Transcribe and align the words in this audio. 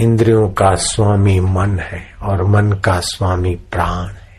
इंद्रियों 0.00 0.48
का 0.48 0.74
स्वामी 0.74 1.40
मन 1.40 1.78
है 1.78 2.14
और 2.22 2.44
मन 2.44 2.72
का 2.72 3.00
स्वामी 3.00 3.54
प्राण 3.54 4.08
है। 4.08 4.32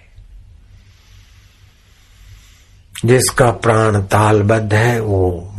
जिसका 3.05 3.51
प्राण 3.51 4.01
तालबद्ध 4.01 4.74
है, 4.74 4.99
वो 4.99 5.53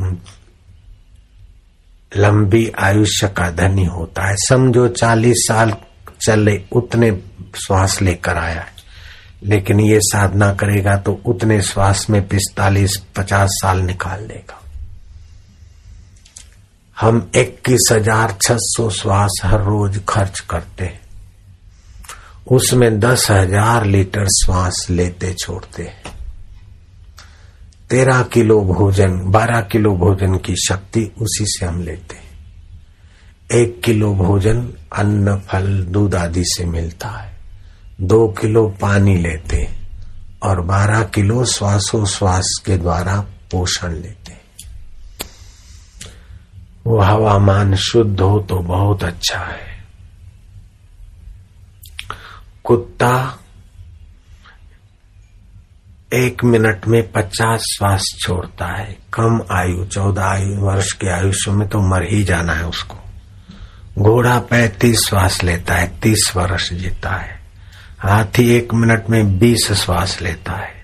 लंबी 2.17 2.73
आयुष्य 2.79 3.29
का 3.29 3.51
धनी 3.51 3.85
होता 3.85 4.23
है। 4.23 4.37
समझो 4.37 4.89
चालीस 4.89 5.37
साल 5.39 5.75
चले, 6.23 6.65
उतने 6.73 7.23
श्वास 7.67 8.03
लेकर 8.03 8.37
आया 8.37 8.61
है। 8.61 8.75
लेकिन 9.45 9.81
ये 9.81 9.99
साधना 10.03 10.53
करेगा 10.53 10.97
तो 10.97 11.23
उतने 11.27 11.63
श्वास 11.63 12.11
में 12.11 12.29
पिस्तालीस, 12.29 13.03
पचास 13.17 13.49
साल 13.53 13.79
निकाल 13.79 14.27
देगा। 14.27 14.61
हम 16.97 17.31
इक्कीस 17.37 17.89
हज़ार 17.93 18.37
छह 18.43 18.57
सौ 18.57 18.89
श्वास 18.91 19.41
हर 19.45 19.61
रोज 19.61 20.01
खर्च 20.09 20.41
करते 20.41 20.85
हैं। 20.85 21.01
उसमें 22.51 22.99
दस 23.01 23.27
हज़ार 23.31 23.87
लीटर 23.87 24.27
श्वास 24.35 24.87
लेते 24.91 25.33
छोड़ते 25.35 25.83
हैं। 25.83 26.13
तेरह 27.91 28.23
किलो 28.23 28.61
भोजन, 28.61 29.21
बारह 29.31 29.61
किलो 29.63 29.95
भोजन 29.97 30.37
की 30.39 30.55
शक्ति 30.57 31.11
उसी 31.21 31.45
से 31.49 31.67
हम 31.67 31.83
लेते 31.83 32.17
हैं। 32.17 32.23
एक 33.51 33.81
किलो 33.85 34.15
भोजन 34.15 34.69
अन्न, 34.93 35.37
फल, 35.41 35.67
दूध 35.85 36.15
आदि 36.15 36.45
से 36.47 36.65
मिलता 36.65 37.09
है। 37.09 37.33
दो 38.01 38.27
किलो 38.41 38.67
पानी 38.81 39.17
लेते 39.17 39.57
हैं 39.57 39.83
और 40.43 40.61
बारह 40.61 41.03
किलो 41.05 41.45
श्वासोश्वास 41.45 42.63
के 42.67 42.77
द्वारा 42.77 43.21
पोषण 43.51 43.93
लेते 43.93 44.24
वो 46.87 47.01
हवामान 47.01 47.75
शुद्ध 47.75 48.21
हो 48.21 48.41
तो 48.41 48.57
बहुत 48.57 49.05
अच्छा 49.05 49.39
है। 49.39 49.85
कुत्ता 52.65 53.39
एक 56.15 56.45
मिनट 56.45 56.87
में 56.87 57.13
पचास 57.13 57.61
श्वास 57.61 58.03
छोड़ता 58.19 58.67
है। 58.67 58.97
कम 59.15 59.41
आयु, 59.53 59.85
चौदह 59.85 60.25
आयु, 60.25 60.61
वर्ष 60.61 60.93
के 60.93 61.11
आयुष्य 61.11 61.51
में 61.51 61.69
तो 61.69 61.81
मर 61.81 62.03
ही 62.03 62.25
जाना 62.25 62.53
है 62.53 62.67
उसको। 62.67 62.97
घोड़ा 63.99 64.39
पैंतीस 64.39 65.07
श्वास 65.09 65.43
लेता 65.43 65.75
है, 65.75 66.01
तीस 66.01 66.33
वर्ष 66.37 66.73
जीता 66.73 67.11
है। 67.11 67.41
हाथी 67.99 68.51
एक 68.51 68.75
मिनट 68.75 69.11
में 69.11 69.39
बीस 69.39 69.73
श्वास 69.73 70.23
लेता 70.23 70.53
है। 70.53 70.84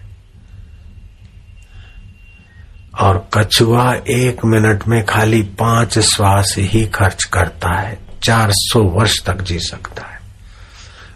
और 3.00 3.28
कछुआ 3.34 3.94
एक 3.94 4.44
मिनट 4.44 4.88
में 4.88 5.04
खाली 5.04 5.42
पाँच 5.42 5.98
श्वास 5.98 6.54
ही 6.58 6.86
खर्च 6.86 7.24
करता 7.24 7.80
है। 7.80 7.98
चार 8.22 8.50
सौ 8.52 8.80
वर्ष 8.80 9.22
तक 9.26 9.42
जी 9.42 9.58
सकता 9.58 10.02
है। 10.02 10.20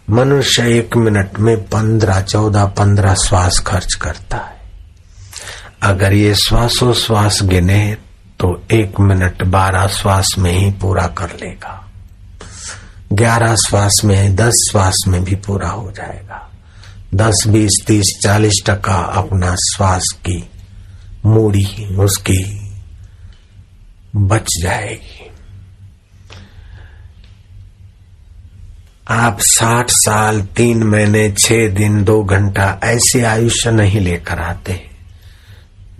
मनुष्य 0.09 0.77
एक 0.77 0.97
मिनट 0.97 1.39
में 1.39 1.57
पंद्रह, 1.57 2.21
चौदह, 2.21 2.65
पंद्रह 2.65 3.13
श्वास 3.13 3.59
खर्च 3.59 3.93
करता 3.93 4.37
है। 4.37 4.61
अगर 5.81 6.13
ये 6.13 6.35
श्वासो 6.35 6.93
श्वास 6.93 7.39
गिने 7.43 7.97
तो 8.39 8.63
एक 8.71 8.99
मिनट 8.99 9.43
बारह 9.43 9.87
श्वास 9.87 10.35
में 10.37 10.51
ही 10.51 10.71
पूरा 10.71 11.07
कर 11.07 11.29
लेगा। 11.29 11.91
ग्यारह 13.13 13.55
श्वास 13.55 14.01
में, 14.05 14.35
दस 14.35 14.53
श्वास 14.71 15.03
में 15.07 15.23
भी 15.23 15.35
पूरा 15.35 15.69
हो 15.69 15.91
जाएगा। 15.91 16.51
दस, 17.15 17.43
बीस, 17.47 17.83
तीस, 17.87 18.19
चालीस 18.23 18.63
टका 18.65 18.95
अपना 18.95 19.55
श्वास 19.55 20.03
की 20.03 20.49
मूड़ी 21.25 21.95
उसकी 21.95 22.43
बच 24.15 24.47
जाएगी। 24.63 25.31
आप 29.07 29.37
साठ 29.39 29.89
साल, 29.89 30.41
तीन 30.55 30.83
महीने, 30.83 31.29
छह 31.39 31.67
दिन, 31.69 32.03
दो 32.03 32.23
घंटा 32.23 32.79
ऐसे 32.83 33.21
आयुष्य 33.23 33.71
नहीं 33.71 33.99
लेकर 34.01 34.39
आते। 34.39 34.79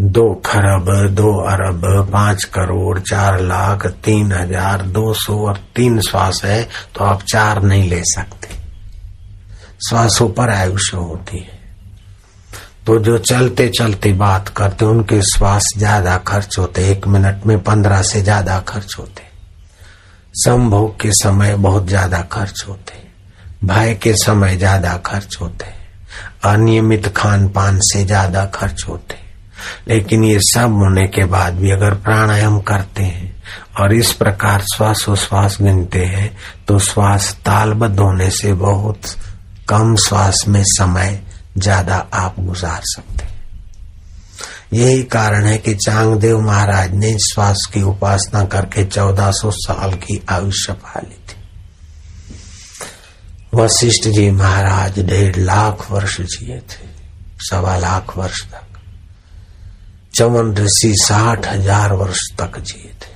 दो 0.01 0.23
खरब, 0.45 0.85
दो 1.11 1.31
अरब, 1.41 1.81
पाँच 2.13 2.43
करोड़, 2.43 2.99
चार 2.99 3.39
लाख, 3.41 3.85
तीन 4.05 4.31
हज़ार, 4.31 4.81
दो 4.81 5.13
सौ 5.13 5.37
और 5.47 5.59
तीन 5.75 5.99
श्वास 6.01 6.41
है 6.45 6.63
तो 6.95 7.03
आप 7.03 7.21
चार 7.23 7.61
नहीं 7.63 7.89
ले 7.89 8.01
सकते। 8.05 8.53
श्वासों 9.89 10.29
पर 10.29 10.49
आयुष्य 10.49 10.97
होती 10.97 11.37
है। 11.37 11.54
तो 12.85 12.97
जो 12.99 13.17
चलते 13.19 13.67
चलते 13.69 14.11
बात 14.13 14.49
करते, 14.49 14.85
उनके 14.85 15.21
श्वास 15.27 15.69
ज़्यादा 15.77 16.17
खर्च 16.27 16.57
होते, 16.59 16.89
एक 16.91 17.07
मिनट 17.07 17.45
में 17.45 17.61
पंद्रह 17.63 18.01
से 18.01 18.21
ज़्यादा 18.21 18.59
खर्च 18.67 18.95
होते। 18.99 19.23
संभोग 20.35 20.99
के 21.01 21.11
समय 21.13 21.55
बहुत 21.57 21.87
ज़्यादा 21.87 22.21
खर्च 22.31 22.63
होते, 22.67 22.93
भय 23.63 23.93
के 24.03 24.13
समय 24.15 24.57
ज़्यादा 24.57 24.95
खर्च 25.05 25.37
होते, 25.41 25.73
अनियमित 26.45 27.07
खान 27.17 27.47
पान 27.49 27.79
से 27.83 28.03
ज़्यादा 28.05 28.45
खर्च 28.55 28.85
होते। 28.87 29.23
लेकिन 29.87 30.23
ये 30.23 30.39
सब 30.43 30.73
होने 30.73 31.07
के 31.07 31.25
बाद 31.25 31.53
भी 31.53 31.71
अगर 31.71 31.93
प्राणायाम 31.95 32.59
करते 32.61 33.03
हैं 33.03 33.33
और 33.79 33.93
इस 33.93 34.11
प्रकार 34.13 34.61
श्वासोश्वास 34.73 35.57
गिनते 35.61 36.03
हैं 36.05 36.35
तो 36.67 36.79
श्वास 36.79 37.33
तालबद्ध 37.45 37.99
होने 37.99 38.29
से 38.31 38.53
बहुत 38.55 39.15
कम 39.69 39.95
श्वास 40.07 40.43
में 40.47 40.63
समय 40.63 41.19
ज़्यादा 41.57 41.95
आप 42.13 42.35
गुजार 42.39 42.81
सकते 42.85 43.23
यही 44.73 45.03
कारण 45.03 45.45
है 45.45 45.57
कि 45.57 45.73
चांगदेव 45.75 46.39
महाराज 46.41 46.93
ने 46.93 47.11
श्वास 47.19 47.67
की 47.73 47.81
उपासना 47.81 48.43
करके 48.45 48.85
1400 48.85 49.51
साल 49.53 49.93
की 49.95 50.21
आयुष्य 50.29 50.73
पाली 50.73 51.15
थी। 51.15 51.43
वशिष्ठ 53.55 54.07
जी 54.07 54.29
महाराज 54.31 54.99
डेढ़ 54.99 55.35
लाख 55.35 55.91
वर्ष 55.91 56.19
जिए 56.21 56.59
थे, 56.59 56.87
सवा 57.41 57.77
लाख 57.77 58.17
वर्ष 58.17 58.41
तक। 58.45 58.79
चवन 60.15 60.53
ऋषि 60.55 60.93
साठ 60.95 61.47
हज़ार 61.47 61.93
वर्ष 61.93 62.19
तक 62.39 62.59
जिए 62.59 62.91
थे। 63.01 63.14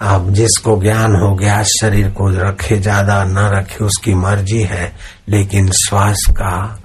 अब 0.00 0.32
जिसको 0.32 0.82
ज्ञान 0.82 1.16
हो 1.16 1.34
गया, 1.34 1.62
शरीर 1.62 2.10
को 2.10 2.28
रखे, 2.28 2.76
ज़्यादा 2.76 3.24
न 3.24 3.38
रखे, 3.38 3.84
उसकी 3.84 4.14
मर्ज़ी 4.14 4.62
है। 4.62 4.96
लेकिन 5.28 5.70
श्वास 5.70 6.26
का 6.30 6.80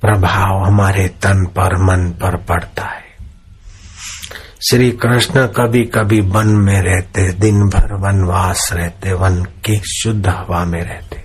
प्रभाव 0.00 0.64
हमारे 0.64 1.08
तन 1.08 1.46
पर, 1.46 1.76
मन 1.76 2.10
पर 2.10 2.36
पड़ता 2.36 2.82
है। 2.82 3.06
श्री 4.70 4.90
कृष्ण 4.90 5.46
कभी 5.46 5.84
कभी 5.84 6.20
वन 6.20 6.48
में 6.48 6.82
रहते, 6.82 7.32
दिन 7.32 7.60
भर 7.60 7.94
वनवास 7.94 8.70
रहते, 8.72 9.12
वन 9.12 9.42
की 9.42 9.82
शुद्ध 9.84 10.28
हवा 10.28 10.64
में 10.64 10.82
रहते। 10.82 11.22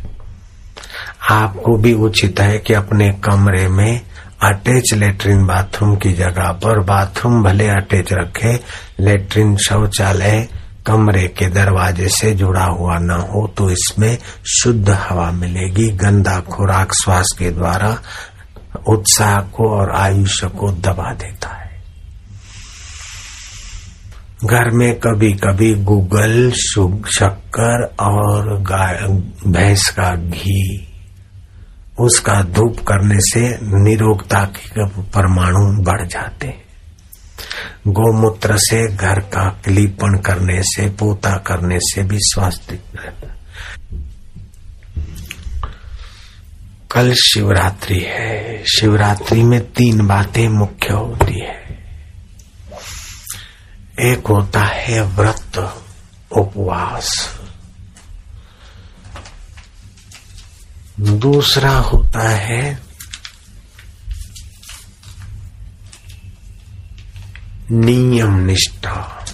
आपको 1.32 1.78
भी 1.78 1.94
उचित 1.94 2.40
है 2.40 2.58
कि 2.60 2.74
अपने 2.74 3.10
कमरे 3.10 3.68
में 3.68 4.02
अटैच 4.44 4.94
लेटरिन 4.94 5.46
बाथरूम 5.46 5.96
की 5.96 6.14
जगह 6.14 6.52
पर, 6.52 6.80
बाथरूम 6.80 7.44
भले 7.44 7.68
अटैच 7.68 8.14
रखे 8.14 8.58
लेटरिन 9.02 9.56
शौचालय 9.60 10.48
कमरे 10.86 11.28
के 11.30 11.48
दरवाजे 11.50 12.08
से 12.10 12.32
जुड़ा 12.34 12.66
हुआ 12.66 12.98
न 13.00 13.20
हो 13.30 13.48
तो 13.58 13.70
इसमें 13.70 14.18
शुद्ध 14.54 14.90
हवा 14.90 15.32
मिलेगी। 15.32 15.88
गंदा 15.98 16.40
खुराक 16.48 16.94
श्वास 16.94 17.36
के 17.40 17.52
द्वारा 17.52 17.98
उत्साह 18.88 19.40
को 19.50 19.70
और 19.72 19.92
आयुष्य 19.96 20.48
को 20.50 20.72
दबा 20.80 21.14
देता 21.14 21.50
है। 21.50 21.70
घर 24.46 24.70
में 24.72 24.94
कभी 25.00 25.32
कभी 25.40 25.74
गूगल 25.84 26.52
शक्कर 26.52 27.84
और 28.02 28.56
भैंस 29.48 29.90
का 29.90 30.16
घी, 30.16 30.88
उसका 32.00 32.42
धूप 32.50 32.80
करने 32.88 33.20
से 33.24 33.42
निरोगता 33.84 34.44
के 34.58 34.86
परमाणु 34.88 35.84
बढ़ 35.84 36.06
जाते 36.08 36.48
हैं। 36.48 36.61
गोमूत्र 37.88 38.58
से 38.58 38.88
घर 38.88 39.20
का 39.20 39.50
क्लीपन 39.50 40.18
करने 40.18 40.64
से, 40.64 40.90
पोता 40.90 41.38
करने 41.38 41.80
से 41.80 42.04
भी 42.04 42.18
स्वास्थ्य 42.20 42.80
कल 46.92 47.14
शिवरात्रि 47.14 48.00
है। 48.08 48.64
शिवरात्रि 48.66 49.44
में 49.44 49.72
तीन 49.72 50.08
बातें 50.08 50.50
मुख्य 50.50 50.94
होती 50.94 51.40
है। 51.40 51.62
एक 54.00 54.28
होता 54.28 54.62
है 54.62 55.02
व्रत, 55.02 55.76
उपवास। 56.32 57.38
दूसरा 61.00 61.72
होता 61.72 62.30
है 62.30 62.91
नियम 67.72 68.38
निष्ठा। 68.38 69.26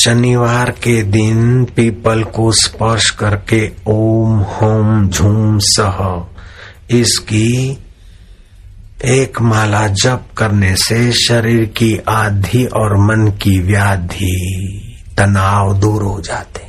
शनिवार 0.00 0.70
के 0.70 1.02
दिन 1.02 1.64
पीपल 1.64 2.22
को 2.22 2.52
स्पर्श 2.52 3.10
करके 3.10 3.72
ओम, 3.86 4.38
होम, 4.38 5.08
झूम 5.08 5.58
सह। 5.58 6.26
इसकी 6.90 7.78
एक 9.04 9.40
माला 9.40 9.88
जप 9.88 10.26
करने 10.38 10.76
से 10.76 11.12
शरीर 11.12 11.64
की 11.64 11.98
आधि 12.08 12.64
और 12.64 12.96
मन 12.96 13.30
की 13.30 13.58
व्याधि, 13.58 14.60
तनाव 15.16 15.78
दूर 15.78 16.02
हो 16.02 16.20
जाते। 16.20 16.64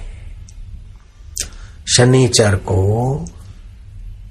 शनिचर 1.98 2.56
को 2.56 3.26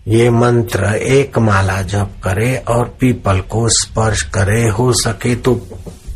ये 0.09 0.31
मंत्र 0.31 0.85
एक 0.95 1.39
माला 1.39 1.83
जप 1.83 2.11
करे 2.25 2.57
और 2.57 2.97
पीपल 3.01 3.41
को 3.41 3.69
स्पर्श 3.69 4.23
करे, 4.23 4.69
हो 4.69 4.93
सके 4.93 5.35
तो 5.37 5.69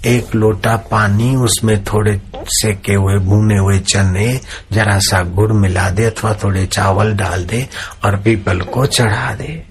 एक 0.06 0.34
लोटा 0.34 0.76
पानी 0.76 1.36
उसमें 1.36 1.84
थोड़े 1.84 2.20
सेके 2.36 2.94
हुए, 2.94 3.14
भुने 3.14 3.58
हुए 3.58 3.78
चने 3.78 4.40
जरा 4.72 4.98
सा 4.98 5.22
गुड़ 5.22 5.52
मिला 5.52 5.90
दे 5.90 6.04
अथवा 6.04 6.34
थोड़े 6.34 6.66
चावल 6.66 7.14
डाल 7.14 7.44
दे 7.44 7.68
और 8.04 8.16
पीपल 8.16 8.60
को 8.60 8.86
चढ़ा 8.86 9.34
दे। 9.34 9.64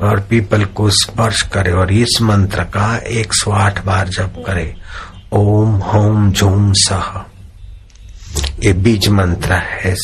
और 0.00 0.20
पीपल 0.20 0.64
को 0.64 0.90
स्पर्श 0.90 1.42
करे 1.42 1.72
और 1.72 1.92
इस 1.92 2.18
मंत्र 2.22 2.64
का 2.64 2.96
एक 2.96 3.32
सौ 3.32 3.50
आठ 3.50 3.84
बार 3.84 4.08
जप 4.08 4.44
करे। 4.46 4.76
ओम, 5.32 5.70
होम, 5.70 6.32
झूम, 6.32 6.72
सह। 6.72 7.24
ये 8.62 8.72
बीज 8.72 9.08
मंत्र 9.08 9.52
है 9.52 9.94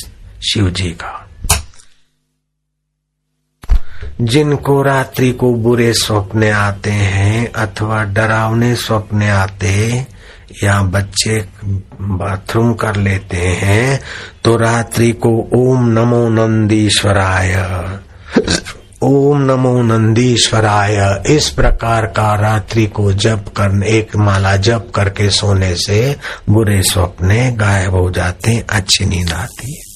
शिव 0.53 0.71
जी 0.71 0.91
का। 0.91 1.22
जिनको 4.21 4.83
रात्रि 4.83 5.33
को 5.33 5.55
बुरे 5.55 5.93
स्वप्न 5.93 6.51
आते 6.51 6.91
हैं 6.91 7.53
अथवा 7.53 8.03
डरावने 8.05 8.75
स्वप्न 8.75 9.23
आते 9.23 10.07
या 10.65 10.83
बच्चे 10.83 11.49
बाथरूम 12.01 12.75
कर 12.75 12.97
लेते 12.97 13.37
हैं 13.37 14.01
तो 14.45 14.57
रात्रि 14.57 15.11
को 15.13 15.51
ओम 15.55 15.89
नमो 15.89 16.29
नंदीश्वराय। 16.29 17.55
ओम 19.03 19.39
नमो 19.41 19.83
नंदीश्वराय। 19.83 21.23
इस 21.27 21.49
प्रकार 21.51 22.07
का 22.07 22.35
रात्रि 22.35 22.87
को 22.87 23.13
जप 23.13 23.45
कर, 23.57 23.87
एक 23.87 24.17
माला 24.17 24.57
जप 24.57 24.93
करके 24.95 25.31
सोने 25.31 25.75
से 25.75 26.17
बुरे 26.51 26.83
स्वप्ने 26.83 27.53
गायब 27.53 27.91
हो 27.91 28.11
जाते, 28.11 28.65
अच्छी 28.71 29.05
नींद 29.05 29.33
आती। 29.33 29.73
है 29.73 29.92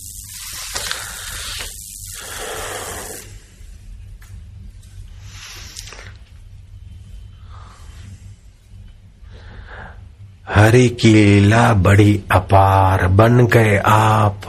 हरि 10.46 10.88
की 10.88 11.12
लीला 11.12 11.72
बड़ी 11.74 12.20
अपार 12.32 13.06
बन 13.08 13.46
गए 13.46 13.76
आप। 13.86 14.42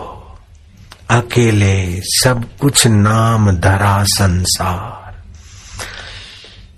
अकेले 1.09 2.01
सब 2.01 2.44
कुछ 2.61 2.85
नाम 2.88 3.51
धरा 3.51 4.03
संसार। 4.03 5.15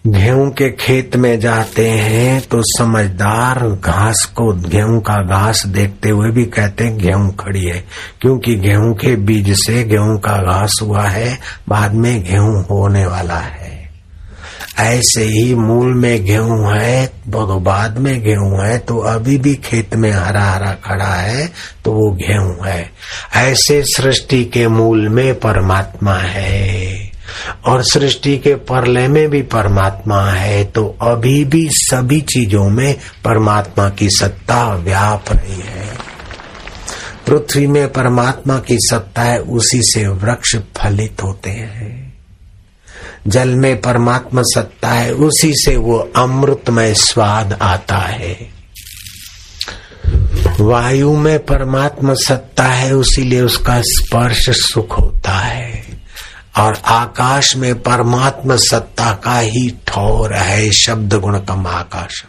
गेहूँ 0.08 0.50
के 0.52 0.70
खेत 0.72 1.16
में 1.16 1.40
जाते 1.40 1.90
हैं 1.90 2.42
तो 2.42 2.62
समझदार 2.62 3.60
घास 3.70 4.24
को 4.36 4.52
गेहूँ 4.70 5.02
का 5.02 5.22
घास 5.24 5.66
देखते 5.68 6.10
हुए 6.10 6.32
भी 6.32 6.46
कहते 6.46 6.84
हैं, 6.84 6.98
गेहूँ 6.98 7.36
खड़ी 7.36 7.66
है। 7.66 7.84
क्योंकि 8.22 8.56
गेहूँ 8.56 8.94
के 8.96 9.16
बीज 9.16 9.54
से 9.58 9.84
गेहूँ 9.84 10.18
का 10.20 10.38
घास 10.44 10.80
हुआ 10.82 11.04
है, 11.04 11.40
बाद 11.70 11.94
में 11.94 12.24
गेहूँ 12.24 12.64
होने 12.64 13.06
वाला 13.06 13.40
है। 13.40 13.79
ऐसे 14.80 15.24
ही 15.24 15.54
मूल 15.56 15.94
में 15.94 16.26
गेहूँ 16.26 16.74
है 16.74 17.06
तो 17.08 17.60
बाद 17.60 17.98
में 17.98 18.22
गेहूँ 18.22 18.66
है 18.66 18.78
तो 18.78 18.98
अभी 18.98 19.38
भी 19.38 19.56
खेत 19.56 19.96
में 19.96 20.12
हरा 20.12 20.44
हरा 20.44 20.72
खड़ा 20.86 21.14
है 21.14 21.48
तो 21.86 21.92
वो 21.92 22.12
गेहूँ 22.12 22.66
है। 22.66 22.92
ऐसे 23.36 23.82
सृष्टि 23.86 24.44
के 24.46 24.68
मूल 24.68 25.08
में 25.10 25.34
परमात्मा 25.36 26.16
है। 26.16 27.12
और 27.66 27.84
सृष्टि 27.84 28.38
के 28.38 28.56
परलय 28.56 29.08
में 29.08 29.30
भी 29.30 29.42
परमात्मा 29.42 30.24
है 30.26 30.64
तो 30.66 30.86
अभी 31.02 31.44
भी 31.46 31.68
सभी 31.72 32.22
चीज़ों 32.22 32.70
में 32.70 32.96
परमात्मा 33.26 33.90
की 33.90 34.10
सत्ता 34.10 34.76
व्याप 34.76 35.32
रही 35.32 35.62
है। 35.62 35.88
पृथ्वी 37.28 37.68
में 37.68 37.92
परमात्मा 37.94 38.58
की 38.60 38.78
सत्ता 38.80 39.22
है, 39.22 39.40
उसी 39.40 39.82
से 39.84 40.08
वृक्ष 40.08 40.56
फलित 40.78 41.24
होते 41.24 41.50
हैं। 41.50 42.09
जल 43.28 43.50
में 43.50 43.82
परमात्मा 43.82 44.42
सत्ता 44.46 44.90
है, 44.90 45.14
उसी 45.14 45.52
से 45.56 45.78
वो 45.78 46.12
अमृतमय 46.16 46.94
स्वाद 46.94 47.60
आता 47.62 47.98
है। 47.98 48.50
वायु 50.60 51.18
में 51.18 51.46
परमात्मा 51.46 52.14
सत्ता 52.14 52.64
है, 52.64 52.96
उसीलिए 52.96 53.42
उसका 53.42 53.82
स्पर्श 53.82 54.50
सुख 54.50 55.00
होता 55.00 55.32
है। 55.32 56.00
और 56.58 56.82
आकाश 56.86 57.56
में 57.56 57.82
परमात्मा 57.82 58.56
सत्ता 58.56 59.12
का 59.12 59.40
ही 59.40 59.74
ठौर 59.88 60.34
है, 60.34 60.72
शब्द 60.72 61.14
गुण 61.14 61.40
कम 61.40 61.68
आकाश 61.68 62.24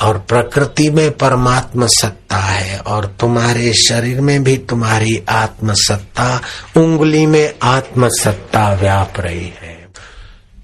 और 0.00 0.18
प्रकृति 0.18 0.90
में 0.90 1.10
परमात्म 1.10 1.86
सत्ता 1.86 2.36
है 2.36 2.78
और 2.78 3.16
तुम्हारे 3.20 3.72
शरीर 3.72 4.20
में 4.20 4.44
भी 4.44 4.56
तुम्हारी 4.56 5.22
आत्म 5.28 5.72
सत्ता 5.72 6.40
उंगली 6.76 7.26
में 7.26 7.54
आत्म 7.62 8.08
सत्ता 8.08 8.74
व्याप 8.74 9.12
रही 9.18 9.52
है। 9.62 9.88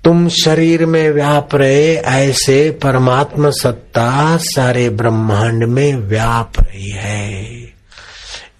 तुम 0.05 0.29
शरीर 0.29 0.87
में 0.87 1.11
व्याप 1.11 1.55
रहे, 1.55 1.97
ऐसे 1.97 2.71
परमात्म 2.71 3.51
सत्ता 3.51 4.37
सारे 4.37 4.91
ब्रह्मांड 4.91 5.65
में 5.65 5.95
व्याप 5.95 6.53
रही 6.61 6.91
है। 6.91 7.70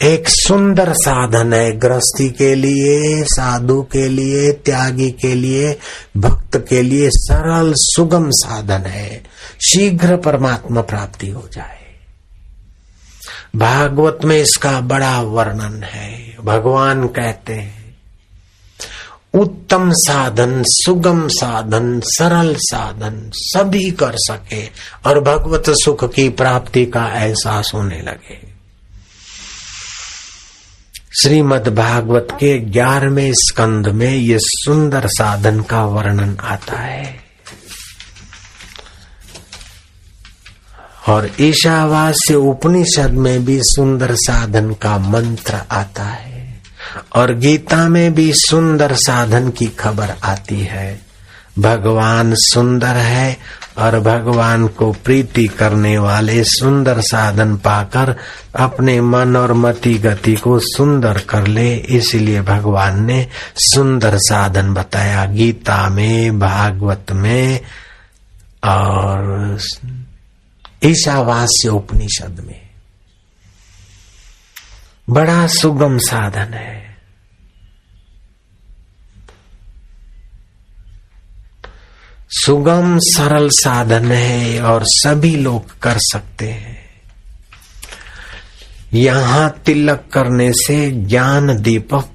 एक 0.03 0.29
सुंदर 0.29 0.93
साधन 0.93 1.53
है 1.53 1.79
गृहस्थी 1.79 2.29
के 2.29 2.55
लिए, 2.55 3.25
साधु 3.25 3.83
के 3.83 4.09
लिए, 4.09 4.53
त्यागी 4.53 5.11
के 5.11 5.35
लिए, 5.35 5.79
भक्त 6.17 6.67
के 6.69 6.83
लिए 6.83 7.11
सरल, 7.11 7.73
सुगम 7.77 8.31
साधन 8.31 8.87
है। 8.87 9.25
शीघ्र 9.71 10.17
परमात्मा 10.17 10.81
प्राप्ति 10.81 11.29
हो 11.29 11.49
जाए। 11.53 11.79
भागवत 13.57 14.19
में 14.25 14.43
इसका 14.43 14.81
बड़ा 14.81 15.23
वर्णन 15.23 15.83
है। 15.83 16.37
भगवान 16.45 17.07
कहते 17.07 17.53
हैं, 17.53 17.97
उत्तम 19.35 19.91
साधन, 19.93 20.63
सुगम 20.67 21.29
साधन, 21.29 22.01
सरल 22.05 22.57
साधन 22.59 23.31
सभी 23.35 23.91
कर 23.91 24.13
सके। 24.15 24.67
और 25.07 25.21
भगवत 25.21 25.65
सुख 25.69 26.15
की 26.15 26.29
प्राप्ति 26.29 26.87
का 26.87 27.07
एहसास 27.07 27.73
होने 27.75 28.01
लगे। 28.01 28.50
श्रीमद 31.19 31.69
भागवत 31.69 32.29
के 32.33 32.59
ग्यारहवें 32.59 33.33
स्कंद 33.35 33.89
में 33.89 34.17
ये 34.17 34.37
सुंदर 34.41 35.07
साधन 35.07 35.61
का 35.61 35.85
वर्णन 35.85 36.37
आता 36.41 36.77
है। 36.77 37.21
और 41.09 41.31
ईशावास्य 41.41 42.35
उपनिषद 42.35 43.11
में 43.11 43.45
भी 43.45 43.59
सुंदर 43.63 44.15
साधन 44.15 44.73
का 44.73 44.99
मंत्र 44.99 45.55
आता 45.71 46.05
है 46.05 46.63
और 47.17 47.35
गीता 47.35 47.89
में 47.89 48.15
भी 48.15 48.33
सुंदर 48.33 48.95
साधन 48.95 49.51
की 49.51 49.67
खबर 49.67 50.15
आती 50.25 50.61
है। 50.61 51.01
भगवान 51.59 52.35
सुंदर 52.35 52.97
है 52.97 53.37
और 53.81 54.01
भगवान 54.01 54.69
को 54.69 54.93
प्रीति 54.93 55.47
करने 55.47 55.99
वाले 55.99 56.45
सुंदर 56.45 57.01
साधन 57.01 57.57
पाकर 57.57 58.17
अपने 58.57 59.01
मन 59.01 59.37
और 59.37 59.53
मति 59.53 59.95
गति 59.95 60.35
को 60.35 60.59
सुंदर 60.59 61.19
कर 61.19 61.47
ले। 61.47 61.77
इसलिए 61.77 62.43
भगवान 62.43 63.05
ने 63.05 63.29
सुंदर 63.57 64.17
साधन 64.17 64.75
बताया, 64.75 65.25
गीता 65.25 65.89
में, 65.89 66.39
भागवत 66.39 67.07
में 67.13 67.61
और 68.65 69.59
ईशावास्य 70.85 71.69
उपनिषद 71.69 72.45
में। 72.47 72.61
बड़ा 75.11 75.47
सुगम 75.47 75.99
साधन 75.99 76.55
है। 76.55 76.90
सुगम 82.33 82.99
सरल 82.99 83.49
साधन 83.49 84.13
है 84.13 84.63
और 84.63 84.85
सभी 84.85 85.37
लोग 85.37 85.79
कर 85.79 85.99
सकते 85.99 86.49
हैं। 86.49 86.79
यहाँ 88.95 89.51
तिलक 89.67 90.05
करने 90.13 90.53
से 90.53 90.91
ज्ञान 90.91 91.63
दीपक 91.63 92.09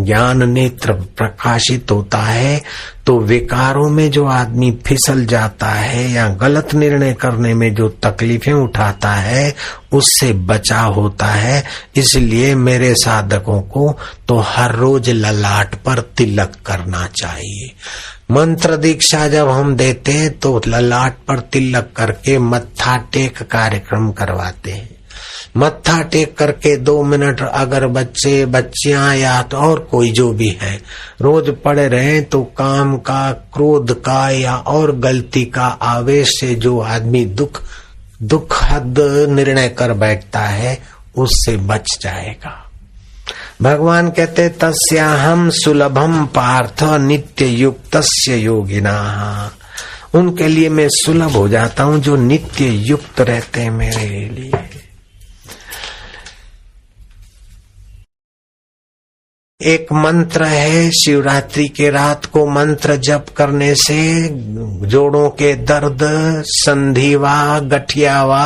ज्ञान 0.00 0.48
नेत्र 0.50 0.92
प्रकाशित 0.92 1.90
होता 1.90 2.18
है 2.18 2.62
तो 3.06 3.18
विकारों 3.20 3.88
में 3.90 4.10
जो 4.10 4.24
आदमी 4.26 4.70
फिसल 4.86 5.24
जाता 5.26 5.66
है 5.66 6.10
या 6.12 6.28
गलत 6.34 6.74
निर्णय 6.74 7.12
करने 7.12 7.52
में 7.54 7.74
जो 7.74 7.88
तकलीफें 8.02 8.52
उठाता 8.52 9.12
है, 9.12 9.54
उससे 9.92 10.32
बचा 10.32 10.80
होता 10.80 11.26
है। 11.26 11.64
इसलिए 11.96 12.54
मेरे 12.54 12.94
साधकों 12.94 13.60
को 13.62 13.90
तो 14.28 14.38
हर 14.38 14.74
रोज 14.74 15.10
ललाट 15.10 15.74
पर 15.74 16.00
तिलक 16.16 16.56
करना 16.66 17.06
चाहिए। 17.20 17.70
मंत्र 18.30 18.76
दीक्षा 18.76 19.26
जब 19.28 19.48
हम 19.48 19.76
देते 19.76 20.12
हैं 20.12 20.38
तो 20.38 20.60
ललाट 20.66 21.18
पर 21.28 21.40
तिलक 21.52 21.92
करके 21.96 22.38
मत्था 22.38 22.96
टेक 23.12 23.42
कार्यक्रम 23.42 24.10
करवाते 24.12 24.72
हैं। 24.72 24.93
मत्था 25.56 26.00
टेक 26.02 26.36
करके 26.36 26.76
दो 26.76 27.02
मिनट 27.02 27.40
अगर 27.42 27.86
बच्चे, 27.86 28.44
बच्चियाँ 28.46 29.14
या 29.16 29.42
तो 29.42 29.56
और 29.56 29.78
कोई 29.90 30.10
जो 30.10 30.32
भी 30.32 30.48
है, 30.62 30.74
रोज 31.20 31.50
पड़े 31.64 31.86
रहे 31.88 32.20
तो 32.20 32.42
काम 32.58 32.96
का 32.98 33.30
क्रोध 33.54 33.92
का 34.00 34.28
या 34.30 34.56
और 34.56 34.96
गलती 34.96 35.44
का 35.44 35.66
आवेश 35.66 36.30
से 36.30 36.54
जो 36.54 36.78
आदमी 36.80 37.24
दुख 37.24 37.62
दुखद 38.22 38.98
निर्णय 39.30 39.68
कर 39.68 39.92
बैठता 39.92 40.40
है, 40.40 40.78
उससे 41.16 41.56
बच 41.56 41.98
जाएगा। 42.02 42.60
भगवान 43.62 44.10
कहते 44.10 44.48
तस्या 44.48 45.08
हम 45.08 45.48
सुलभम 45.50 46.24
पार्थ 46.26 46.82
नित्य 47.00 47.46
युक्त 47.46 48.00
योगिना। 48.28 48.94
उनके 50.14 50.48
लिए 50.48 50.68
मैं 50.68 50.88
सुलभ 50.88 51.30
हो 51.30 51.48
जाता 51.48 51.82
हूँ 51.82 52.00
जो 52.00 52.16
नित्य 52.16 52.66
युक्त 52.88 53.20
रहते 53.20 53.60
हैं 53.60 53.70
मेरे 53.70 54.28
लिए। 54.28 54.83
एक 59.60 59.92
मंत्र 59.92 60.44
है, 60.44 60.90
शिवरात्रि 60.90 61.66
के 61.68 61.88
रात 61.90 62.24
को 62.24 62.46
मंत्र 62.46 62.96
जप 62.96 63.26
करने 63.36 63.74
से 63.74 64.28
जोड़ों 64.86 65.28
के 65.30 65.54
दर्द 65.54 65.98
संधिवा 66.46 67.58
गठियावा 67.58 68.42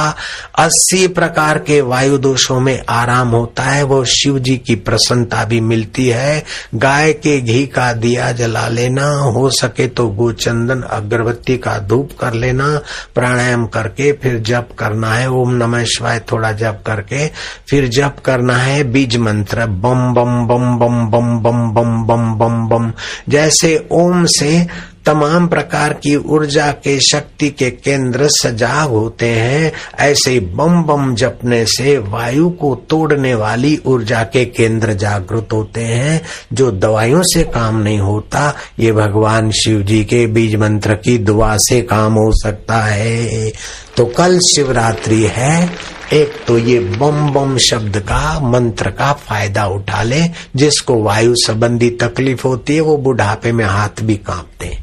अस्सी 0.58 1.06
प्रकार 1.08 1.58
के 1.58 1.80
वायु 1.80 2.18
दोषों 2.18 2.58
में 2.60 2.82
आराम 2.88 3.28
होता 3.28 3.62
है। 3.62 3.82
वो 3.82 4.04
शिव 4.04 4.38
जी 4.38 4.56
की 4.56 4.74
प्रसन्नता 4.74 5.44
भी 5.44 5.60
मिलती 5.60 6.08
है। 6.08 6.44
गाय 6.74 7.12
के 7.12 7.40
घी 7.40 7.66
का 7.66 7.92
दिया 7.92 8.30
जला 8.32 8.66
लेना, 8.68 9.08
हो 9.08 9.48
सके 9.50 9.86
तो 9.86 10.08
गोचंदन 10.08 10.82
अगरबत्ती 10.82 11.56
का 11.58 11.78
धूप 11.78 12.10
कर 12.20 12.34
लेना, 12.34 12.68
प्राणायाम 13.14 13.66
करके 13.66 14.12
फिर 14.12 14.38
जप 14.42 14.68
करना 14.78 15.14
है। 15.14 15.30
ओम 15.30 15.54
नमः 15.54 15.84
शिवाय, 15.86 16.20
थोड़ा 16.32 16.52
जप 16.52 16.82
करके 16.86 17.26
फिर 17.70 17.88
जप 17.88 18.22
करना 18.24 18.56
है। 18.56 18.82
बीज 18.84 19.16
मंत्र, 19.16 19.66
बम 19.66 20.14
बम 20.14 20.46
बम 20.46 20.78
बम 20.78 20.97
बम 21.06 21.38
बम 21.38 21.70
बम 21.70 22.04
बम 22.06 22.38
बम 22.38 22.68
बम 22.68 22.92
जैसे 23.28 23.88
ओम 23.92 24.24
से 24.26 24.66
तमाम 25.06 25.46
प्रकार 25.48 25.92
की 25.92 26.16
ऊर्जा 26.16 26.72
के 26.72 26.98
शक्ति 27.00 27.48
के 27.50 27.70
केंद्र 27.70 28.28
सजाग 28.28 28.88
होते 28.88 29.26
हैं, 29.26 29.72
ऐसे 29.98 30.40
बम 30.40 30.82
बम 30.82 31.14
जपने 31.14 31.64
से 31.66 31.98
वायु 31.98 32.50
को 32.50 32.74
तोड़ने 32.74 33.34
वाली 33.34 33.80
ऊर्जा 33.86 34.22
के 34.22 34.44
केंद्र 34.44 34.92
जागृत 34.92 35.48
होते 35.52 35.80
हैं, 35.80 36.20
जो 36.52 36.70
दवाइयों 36.70 37.22
से 37.22 37.42
काम 37.44 37.78
नहीं 37.78 37.98
होता। 37.98 38.54
ये 38.78 38.92
भगवान 38.92 39.50
शिव 39.50 39.82
जी 39.82 40.04
के 40.04 40.26
बीज 40.26 40.56
मंत्र 40.56 40.94
की 40.94 41.18
दुआ 41.18 41.56
से 41.56 41.80
काम 41.82 42.12
हो 42.12 42.32
सकता 42.32 42.80
है। 42.80 43.52
तो 43.96 44.04
कल 44.04 44.38
शिवरात्रि 44.38 45.22
है 45.22 45.70
एक 46.12 46.32
तो 46.46 46.56
ये 46.58 46.78
बम 46.80 47.32
बम 47.32 47.56
शब्द 47.58 47.98
का, 47.98 48.40
मंत्र 48.40 48.90
का 48.90 49.12
फ़ायदा 49.12 49.66
उठा 49.66 50.02
ले, 50.02 50.22
जिसको 50.56 51.02
वायु 51.02 51.34
संबंधी 51.36 51.90
तकलीफ़ 51.90 52.46
होती 52.46 52.74
है, 52.74 52.80
वो 52.80 52.96
बुढ़ापे 52.96 53.52
में 53.52 53.64
हाथ 53.64 54.02
भी 54.02 54.16
कांपते 54.16 54.78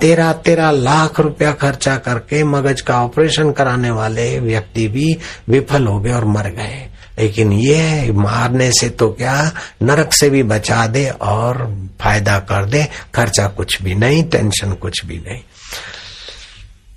तेरह 0.00 0.32
तेरह 0.32 0.70
लाख 0.70 1.20
रुपया 1.20 1.52
खर्चा 1.52 1.96
करके 1.96 2.44
मगज 2.44 2.80
का 2.80 3.02
ऑपरेशन 3.04 3.50
कराने 3.52 3.90
वाले 3.90 4.38
व्यक्ति 4.40 4.86
भी 4.88 5.16
विफल 5.48 5.86
हो 5.86 5.98
गए 6.00 6.12
और 6.12 6.24
मर 6.24 6.48
गए। 6.48 6.86
लेकिन 7.18 7.52
ये 7.52 8.12
मारने 8.12 8.72
से 8.72 8.88
तो 8.88 9.08
क्या, 9.10 9.52
नरक 9.82 10.12
से 10.12 10.30
भी 10.30 10.42
बचा 10.42 10.86
दे 10.86 11.08
और 11.10 11.56
फ़ायदा 12.00 12.38
कर 12.38 12.64
दे, 12.64 12.86
खर्चा 13.14 13.46
कुछ 13.46 13.82
भी 13.82 13.94
नहीं, 13.94 14.22
टेंशन 14.24 14.72
कुछ 14.72 15.04
भी 15.04 15.18
नहीं। 15.18 15.40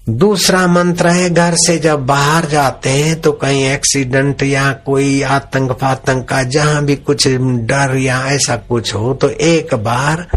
दूसरा 0.10 0.68
मंत्र 0.68 1.08
है, 1.08 1.30
घर 1.30 1.56
से 1.56 1.78
जब 1.78 2.06
बाहर 2.06 2.46
जाते 2.46 2.90
हैं 2.90 3.22
तो 3.22 3.32
कहीं 3.32 3.64
एक्सीडेंट 3.64 4.44
या 4.44 4.74
कोई 4.74 5.22
आतंक 5.22 5.72
फातंक 5.72 6.28
का 6.30 6.44
जहाँ 6.44 6.86
भी 6.86 6.96
कुछ 6.96 7.28
डर 7.28 7.98
या 7.98 8.28
ऐसा 8.28 8.56
कुछ 8.56 8.96
हो 8.96 9.14
तो 9.14 9.30
एक 9.30 9.74
बार 9.76 10.28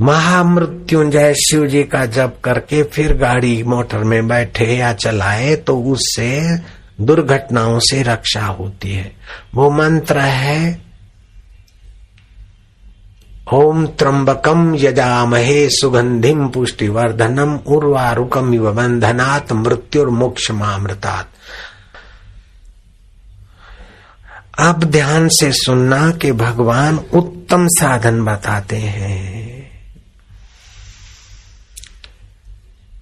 महामृत्युंजय 0.00 1.34
शिव 1.34 1.66
जी 1.66 1.82
का 1.82 2.06
जप 2.06 2.36
करके 2.44 2.82
फिर 2.82 3.14
गाड़ी 3.14 3.62
मोटर 3.62 3.98
में 3.98 4.28
बैठे 4.28 4.76
या 4.76 4.92
चलाए 4.92 5.56
तो 5.56 5.78
उससे 5.82 6.58
दुर्घटनाओं 7.00 7.78
से 7.78 8.02
रक्षा 8.02 8.46
होती 8.46 8.92
है। 8.92 9.12
वो 9.54 9.70
मंत्र 9.70 10.18
है 10.18 10.83
ओम 13.52 13.86
त्र्यंबकम 13.86 14.74
यजामहे 14.74 15.68
सुगंधिम 15.70 16.48
पुष्टिवर्धनम 16.48 17.56
उर्वारुकम 17.66 18.54
इव 18.54 18.72
बंधनात् 18.72 19.52
मृत्युर्मोक्ष 19.52 20.50
मामृतात 20.50 21.28
अब 24.58 24.84
ध्यान 24.84 25.28
से 25.28 25.52
सुनना 25.52 26.10
कि 26.10 26.32
भगवान 26.32 26.98
उत्तम 27.14 27.66
साधन 27.66 28.24
बताते 28.24 28.76
हैं। 28.76 29.70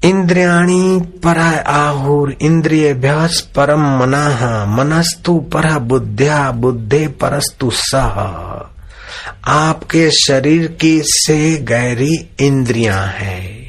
इंद्रियाणी 0.04 1.00
पर 1.00 1.38
आहुर 1.66 2.36
इंद्रिय 2.42 2.94
भ्यास 2.94 3.40
परम 3.56 3.98
मना 3.98 4.66
मनस्तु 4.66 5.38
पर 5.38 5.78
बुद्ध्या, 5.78 6.50
बुद्धे 6.50 7.08
परस्तु 7.08 7.70
सह। 7.74 8.71
आपके 9.42 10.10
शरीर 10.10 10.66
की 10.80 11.00
से 11.02 11.56
गहरी 11.58 12.14
इंद्रियाँ 12.40 13.06
हैं। 13.06 13.62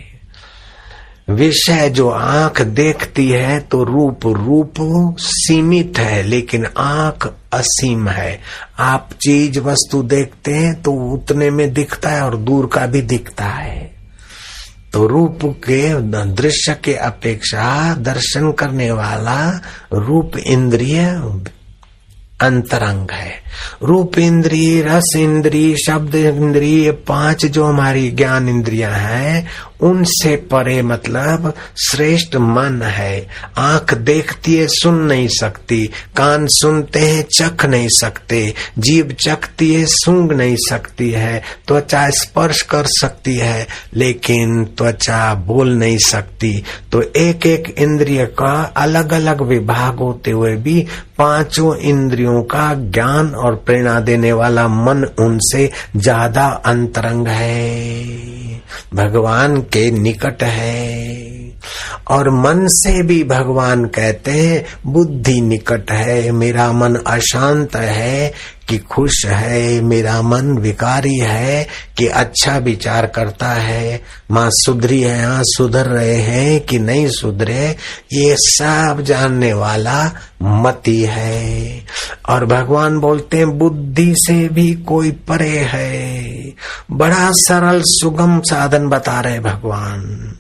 विषय 1.29 1.89
जो 1.89 2.09
आँख 2.09 2.61
देखती 2.61 3.27
है 3.29 3.59
तो 3.61 3.83
रूप 3.83 4.25
रूप 4.27 4.75
सीमित 5.19 5.99
है, 5.99 6.21
लेकिन 6.23 6.65
आँख 6.77 7.27
असीम 7.53 8.07
है। 8.07 8.39
आप 8.79 9.09
चीज़ 9.21 9.59
वस्तु 9.59 10.01
देखते 10.03 10.53
हैं 10.53 10.81
तो 10.81 10.91
उतने 11.13 11.49
में 11.49 11.73
दिखता 11.73 12.09
है 12.09 12.21
और 12.21 12.37
दूर 12.37 12.69
का 12.73 12.85
भी 12.85 13.01
दिखता 13.01 13.45
है। 13.45 13.91
तो 14.93 15.07
रूप 15.07 15.39
के 15.43 15.81
दृश्य 16.33 16.75
के 16.83 16.93
अपेक्षा 16.93 17.93
दर्शन 17.95 18.51
करने 18.51 18.91
वाला 18.91 19.39
रूप 19.93 20.37
इंद्रिय 20.37 21.03
अंतरंग 22.43 23.07
है। 23.11 23.31
रूप 23.83 24.17
इंद्री 24.17 24.81
रस 24.81 25.13
इंद्री 25.17 25.75
शब्द 25.87 26.15
इंद्रिय 26.15 26.91
पाँच 26.91 27.45
जो 27.45 27.65
हमारी 27.65 28.11
ज्ञान 28.11 28.49
इंद्रिया 28.49 28.95
हैं 28.95 29.47
उनसे 29.81 30.35
परे 30.35 30.81
मतलब 30.81 31.53
श्रेष्ठ 31.91 32.35
मन 32.35 32.81
है। 32.81 33.27
आँख 33.57 33.93
देखती 33.93 34.55
है, 34.55 34.67
सुन 34.67 34.95
नहीं 34.95 35.27
सकती। 35.27 35.85
कान 36.15 36.47
सुनते 36.47 36.99
हैं, 36.99 37.25
चख 37.37 37.65
नहीं 37.65 37.87
सकते। 37.87 38.53
जीव 38.79 39.15
चखती 39.19 39.73
है, 39.73 39.85
सूंघ 39.85 40.33
नहीं 40.33 40.55
सकती 40.69 41.11
है। 41.11 41.41
त्वचा 41.67 42.09
स्पर्श 42.09 42.61
कर 42.61 42.85
सकती 42.85 43.35
है, 43.35 43.67
लेकिन 43.93 44.65
त्वचा 44.65 45.33
बोल 45.33 45.73
नहीं 45.73 45.97
सकती। 45.97 46.63
तो 46.91 47.01
एक 47.01 47.45
एक 47.45 47.75
इंद्रिय 47.77 48.25
का 48.25 48.73
अलग 48.77 49.13
अलग 49.13 49.41
विभाग 49.41 49.97
होते 49.97 50.31
हुए 50.31 50.55
भी 50.55 50.87
पाँचों 51.17 51.75
इंद्रियों 51.77 52.43
का 52.43 52.73
ज्ञान 52.73 53.35
और 53.35 53.55
प्रेरणा 53.55 53.99
देने 53.99 54.33
वाला 54.33 54.67
मन 54.67 55.03
उनसे 55.19 55.71
ज़्यादा 55.95 56.47
अंतरंग 56.65 57.27
है। 57.27 58.23
भगवान 58.93 59.61
के 59.73 59.91
निकट 59.91 60.43
है। 60.43 61.42
और 62.07 62.29
मन 62.29 62.67
से 62.67 63.03
भी 63.03 63.23
भगवान 63.23 63.85
कहते 63.85 64.31
हैं, 64.31 64.65
बुद्धि 64.87 65.41
निकट 65.41 65.91
है, 65.91 66.31
मेरा 66.31 66.71
मन 66.71 66.95
अशांत 66.95 67.75
है 67.75 68.33
कि 68.69 68.77
खुश 68.77 69.25
है, 69.25 69.81
मेरा 69.81 70.21
मन 70.21 70.57
विकारी 70.57 71.17
है 71.17 71.67
कि 71.97 72.07
अच्छा 72.07 72.57
विचार 72.57 73.05
करता 73.05 73.47
है। 73.47 74.01
माँ 74.31 74.49
सुधरी 74.51 75.01
है 75.01 75.17
यहाँ 75.17 75.43
सुधर 75.45 75.85
रहे 75.85 76.15
हैं 76.15 76.61
कि 76.61 76.79
नहीं 76.79 77.07
सुधरे, 77.07 77.75
ये 78.13 78.35
सब 78.39 78.97
जानने 79.01 79.53
वाला 79.53 80.11
मति 80.41 81.05
है। 81.09 81.85
और 82.29 82.45
भगवान 82.45 82.99
बोलते 82.99 83.37
हैं, 83.37 83.57
बुद्धि 83.57 84.13
से 84.17 84.49
भी 84.49 84.73
कोई 84.73 85.11
परे 85.11 85.57
है। 85.59 86.33
बड़ा 86.91 87.31
सरल, 87.31 87.81
सुगम 87.85 88.39
साधन 88.39 88.87
बता 88.87 89.19
रहे 89.19 89.39
भगवान। 89.39 90.35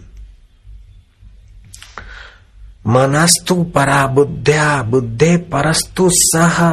मनस्तु 2.87 3.55
परा 3.55 4.07
बुद्ध्या, 4.07 4.83
बुद्धे 4.83 5.37
परस्तु 5.37 6.09
सह 6.11 6.63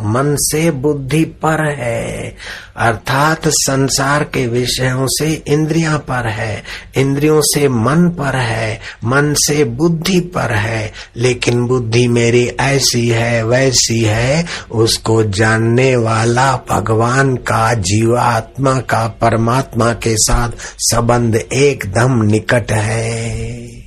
मन 0.00 0.36
से 0.38 0.70
बुद्धि 0.70 1.24
पर 1.24 1.74
है। 1.78 2.36
अर्थात 2.76 3.48
संसार 3.48 4.24
के 4.24 4.46
विषयों 4.46 5.06
से 5.10 5.42
इंद्रियाँ 5.48 5.98
पर 5.98 6.28
है। 6.28 6.62
इंद्रियों 6.96 7.40
से 7.44 7.68
मन 7.68 8.08
पर 8.08 8.36
है, 8.36 8.80
मन 9.04 9.34
से 9.34 9.64
बुद्धि 9.64 10.20
पर 10.20 10.52
है। 10.54 10.92
लेकिन 11.16 11.66
बुद्धि 11.66 12.08
मेरी 12.08 12.46
ऐसी 12.46 13.08
है, 13.08 13.44
वैसी 13.44 14.04
है, 14.04 14.46
उसको 14.70 15.24
जानने 15.24 15.96
वाला 15.96 16.56
भगवान 16.70 17.36
का, 17.36 17.74
जीवात्मा 17.74 18.80
का, 18.80 19.08
परमात्मा 19.08 19.92
के 19.92 20.16
साथ 20.16 20.50
संबंध 20.78 21.34
एकदम 21.36 22.22
निकट 22.22 22.72
है। 22.72 23.77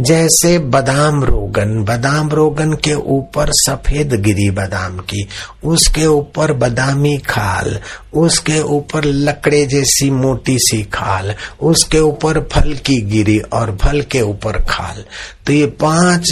जैसे 0.00 0.58
बादाम 0.58 1.24
रोगन 1.24 1.84
बादाम 1.84 2.28
रोगन 2.28 2.72
के 2.72 2.94
ऊपर 2.94 3.46
सफ़ेद 3.50 4.14
गिरी 4.14 4.50
बादाम 4.50 4.98
की, 4.98 5.28
उसके 5.64 6.06
ऊपर 6.06 6.52
बादामी 6.52 7.18
खाल, 7.18 7.78
उसके 8.14 8.60
ऊपर 8.60 9.04
लकड़े 9.04 9.66
जैसी 9.66 10.10
मोटी 10.10 10.58
सी 10.58 10.82
खाल, 10.82 11.34
उसके 11.60 11.98
ऊपर 11.98 12.40
फल 12.40 12.74
की 12.74 13.00
गिरी 13.00 13.38
और 13.38 13.78
फल 13.82 14.00
के 14.00 14.20
ऊपर 14.20 14.52
खाल। 14.52 15.04
तो 15.46 15.52
ये 15.52 15.66
पाँच, 15.66 16.30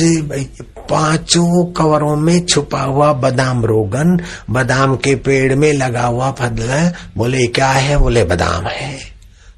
पाँचों 0.90 1.72
कवरों 1.72 2.16
में 2.16 2.46
छुपा 2.46 2.80
हुआ 2.80 3.12
बादाम 3.12 3.64
रोगन, 3.64 4.20
बादाम 4.50 4.96
के 4.96 5.14
पेड़ 5.14 5.54
में 5.54 5.72
लगा 5.72 6.06
हुआ 6.06 6.30
फल 6.30 6.92
बोले, 7.16 7.46
क्या 7.46 7.68
है? 7.68 7.96
बोले, 7.96 8.24
बादाम 8.24 8.66
है। 8.66 9.11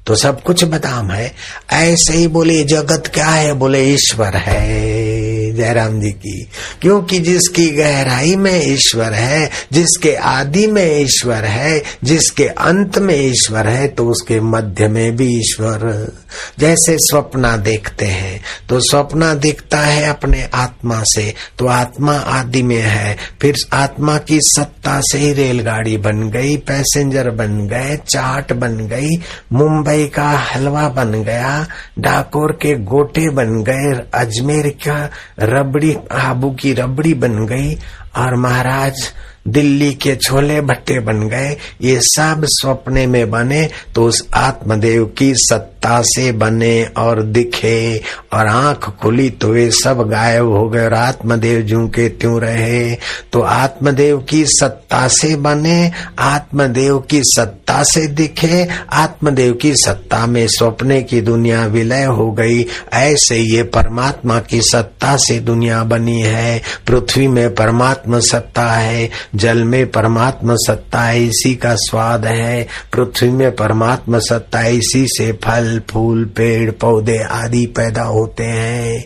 तो 0.05 0.15
सब 0.15 0.43
कुछ 0.43 0.63
बदाम 0.63 1.11
है। 1.11 1.35
ऐसे 1.71 2.13
ही 2.13 2.27
बोले 2.27 2.63
जगत 2.63 3.11
क्या 3.13 3.27
है? 3.27 3.53
बोले 3.53 3.85
ईश्वर 3.85 4.35
है। 4.35 5.14
जयराम 5.55 5.99
जी 6.01 6.11
की। 6.11 6.47
क्योंकि 6.81 7.19
जिसकी 7.19 7.69
गहराई 7.71 8.35
में 8.35 8.61
ईश्वर 8.65 9.13
है, 9.13 9.49
जिसके 9.71 10.13
आदि 10.15 10.65
में 10.67 10.99
ईश्वर 11.01 11.45
है, 11.45 11.81
जिसके 12.03 12.47
अंत 12.47 12.97
में 12.97 13.15
ईश्वर 13.15 13.67
है 13.67 13.87
तो 13.87 14.07
उसके 14.07 14.39
मध्य 14.41 14.87
में 14.87 15.15
भी 15.15 15.27
ईश्वर। 15.39 16.11
जैसे 16.59 16.97
स्वप्ना 16.99 17.55
देखते 17.57 18.05
हैं 18.05 18.41
तो 18.69 18.79
स्वप्ना 18.79 19.33
दिखता 19.35 19.79
है 19.79 20.09
अपने 20.09 20.47
आत्मा 20.53 21.01
से 21.05 21.33
तो 21.59 21.67
आत्मा 21.67 22.13
आदि 22.13 22.63
में 22.63 22.81
है। 22.81 23.15
फिर 23.41 23.55
आत्मा 23.73 24.17
की 24.17 24.39
सत्ता 24.41 24.99
से 25.01 25.17
ही 25.17 25.31
रेलगाड़ी 25.33 25.97
बन 25.97 26.29
गई, 26.29 26.57
पैसेंजर 26.57 27.29
बन 27.29 27.67
गए, 27.67 27.95
चाट 27.95 28.53
बन 28.53 28.77
गई, 28.87 29.09
मुंबई 29.53 30.05
का 30.05 30.29
हलवा 30.53 30.87
बन 30.89 31.23
गया, 31.23 31.67
डाकोर 31.99 32.51
के 32.61 32.75
गोटे 32.83 33.29
बन 33.29 33.63
गए, 33.63 34.01
अजमेर 34.13 34.69
का 34.87 35.09
रबड़ी 35.45 35.95
आबू 36.11 36.49
की 36.51 36.73
रबड़ी 36.73 37.13
बन 37.23 37.45
गई 37.45 37.75
और 38.17 38.35
महाराज 38.35 39.11
दिल्ली 39.47 39.93
के 39.93 40.15
छोले 40.15 40.61
भट्टे 40.61 40.99
बन 40.99 41.27
गए। 41.27 41.57
ये 41.81 41.99
सब 42.01 42.41
सपने 42.45 43.07
में 43.07 43.31
बने 43.31 43.69
तो 43.95 44.05
उस 44.05 44.27
आत्मदेव 44.33 45.05
की 45.05 45.33
सत्ता 45.35 46.01
से 46.01 46.31
बने 46.31 46.83
और 46.97 47.21
दिखे 47.23 48.01
और 48.33 48.47
आँख 48.47 48.89
खुली 49.01 49.29
तो 49.29 49.47
वे 49.47 49.71
सब 49.71 50.09
गायब 50.09 50.45
हो 50.45 50.69
गए 50.69 50.85
और 50.85 50.93
आत्मदेव 50.93 51.61
जू 51.61 51.87
के 51.87 52.09
त्यों 52.09 52.41
रहे। 52.41 52.95
तो 53.31 53.41
आत्मदेव 53.41 54.17
की 54.17 54.45
सत्ता 54.45 55.07
से 55.07 55.35
बने, 55.35 55.91
आत्मदेव 56.19 56.99
की 56.99 57.21
सत्ता 57.23 57.83
से 57.83 58.07
दिखे, 58.07 58.67
आत्मदेव 58.93 59.53
की 59.53 59.73
सत्ता 59.75 60.25
में 60.25 60.47
सपने 60.47 61.01
की 61.03 61.21
दुनिया 61.21 61.65
विलय 61.65 62.03
हो 62.03 62.31
गई। 62.31 62.65
ऐसे 62.93 63.37
ये 63.37 63.63
परमात्मा 63.63 64.39
की 64.39 64.61
सत्ता 64.61 65.15
से 65.17 65.39
दुनिया 65.39 65.83
बनी 65.83 66.21
है। 66.21 66.61
पृथ्वी 66.87 67.27
में 67.27 67.55
परमात्मा 67.55 68.19
सत्ता 68.19 68.71
है। 68.71 69.09
जल 69.35 69.63
में 69.63 69.91
परमात्मा 69.91 70.55
सत्ता 70.55 71.11
इसी 71.11 71.55
का 71.55 71.75
स्वाद 71.75 72.25
है। 72.25 72.67
पृथ्वी 72.93 73.29
में 73.29 73.55
परमात्मा 73.55 74.19
सत्ता 74.19 74.61
इसी 74.61 75.05
से 75.07 75.31
फल, 75.31 75.81
फूल, 75.89 76.25
पेड़, 76.25 76.71
पौधे 76.71 77.17
आदि 77.17 77.65
पैदा 77.65 78.03
होते 78.03 78.43
हैं। 78.43 79.05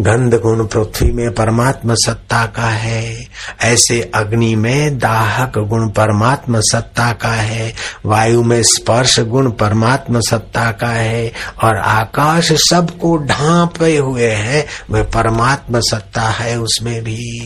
गंध 0.00 0.34
गुण 0.34 0.66
पृथ्वी 0.66 1.12
में 1.12 1.34
परमात्मा 1.34 1.94
सत्ता 1.94 2.46
का 2.46 2.66
है। 2.66 3.26
ऐसे 3.62 4.10
अग्नि 4.14 4.56
में 4.56 4.98
दाहक 4.98 5.58
गुण 5.58 5.88
परमात्मा 5.88 6.60
सत्ता 6.60 7.12
का 7.12 7.28
है। 7.28 7.74
वायु 8.06 8.42
में 8.42 8.62
स्पर्श 8.62 9.20
गुण 9.20 9.50
परमात्मा 9.50 10.20
सत्ता 10.20 10.70
का 10.70 10.86
है। 10.86 11.32
और 11.64 11.76
आकाश 11.76 12.52
सबको 12.52 13.16
ढांपे 13.16 13.96
हुए 13.96 14.30
हैं, 14.30 14.66
वह 14.90 15.02
परमात्मा 15.02 15.80
सत्ता 15.80 16.22
है 16.22 16.60
उसमें 16.60 17.02
भी। 17.02 17.40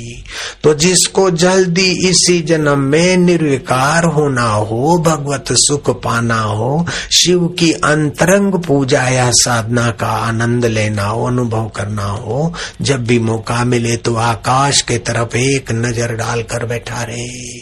तो 0.62 0.74
जिसको 0.74 1.30
जल्दी 1.30 2.08
इसी 2.08 2.40
जन्म 2.40 2.78
में 2.78 3.16
निर्विकार 3.16 4.04
होना 4.04 4.50
हो, 4.50 4.98
भगवत 4.98 5.44
सुख 5.50 6.02
पाना 6.02 6.40
हो, 6.40 6.86
शिव 7.12 7.46
की 7.46 7.72
अंतरंग 7.72 8.52
पूजा 8.52 9.02
या 9.02 9.30
साधना 9.30 9.90
का 9.90 10.08
आनंद 10.08 10.64
लेना 10.64 11.04
हो, 11.04 11.26
अनुभव 11.26 11.68
करना 11.68 12.04
हो 12.04 12.39
जब 12.82 13.04
भी 13.04 13.18
मौका 13.18 13.64
मिले 13.64 13.96
तो 13.96 14.14
आकाश 14.14 14.80
के 14.80 14.98
तरफ़ 14.98 15.36
एक 15.36 15.72
नज़र 15.72 16.14
डालकर 16.14 16.66
बैठा 16.66 17.02
रहे 17.02 17.60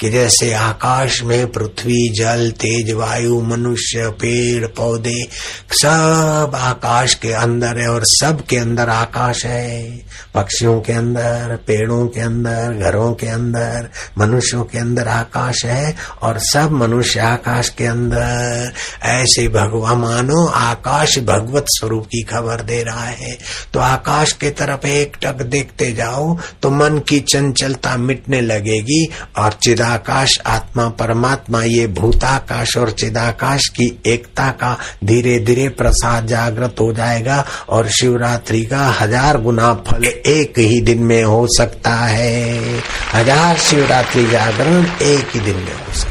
कि 0.00 0.10
जैसे 0.10 0.52
आकाश 0.52 1.22
में 1.22 1.52
पृथ्वी, 1.52 2.08
जल, 2.08 2.50
तेज 2.50 2.92
वायु, 2.92 3.40
मनुष्य, 3.40 4.08
पेड़, 4.08 4.66
पौधे, 4.66 5.28
सब 5.72 6.52
आकाश 6.54 7.14
के 7.14 7.32
अंदर 7.32 7.78
है 7.78 7.88
और 7.88 8.04
सब 8.04 8.46
के 8.50 8.56
अंदर 8.56 8.88
आकाश 8.88 9.46
है। 9.46 9.90
पक्षियों 10.34 10.80
के 10.80 10.92
अंदर, 10.92 11.58
पेड़ों 11.66 12.06
के 12.06 12.20
अंदर, 12.20 12.84
घरों 12.84 13.14
के 13.14 13.26
अंदर, 13.26 13.90
मनुष्यों 14.18 14.64
के 14.64 14.78
अंदर 14.78 15.08
आकाश 15.08 15.64
है 15.64 15.96
और 16.22 16.38
सब 16.38 16.70
मनुष्य 16.72 17.20
आकाश 17.20 17.68
के 17.68 17.84
अंदर। 17.84 18.72
ऐसे 19.02 19.48
भगवान 19.48 19.98
मानो, 19.98 20.46
आकाश 20.46 21.18
भगवत 21.18 21.64
स्वरूप 21.68 22.06
की 22.06 22.22
खबर 22.22 22.60
दे 22.60 22.82
रहा 22.82 23.04
है। 23.04 23.38
तो 23.72 23.80
आकाश 23.80 24.19
के 24.32 24.50
तरफ़ 24.52 24.86
एक 24.86 25.16
टक 25.22 25.42
देखते 25.44 25.90
जाओ 25.92 26.36
तो 26.62 26.70
मन 26.70 26.98
की 27.08 27.18
चंचलता 27.22 27.96
मिटने 27.98 28.40
लगेगी, 28.40 29.04
और 29.38 29.52
चिदाकाश 29.54 30.38
आत्मा, 30.46 30.88
परमात्मा, 30.90 31.62
ये 31.62 31.86
भूताकाश 31.88 32.76
और 32.76 32.90
चिदाकाश 32.92 33.68
की 33.68 33.86
एकता 34.06 34.48
का 34.52 34.76
धीरे 35.04 35.38
धीरे 35.40 35.68
प्रसाद 35.70 36.26
जागृत 36.26 36.80
हो 36.80 36.92
जाएगा, 36.92 37.44
और 37.68 37.88
शिवरात्रि 37.90 38.62
का 38.64 38.86
हज़ार 39.00 39.40
गुना 39.40 39.72
फल 39.86 40.04
एक 40.04 40.58
ही 40.58 40.80
दिन 40.82 41.02
में 41.02 41.22
हो 41.24 41.46
सकता 41.56 41.94
है। 41.96 42.80
हज़ार 43.14 43.56
शिवरात्रि 43.60 44.26
जागरण 44.26 44.86
एक 45.02 45.34
ही 45.34 45.40
दिन 45.42 45.56
में 45.56 45.74
हो 45.74 45.92
सकता। 45.94 46.08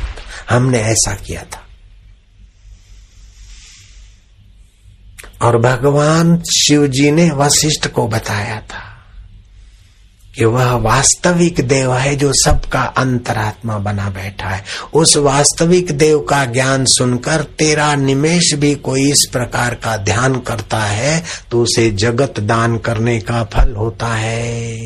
हमने 0.49 0.79
ऐसा 0.81 1.13
किया 1.17 1.43
था। 1.43 1.58
और 5.41 5.57
भगवान 5.57 6.37
शिव 6.55 6.87
जी 6.87 7.11
ने 7.11 7.29
वशिष्ठ 7.31 7.87
को 7.87 8.07
बताया 8.07 8.59
था 8.61 8.85
कि 10.35 10.45
वह 10.45 10.71
वास्तविक 10.73 11.59
देव 11.61 11.93
है 11.93 12.15
जो 12.15 12.31
सबका 12.35 12.81
अंतरात्मा 12.97 13.77
बना 13.77 14.09
बैठा 14.09 14.49
है। 14.49 14.63
उस 14.93 15.15
वास्तविक 15.17 15.91
देव 15.91 16.19
का 16.19 16.43
ज्ञान 16.45 16.85
सुनकर 16.85 17.43
तेरा 17.59 17.95
निमेश 17.95 18.53
भी 18.53 18.75
कोई 18.75 19.09
इस 19.11 19.27
प्रकार 19.31 19.75
का 19.75 19.97
ध्यान 19.97 20.39
करता 20.39 20.79
है 20.79 21.23
तो 21.51 21.63
उसे 21.63 21.89
जगत 21.91 22.39
दान 22.39 22.77
करने 22.77 23.19
का 23.19 23.43
फल 23.43 23.73
होता 23.75 24.07
है। 24.07 24.77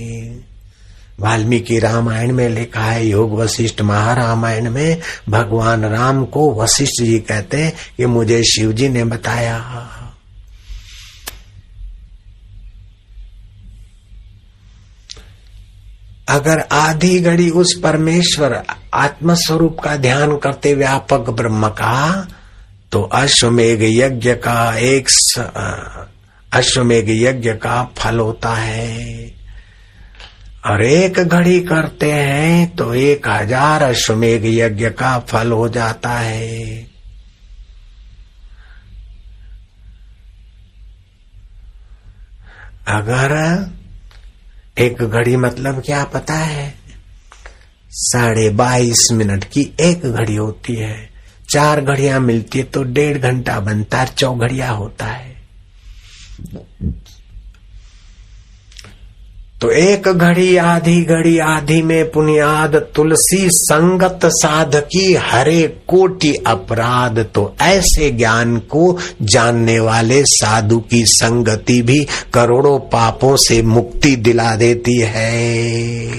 वाल्मीकि 1.19 1.79
रामायण 1.79 2.31
में 2.31 2.49
लिखा 2.49 2.83
है, 2.83 3.05
योग 3.07 3.39
वशिष्ठ 3.39 3.81
महारामायण 3.81 4.69
में 4.69 5.01
भगवान 5.29 5.85
राम 5.85 6.25
को 6.25 6.53
वशिष्ठ 6.53 7.03
जी 7.03 7.19
कहते 7.19 7.57
हैं 7.57 7.73
कि 7.97 8.05
मुझे 8.05 8.43
शिव 8.43 8.73
जी 8.73 8.89
ने 8.89 9.03
बताया। 9.03 10.02
अगर 16.27 16.59
आधी 16.71 17.19
घड़ी 17.19 17.49
उस 17.51 17.73
परमेश्वर 17.83 18.53
आत्मस्वरूप 18.93 19.79
का 19.79 19.95
ध्यान 19.97 20.35
करते 20.37 20.73
व्यापक 20.73 21.29
ब्रह्म 21.31 21.67
का 21.71 22.27
तो 22.91 23.01
अश्वमेघ 23.13 23.81
यज्ञ 23.83 24.33
का 24.37 24.75
एक 24.77 25.09
अश्वमेघ 26.51 27.09
यज्ञ 27.09 27.51
का 27.53 27.83
फल 27.97 28.19
होता 28.19 28.53
है। 28.55 29.31
और 30.65 30.83
एक 30.83 31.19
घड़ी 31.19 31.59
करते 31.61 32.11
हैं 32.11 32.75
तो 32.75 32.93
एक 32.95 33.27
हज़ार 33.27 33.83
अश्वमेघ 33.83 34.45
यज्ञ 34.45 34.89
का 34.91 35.17
फल 35.19 35.51
हो 35.51 35.67
जाता 35.69 36.09
है। 36.09 36.87
अगर 42.89 43.31
एक 44.77 45.03
घड़ी 45.03 45.35
मतलब 45.35 45.81
क्या 45.81 46.03
पता 46.03 46.33
है? 46.33 46.75
साढ़े 47.89 48.49
बाईस 48.49 49.07
मिनट 49.11 49.43
की 49.43 49.61
एक 49.79 50.05
घड़ी 50.05 50.35
होती 50.35 50.75
है। 50.75 51.09
चार 51.49 51.81
घड़िया 51.81 52.19
मिलती 52.19 52.59
है 52.59 52.65
तो 52.65 52.83
डेढ़ 52.83 53.17
घंटा 53.17 53.59
बनता 53.59 54.01
है, 54.01 54.05
चौघड़िया 54.05 54.71
होता 54.71 55.05
है। 55.05 55.35
तो 59.63 59.71
एक 59.71 60.07
घड़ी 60.07 60.57
आधी 60.57 61.01
घड़ी 61.01 61.37
आधी 61.39 61.81
में 61.81 62.11
पुनियाद 62.11 62.75
तुलसी 62.95 63.49
संगत 63.51 64.19
साधकी 64.25 65.13
हरे 65.13 65.61
कोटि 65.87 66.33
अपराध। 66.47 67.19
तो 67.35 67.55
ऐसे 67.61 68.09
ज्ञान 68.11 68.57
को 68.57 68.97
जानने 69.21 69.79
वाले 69.79 70.23
साधु 70.23 70.79
की 70.79 71.05
संगति 71.05 71.81
भी 71.81 72.07
करोड़ों 72.33 72.79
पापों 72.79 73.35
से 73.35 73.61
मुक्ति 73.61 74.15
दिला 74.15 74.55
देती 74.55 74.99
है। 74.99 76.11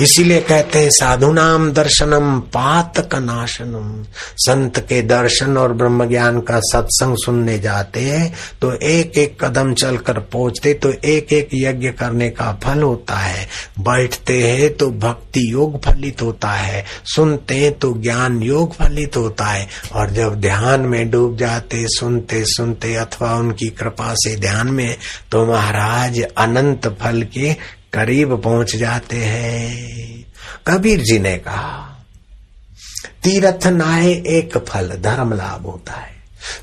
इसीलिए 0.00 0.40
कहते 0.40 0.78
हैं, 0.78 0.90
साधु 0.90 1.32
नाम 1.32 1.70
दर्शनम, 1.72 2.38
पातक 2.54 3.14
नाशनम। 3.14 4.04
संत 4.38 4.78
के 4.78 5.00
दर्शन 5.02 5.56
और 5.56 5.72
ब्रह्म 5.72 6.08
ज्ञान 6.08 6.40
का 6.40 6.60
सत्संग 6.62 7.16
सुनने 7.16 7.58
जाते 7.58 8.00
हैं 8.00 8.32
तो 8.60 8.72
एक 8.72 9.18
एक 9.18 9.36
कदम 9.44 9.72
चलकर 9.74 10.18
पहुँचते 10.32 10.72
तो 10.74 10.92
एक 11.04 11.32
एक 11.32 11.48
यज्ञ 11.54 11.88
करने 11.90 12.28
का 12.30 12.52
फल 12.64 12.82
होता 12.82 13.16
है। 13.16 13.46
बैठते 13.80 14.42
हैं 14.42 14.72
तो 14.76 14.90
भक्ति 14.90 15.40
योग 15.52 15.80
फलित 15.82 16.22
होता 16.22 16.50
है। 16.50 16.84
सुनते 17.06 17.54
हैं 17.54 17.72
तो 17.72 17.92
ज्ञान 17.98 18.42
योग 18.42 18.74
फलित 18.74 19.16
होता 19.16 19.44
है। 19.44 19.66
और 19.94 20.10
जब 20.10 20.40
ध्यान 20.40 20.80
में 20.80 21.10
डूब 21.10 21.36
जाते, 21.36 21.84
सुनते 21.88 22.42
सुनते, 22.46 22.94
अथवा 22.94 23.34
उनकी 23.34 23.68
कृपा 23.68 24.14
से 24.14 24.36
ध्यान 24.36 24.70
में 24.70 24.96
तो 25.32 25.46
महाराज 25.46 26.20
अनंत 26.38 26.88
फल 27.00 27.22
के 27.34 27.54
करीब 27.92 28.42
पहुँच 28.42 28.76
जाते 28.76 29.16
हैं। 29.16 30.26
कबीर 30.66 31.00
जी 31.00 31.18
ने 31.18 31.36
कहा, 31.38 32.04
तीर्थ 33.22 33.66
नाए 33.66 34.10
एक 34.10 34.58
फल, 34.58 34.88
धर्म 34.88 35.32
लाभ 35.32 35.66
होता 35.66 35.92
है। 35.92 36.14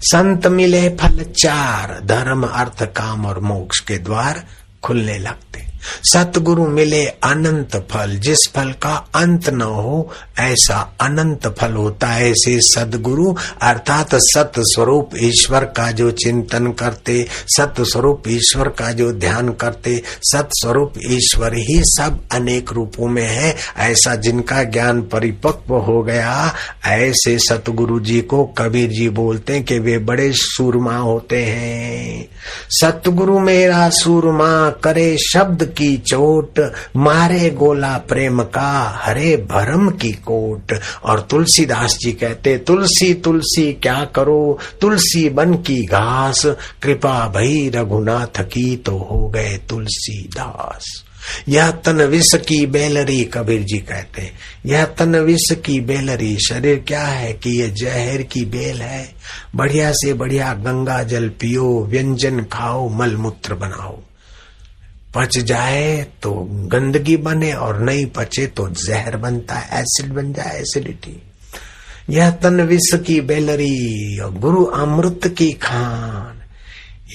संत 0.01 0.47
मिले 0.47 0.89
फल 0.89 1.23
चार, 1.23 2.01
धर्म, 2.05 2.47
अर्थ, 2.47 2.83
काम 2.83 3.25
और 3.25 3.39
मोक्ष 3.39 3.79
के 3.79 3.97
द्वार 3.97 4.45
खुलने 4.83 5.17
लगते। 5.17 5.66
सतगुरु 5.83 6.67
मिले 6.67 7.05
अनंत 7.05 7.87
फल, 7.91 8.15
जिस 8.15 8.39
फल 8.55 8.71
का 8.71 9.07
अंत 9.15 9.49
न 9.49 9.61
हो, 9.61 10.11
ऐसा 10.39 10.95
अनंत 11.01 11.47
फल 11.47 11.73
होता 11.73 12.07
है, 12.07 12.29
ऐसे 12.31 12.59
सदगुरु 12.61 13.35
अर्थात 13.61 14.09
सत 14.13 14.51
स्वरूप 14.57 15.09
ईश्वर 15.17 15.63
का 15.63 15.91
जो 15.91 16.11
चिंतन 16.11 16.71
करते 16.71 17.27
सत 17.31 17.73
स्वरूप 17.79 18.23
ईश्वर 18.27 18.67
का 18.67 18.91
जो 18.91 19.13
ध्यान 19.13 19.49
करते 19.49 20.03
सत 20.21 20.49
स्वरूप 20.51 20.93
ईश्वर 21.11 21.53
ही 21.53 21.81
सब 21.83 22.19
अनेक 22.31 22.71
रूपों 22.71 23.07
में 23.07 23.27
है। 23.27 23.55
ऐसा 23.77 24.15
जिनका 24.15 24.63
ज्ञान 24.63 25.01
परिपक्व 25.01 25.75
हो 25.75 26.03
गया, 26.03 26.53
ऐसे 26.85 27.39
सतगुरु 27.39 27.99
जी 27.99 28.21
को 28.21 28.45
कबीर 28.45 28.89
जी 28.89 29.09
बोलते 29.09 29.53
हैं 29.53 29.63
कि 29.63 29.79
वे 29.79 29.97
बड़े 29.97 30.31
सूरमा 30.35 30.97
होते 30.97 31.45
हैं। 31.45 32.29
सतगुरु 32.69 33.39
मेरा 33.39 33.89
सूरमा, 33.89 34.69
करे 34.69 35.17
शब्द 35.17 35.66
की 35.67 35.97
चोट, 35.97 36.73
मारे 36.95 37.49
गोला 37.49 37.97
प्रेम 37.97 38.43
का 38.43 38.99
हरे 39.03 39.37
भरम 39.37 39.89
की 39.89 40.11
कोट। 40.11 40.79
और 41.03 41.27
तुलसीदास 41.29 41.97
जी 42.01 42.11
कहते, 42.11 42.57
तुलसी 42.57 43.13
तुलसी, 43.13 43.73
क्या 43.73 44.05
करो? 44.15 44.59
तुलसी 44.81 45.29
बन 45.29 45.53
की 45.53 45.85
घास। 45.85 46.45
कृपा 46.83 47.27
भई 47.27 47.69
रघुनाथ 47.69 48.43
की 48.43 48.75
तो 48.77 49.07
हो 49.11 49.29
गए 49.29 49.59
तुलसीदास। 49.69 51.03
यह 51.49 51.71
तन 51.71 52.01
विष 52.01 52.33
की 52.33 52.65
बेलरी, 52.65 53.23
कबीर 53.23 53.61
जी 53.61 53.77
कहते 53.77 54.21
हैं 54.21 54.31
यह 54.65 54.85
तन 54.85 55.15
विष 55.15 55.51
की 55.51 55.79
बेलरी, 55.79 56.37
शरीर 56.37 56.83
क्या 56.87 57.03
है 57.03 57.33
कि 57.33 57.61
यह 57.61 57.67
जहर 57.67 58.21
की 58.21 58.45
बेल 58.45 58.81
है? 58.81 59.09
बढ़िया 59.55 59.91
से 59.91 60.13
बढ़िया 60.13 60.53
गंगा 60.53 61.03
जल 61.03 61.29
पियो, 61.29 61.87
व्यंजन 61.89 62.43
खाओ 62.43 62.89
मल 62.89 63.15
मूत्र 63.15 63.53
बनाओ। 63.53 63.99
पच 65.17 65.37
जाए 65.39 66.05
तो 66.21 66.33
गंदगी 66.71 67.17
बने 67.17 67.51
और 67.53 67.79
नहीं 67.81 68.05
पचे 68.05 68.45
तो 68.47 68.69
जहर 68.69 69.17
बनता 69.17 69.55
है, 69.55 69.81
एसिड 69.81 70.13
बन 70.13 70.33
जाए, 70.33 70.59
एसिडिटी। 70.59 71.21
यह 72.09 72.29
तन 72.31 72.61
विष 72.61 72.93
की 73.05 73.19
बेलरी 73.21 74.19
और 74.19 74.33
गुरु 74.33 74.63
अमृत 74.65 75.27
की 75.37 75.51
खान। 75.51 76.33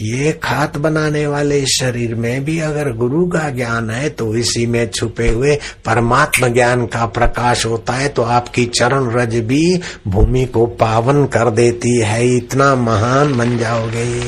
ये 0.03 0.33
खात 0.43 0.77
बनाने 0.77 1.27
वाले 1.27 1.61
शरीर 1.67 2.15
में 2.15 2.45
भी 2.45 2.59
अगर 2.61 2.91
गुरु 2.93 3.27
का 3.27 3.49
ज्ञान 3.51 3.91
है 3.91 4.09
तो 4.11 4.35
इसी 4.37 4.67
में 4.67 4.91
छुपे 4.91 5.29
हुए 5.29 5.57
परमात्मा 5.85 6.49
ज्ञान 6.49 6.87
का 6.87 7.07
प्रकाश 7.07 7.65
होता 7.67 7.93
है 7.93 8.09
तो 8.09 8.23
आपकी 8.23 8.65
चरण 8.67 9.11
रज 9.11 9.37
भी 9.47 9.81
भूमि 10.09 10.45
को 10.45 10.67
पावन 10.67 11.25
कर 11.27 11.51
देती 11.51 11.99
है। 12.01 12.37
इतना 12.37 12.75
महान 12.75 13.37
बन 13.38 13.57
जाओगे। 13.59 14.21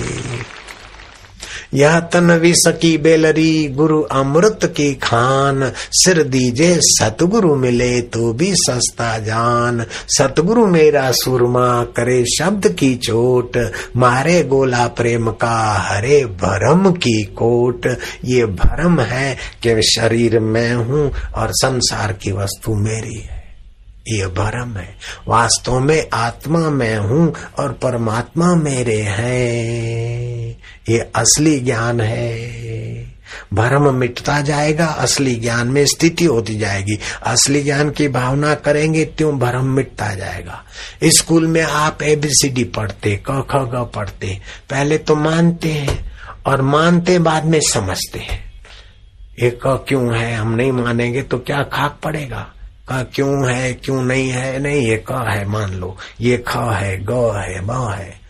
यह 1.74 2.00
तन 2.00 2.30
विसकी 2.30 2.98
बेलरी, 2.98 3.68
गुरु 3.68 4.02
अमृत 4.02 4.60
की 4.76 4.94
खान। 4.94 5.72
सिर 5.76 6.22
दीजे, 6.22 6.78
सतगुरु 6.82 7.54
मिले 7.54 8.00
तो 8.00 8.32
भी 8.32 8.54
सस्ता 8.54 9.18
जान। 9.18 9.86
सतगुरु 9.90 10.66
मेरा 10.66 11.10
सुरमा 11.10 11.84
करे 11.84 12.24
शब्द 12.24 12.68
की 12.68 12.94
चोट। 12.94 13.72
मारे 13.96 14.42
गोला 14.42 14.86
प्रेम 14.86 15.30
का 15.30 15.72
हरे 15.72 16.24
भरम 16.24 16.92
की 16.92 17.22
कोट। 17.22 17.86
ये 18.24 18.46
भरम 18.46 19.00
है 19.00 19.36
कि 19.62 19.82
शरीर 19.82 20.40
में 20.40 20.74
हूँ 20.74 21.12
और 21.34 21.48
संसार 21.50 22.12
की 22.12 22.32
वस्तु 22.32 22.74
मेरी 22.74 23.18
है। 23.18 23.43
ये 24.08 24.26
भरम 24.26 24.76
है। 24.76 24.96
वास्तव 25.28 25.80
में 25.80 26.08
आत्मा 26.12 26.70
में 26.70 26.96
हूँ 26.96 27.34
और 27.58 27.72
परमात्मा 27.72 28.54
मेरे 28.54 29.00
हैं। 29.00 30.58
ये 30.88 30.98
असली 30.98 31.60
ज्ञान 31.60 32.00
है। 32.00 32.64
भरम 33.54 33.94
मिटता 33.94 34.40
जाएगा, 34.40 34.86
असली 34.86 35.34
ज्ञान 35.34 35.68
में 35.68 35.86
स्थिति 35.86 36.24
होती 36.24 36.58
जाएगी। 36.58 36.98
असली 37.22 37.62
ज्ञान 37.62 37.90
की 37.90 38.08
भावना 38.08 38.54
करेंगे, 38.54 39.04
त्यों 39.04 39.38
भरम 39.38 39.64
मिटता 39.64 40.14
जाएगा। 40.14 40.62
स्कूल 41.04 41.46
में 41.46 41.62
आप 41.62 42.02
एबीसीडी 42.02 42.64
पढ़ते, 42.64 43.16
क, 43.16 43.46
ख, 43.50 43.54
ग 43.54 43.90
पढ़ते। 43.94 44.40
पहले 44.70 44.98
तो 44.98 45.16
मानते 45.16 45.68
हैं 45.68 46.12
और 46.46 46.62
मानते 46.62 47.18
बाद 47.18 47.44
में 47.44 47.60
समझते 47.60 48.18
हैं। 48.18 48.52
ये 49.42 49.58
क 49.66 49.84
क्यों 49.88 50.16
है, 50.16 50.34
हम 50.34 50.50
नहीं 50.50 50.72
मानेंगे 50.72 51.22
तो 51.22 51.38
क्या 51.38 51.62
खाक 51.62 51.98
पड़ेगा? 52.04 52.53
का 52.88 53.02
क्यों 53.02 53.50
है, 53.50 53.72
क्यों 53.72 54.02
नहीं 54.02 54.28
है? 54.28 54.58
नहीं, 54.58 54.82
ये 54.82 55.04
क 55.10 55.26
है, 55.28 55.48
मान 55.48 55.72
लो। 55.72 55.96
ये 56.20 56.44
ख 56.48 56.56
है, 56.56 57.04
ग 57.04 57.10
है 57.36 57.60
ब 57.60 57.94
है। 57.98 58.20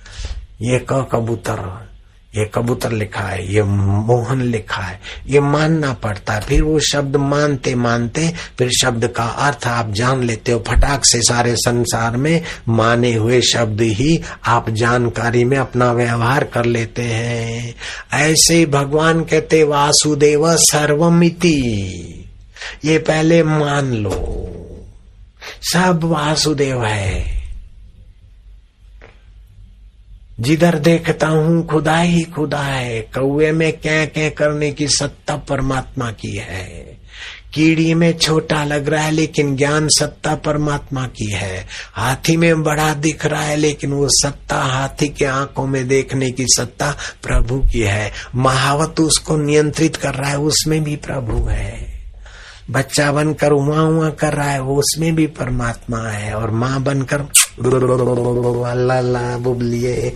ये 0.62 0.86
क 0.92 1.08
कबूतर, 1.12 1.88
ये 2.36 2.50
कबूतर 2.54 2.92
लिखा 2.92 3.20
है, 3.20 3.54
ये 3.54 3.62
मोहन 3.62 4.42
लिखा 4.42 4.82
है। 4.82 5.00
ये 5.26 5.40
मानना 5.40 5.92
पड़ता 5.92 6.32
है। 6.32 6.40
फिर 6.40 6.62
वो 6.62 6.78
शब्द 6.80 7.16
मानते 7.16 7.74
मानते, 7.74 8.34
फिर 8.58 8.70
शब्द 8.82 9.08
का 9.08 9.24
अर्थ 9.24 9.66
आप 9.66 9.90
जान 9.90 10.22
लेते 10.22 10.52
हो। 10.52 10.64
फटाक 10.68 11.04
से 11.04 11.22
सारे 11.22 11.56
संसार 11.56 12.16
में 12.16 12.42
माने 12.68 13.14
हुए 13.14 13.40
शब्द 13.40 13.80
ही 13.80 14.22
आप 14.46 14.70
जानकारी 14.70 15.44
में 15.44 15.58
अपना 15.58 15.92
व्यवहार 15.92 16.44
कर 16.44 16.64
लेते 16.64 17.02
हैं। 17.02 17.74
ऐसे 18.12 18.66
भगवान 18.66 19.24
कहते, 19.24 19.64
वासुदेव 19.64 20.56
सर्वमिति। 20.56 21.90
ये 22.84 22.98
पहले 22.98 23.42
मान 23.42 23.92
लो। 23.94 24.40
सब 25.62 26.00
वासुदेव 26.04 26.84
है। 26.84 27.44
जिधर 30.40 30.78
देखता 30.78 31.26
हूँ 31.26 31.66
खुदा 31.66 31.98
ही 31.98 32.22
खुदा 32.22 32.62
है। 32.62 33.00
कौए 33.00 33.52
में 33.52 33.72
क्या 33.72 34.04
क्या 34.04 34.30
करने 34.30 34.72
की 34.72 34.88
सत्ता 34.88 35.36
परमात्मा 35.36 36.10
की 36.10 36.36
है। 36.36 36.94
कीड़ी 37.54 37.94
में 37.94 38.18
छोटा 38.18 38.64
लग 38.64 38.88
रहा 38.88 39.04
है, 39.04 39.10
लेकिन 39.10 39.56
ज्ञान 39.56 39.88
सत्ता 39.88 40.34
परमात्मा 40.34 41.06
की 41.06 41.32
है। 41.32 41.66
हाथी 41.92 42.36
में 42.36 42.62
बड़ा 42.62 42.94
दिख 42.94 43.26
रहा 43.26 43.42
है, 43.42 43.56
लेकिन 43.56 43.92
वो 43.92 44.08
सत्ता 44.10 44.56
हाथी 44.56 45.08
के 45.08 45.24
आँखों 45.24 45.66
में 45.66 45.88
देखने 45.88 46.30
की 46.30 46.44
सत्ता 46.48 46.96
प्रभु 47.22 47.58
की 47.72 47.80
है। 47.80 48.12
महावत 48.34 49.00
उसको 49.00 49.36
नियंत्रित 49.36 49.96
कर 49.96 50.14
रहा 50.14 50.30
है, 50.30 50.38
उसमें 50.38 50.84
भी 50.84 50.96
प्रभु 50.96 51.48
है। 51.48 51.83
बच्चा 52.70 53.10
बनकर 53.12 53.52
उमा 53.52 53.82
उमा 53.82 54.08
कर 54.10 54.32
रहा 54.32 54.50
है 54.50 54.60
वो 54.60 54.76
उसमें 54.76 55.14
भी 55.14 55.26
परमात्मा 55.26 55.98
है 55.98 56.34
और 56.34 56.50
माँ 56.50 56.82
बनकर 56.82 57.20
अल्लाह 58.70 59.36
बुबलिए 59.38 60.08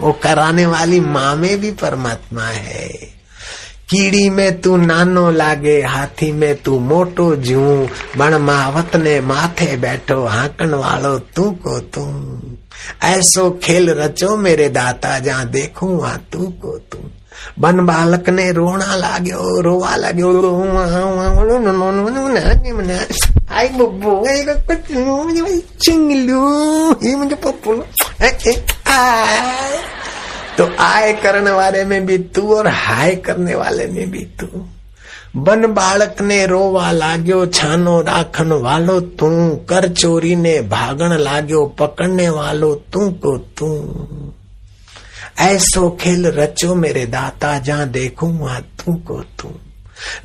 वो 0.00 0.12
कराने 0.22 0.66
वाली 0.66 1.00
माँ 1.00 1.34
में 1.36 1.60
भी 1.60 1.70
परमात्मा 1.72 2.44
है। 2.44 2.88
कीड़ी 3.90 4.28
में 4.30 4.60
तू 4.60 4.76
नानो 4.76 5.30
लागे 5.30 5.80
हाथी 5.82 6.32
में 6.32 6.54
तू 6.62 6.78
मोटो 6.78 7.34
जू 7.36 7.60
बण 8.18 8.34
मावत 8.38 8.96
ने 8.96 9.20
माथे 9.20 9.76
बैठो 9.76 10.24
हाकण 10.26 10.74
वालो 10.74 11.18
तू 11.18 11.50
को 11.50 11.78
तू। 11.94 12.04
ऐसो 13.02 13.50
खेल 13.62 13.90
रचो 13.90 14.36
मेरे 14.36 14.68
दाता 14.68 15.18
जहाँ 15.18 15.46
देखू 15.48 15.86
वहाँ 15.86 16.18
तू 16.32 16.46
को 16.62 16.78
तू। 16.92 16.98
બન 17.57 17.77
બાળકને 17.89 18.45
રોણા 18.53 18.95
લાગ્યો 18.97 19.61
રોવા 19.61 19.97
લાગ્યો 19.97 20.31
આઈ 23.49 23.69
બબ્બુ 23.79 24.11
चिंगलू 25.83 26.39
ये 27.03 27.15
मुझे 27.15 27.35
पप्पू 27.43 27.73
तो 30.57 30.65
आय 30.81 31.11
करने 31.23 31.51
वाले 31.51 31.83
में 31.85 32.05
भी 32.05 32.17
तू 32.35 32.41
और 32.55 32.67
हाय 32.75 33.15
करने 33.25 33.55
वाले 33.55 33.85
में 33.87 34.09
भी 34.11 34.23
तू 34.39 34.47
बन 35.37 35.65
बालक 35.73 36.21
ने 36.21 36.45
रोवा 36.45 36.91
लाग्यो 36.93 37.45
छानो 37.57 37.99
राखन 38.09 38.51
वालो 38.65 38.99
तू 39.19 39.29
कर 39.69 39.87
चोरी 39.93 40.35
ने 40.35 40.59
भागण 40.75 41.17
लाग्यो 41.19 41.65
पकड़ने 41.79 42.29
वालो 42.29 42.73
तू 42.93 43.09
को 43.23 43.37
तू 43.57 43.69
ऐसो 45.40 45.90
खेल 46.00 46.26
रचो 46.26 46.74
मेरे 46.74 47.06
दाता, 47.06 47.58
जहाँ 47.58 47.88
देखू 47.88 48.26
वहाँ 48.26 48.60
तू 48.60 48.92
को 48.92 49.22
तू। 49.38 49.50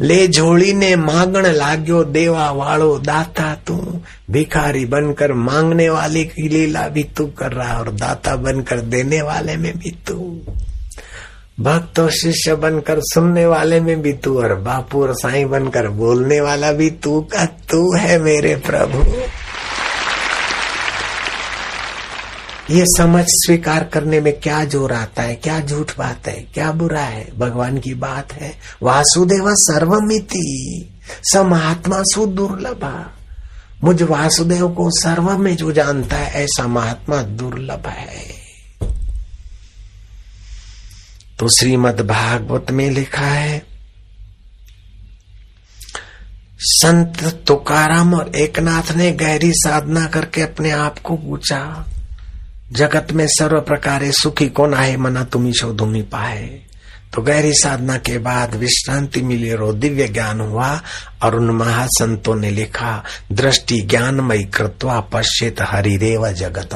ले 0.01 0.28
झोली 0.28 0.73
ने 0.73 0.95
मांगण 0.95 1.45
लाग्यो, 1.45 2.04
देवा 2.04 2.51
वालो 2.51 2.97
दाता 2.99 3.56
तू। 3.67 4.01
भिखारी 4.32 4.86
बनकर 4.86 5.34
मांगने 5.34 5.89
वाले 5.89 6.23
की 6.23 6.49
लीला 6.49 6.88
भी 6.88 7.04
तू 7.04 7.25
कर 7.25 7.51
रहा 7.51 7.80
और 7.80 7.91
दाता 7.91 8.36
बनकर 8.36 8.80
देने 8.80 9.21
वाले 9.21 9.58
में 9.58 9.78
भी 9.78 9.91
तू। 10.08 10.41
भक्त 11.60 11.99
और 11.99 12.12
शिष्य 12.12 12.56
बनकर 12.56 12.99
सुनने 12.99 13.45
वाले 13.45 13.80
में 13.80 14.01
भी 14.01 14.13
तू, 14.13 14.38
और 14.39 14.56
बापू 14.56 15.01
और 15.01 15.13
साईं 15.13 15.49
बनकर 15.49 15.88
बोलने 15.88 16.41
वाला 16.41 16.71
भी 16.71 16.89
तू 16.89 17.21
का 17.21 17.45
तू 17.45 17.97
है 17.97 18.19
मेरे 18.19 18.56
प्रभु। 18.56 19.21
ये 22.71 22.84
समझ 22.88 23.23
स्वीकार 23.28 23.84
करने 23.84 24.19
में 24.19 24.32
क्या 24.39 24.63
ज़ोर 24.65 24.93
आता 24.93 25.23
है, 25.23 25.36
क्या 25.36 25.60
झूठ 25.60 25.91
बात 25.97 26.28
है, 26.28 26.36
क्या 26.54 26.71
बुरा 26.71 27.01
है? 27.01 27.28
भगवान 27.38 27.78
की 27.80 27.93
बात 27.95 28.34
है, 28.34 28.51
वासुदेव 28.84 29.49
सर्वमिति 29.58 30.89
स 31.23 31.38
महात्मा 31.45 32.01
दुर्लभ 32.28 32.84
मुझ 33.84 34.01
वासुदेव 34.01 34.67
को 34.69 34.89
सर्व 34.93 35.30
में 35.38 35.56
जो 35.56 35.71
जानता 35.71 36.17
है, 36.17 36.43
ऐसा 36.43 36.67
महात्मा 36.67 37.21
दुर्लभ 37.21 37.88
है। 37.88 38.23
तो 41.39 41.47
श्रीमद 41.49 42.01
भागवत 42.01 42.71
में 42.71 42.89
लिखा 42.91 43.25
है, 43.25 43.65
संत 46.60 47.23
तुकाराम 47.47 48.13
और 48.13 48.36
एकनाथ 48.36 48.91
ने 48.95 49.12
गहरी 49.13 49.51
साधना 49.56 50.06
करके 50.08 50.41
अपने 50.41 50.71
आप 50.71 50.99
को 50.99 51.17
पूछा 51.17 51.60
जगत 52.75 53.07
में 53.11 53.27
सर्व 53.27 53.61
प्रकार 53.61 54.11
सुखी 54.11 54.49
कौन 54.49 54.73
आए 54.73 54.95
मना 54.95 55.23
तुम 55.23 55.51
शोधुमी 55.51 56.01
पाए 56.01 56.61
तो 57.15 57.21
गहरी 57.21 57.53
साधना 57.53 57.97
के 57.97 58.17
बाद 58.17 58.55
विश्रांति 58.55 59.21
मिली 59.21 59.53
और 59.53 59.73
दिव्य 59.73 60.07
ज्ञान 60.07 60.41
हुआ 60.41 60.81
और 61.23 61.35
उन 61.35 61.49
महासंतों 61.49 62.35
ने 62.35 62.51
लिखा, 62.51 63.03
दृष्टि 63.31 63.81
ज्ञानमय 63.81 64.43
कृत्वा 64.43 64.99
पश्चित 64.99 65.55
हरिदेव 65.61 66.31
जगत। 66.31 66.69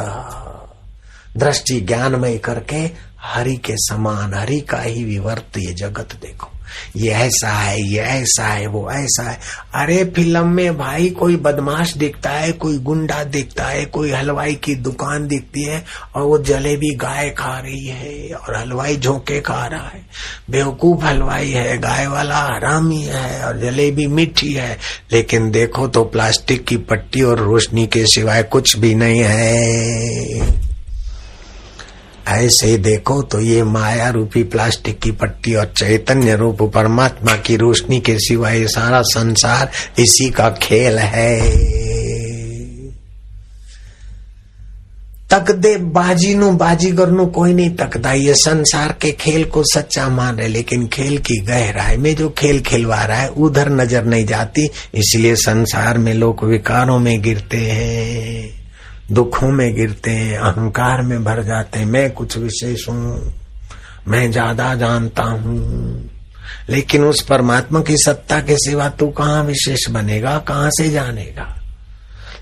दृष्टि 1.37 1.81
ज्ञानमय 1.81 2.37
करके 2.37 2.91
हरि 3.21 3.55
के 3.55 3.73
समान, 3.75 4.33
हरि 4.33 4.59
का 4.59 4.79
ही 4.79 5.03
विवर्त 5.03 5.57
ये 5.57 5.73
जगत 5.73 6.09
देखो। 6.21 6.51
ये 6.95 7.11
ऐसा 7.11 7.49
है 7.49 7.81
ये 7.81 7.99
ऐसा 7.99 8.47
है 8.47 8.67
वो 8.67 8.91
ऐसा 8.91 9.29
है 9.29 9.39
अरे 9.75 10.03
फ़िल्म 10.05 10.47
में 10.47 10.77
भाई 10.77 11.09
कोई 11.09 11.35
बदमाश 11.35 11.93
दिखता 11.93 12.29
है, 12.29 12.51
कोई 12.51 12.77
गुंडा 12.77 13.23
दिखता 13.23 13.65
है, 13.65 13.85
कोई 13.85 14.11
हलवाई 14.11 14.55
की 14.55 14.75
दुकान 14.75 15.27
दिखती 15.27 15.63
है 15.63 15.83
और 16.15 16.21
वो 16.21 16.37
जलेबी 16.37 16.95
गाय 16.95 17.29
खा 17.29 17.59
रही 17.59 17.85
है 17.85 18.33
और 18.33 18.55
हलवाई 18.55 18.97
झोंके 18.97 19.39
खा 19.39 19.65
रहा 19.65 19.87
है। 19.87 20.01
बेवकूफ़ 20.49 21.05
हलवाई 21.05 21.49
है, 21.49 21.77
गाय 21.77 22.07
वाला 22.07 22.37
हरामी 22.37 23.01
है 23.03 23.43
और 23.45 23.59
जलेबी 23.59 24.07
मीठी 24.07 24.53
है। 24.53 24.77
लेकिन 25.11 25.51
देखो 25.51 25.87
तो 25.87 26.03
प्लास्टिक 26.03 26.65
की 26.65 26.77
पट्टी 26.77 27.21
और 27.21 27.39
रोशनी 27.39 27.87
के 27.87 28.05
सिवाय 28.05 28.43
कुछ 28.43 28.77
भी 28.77 28.95
नहीं 28.95 29.21
है। 29.25 30.68
ऐसे 32.29 32.77
देखो 32.77 33.21
तो 33.21 33.39
ये 33.39 33.63
माया 33.63 34.09
रूपी 34.09 34.43
प्लास्टिक 34.43 34.99
की 34.99 35.11
पट्टी 35.11 35.55
और 35.55 35.73
चैतन्य 35.77 36.35
रूप 36.35 36.61
परमात्मा 36.61 37.35
की 37.35 37.55
रोशनी 37.55 37.99
के 37.99 38.15
सिवाय 38.19 38.67
सारा 38.67 39.01
संसार 39.01 39.71
इसी 39.99 40.29
का 40.29 40.49
खेल 40.49 40.99
है। 40.99 41.39
तक 45.31 45.51
दे 45.51 45.77
नु 46.35 46.51
बाजीगर 46.51 47.09
नु, 47.09 47.25
कोई 47.25 47.53
नहीं 47.53 47.69
तकता 47.69 48.13
ये 48.13 48.33
संसार 48.33 48.95
के 49.01 49.11
खेल 49.11 49.43
को 49.43 49.63
सच्चा 49.63 50.09
मान 50.09 50.35
रहे, 50.35 50.47
लेकिन 50.47 50.87
खेल 50.87 51.17
की 51.17 51.37
गहराई 51.37 51.97
में 51.97 52.15
जो 52.15 52.29
खेल 52.29 52.61
खिलवा 52.61 53.03
रहा 53.03 53.17
है, 53.17 53.29
उधर 53.29 53.69
नज़र 53.69 54.03
नहीं 54.03 54.25
जाती, 54.25 54.69
इसलिए 54.95 55.35
संसार 55.35 55.97
में 55.97 56.13
लोग 56.13 56.43
विकारों 56.43 56.99
में 56.99 57.21
गिरते 57.21 57.57
हैं। 57.57 58.58
दुखों 59.11 59.51
में 59.51 59.75
गिरते 59.75 60.11
हैं, 60.11 60.37
अहंकार 60.37 61.01
में 61.01 61.23
भर 61.23 61.43
जाते 61.43 61.79
हैं। 61.79 61.85
मैं 61.85 62.11
कुछ 62.11 62.37
विशेष 62.37 62.89
हूँ, 62.89 63.33
मैं 64.07 64.31
ज़्यादा 64.31 64.75
जानता 64.75 65.23
हूँ। 65.23 66.09
लेकिन 66.69 67.03
उस 67.03 67.21
परमात्मा 67.21 67.81
की 67.81 67.95
सत्ता 67.97 68.39
के 68.39 68.55
सिवा 68.55 68.89
तू 68.89 69.07
कहाँ 69.07 69.43
विशेष 69.43 69.89
बनेगा, 69.89 70.37
कहाँ 70.37 70.69
से 70.69 70.89
जानेगा? 70.89 71.55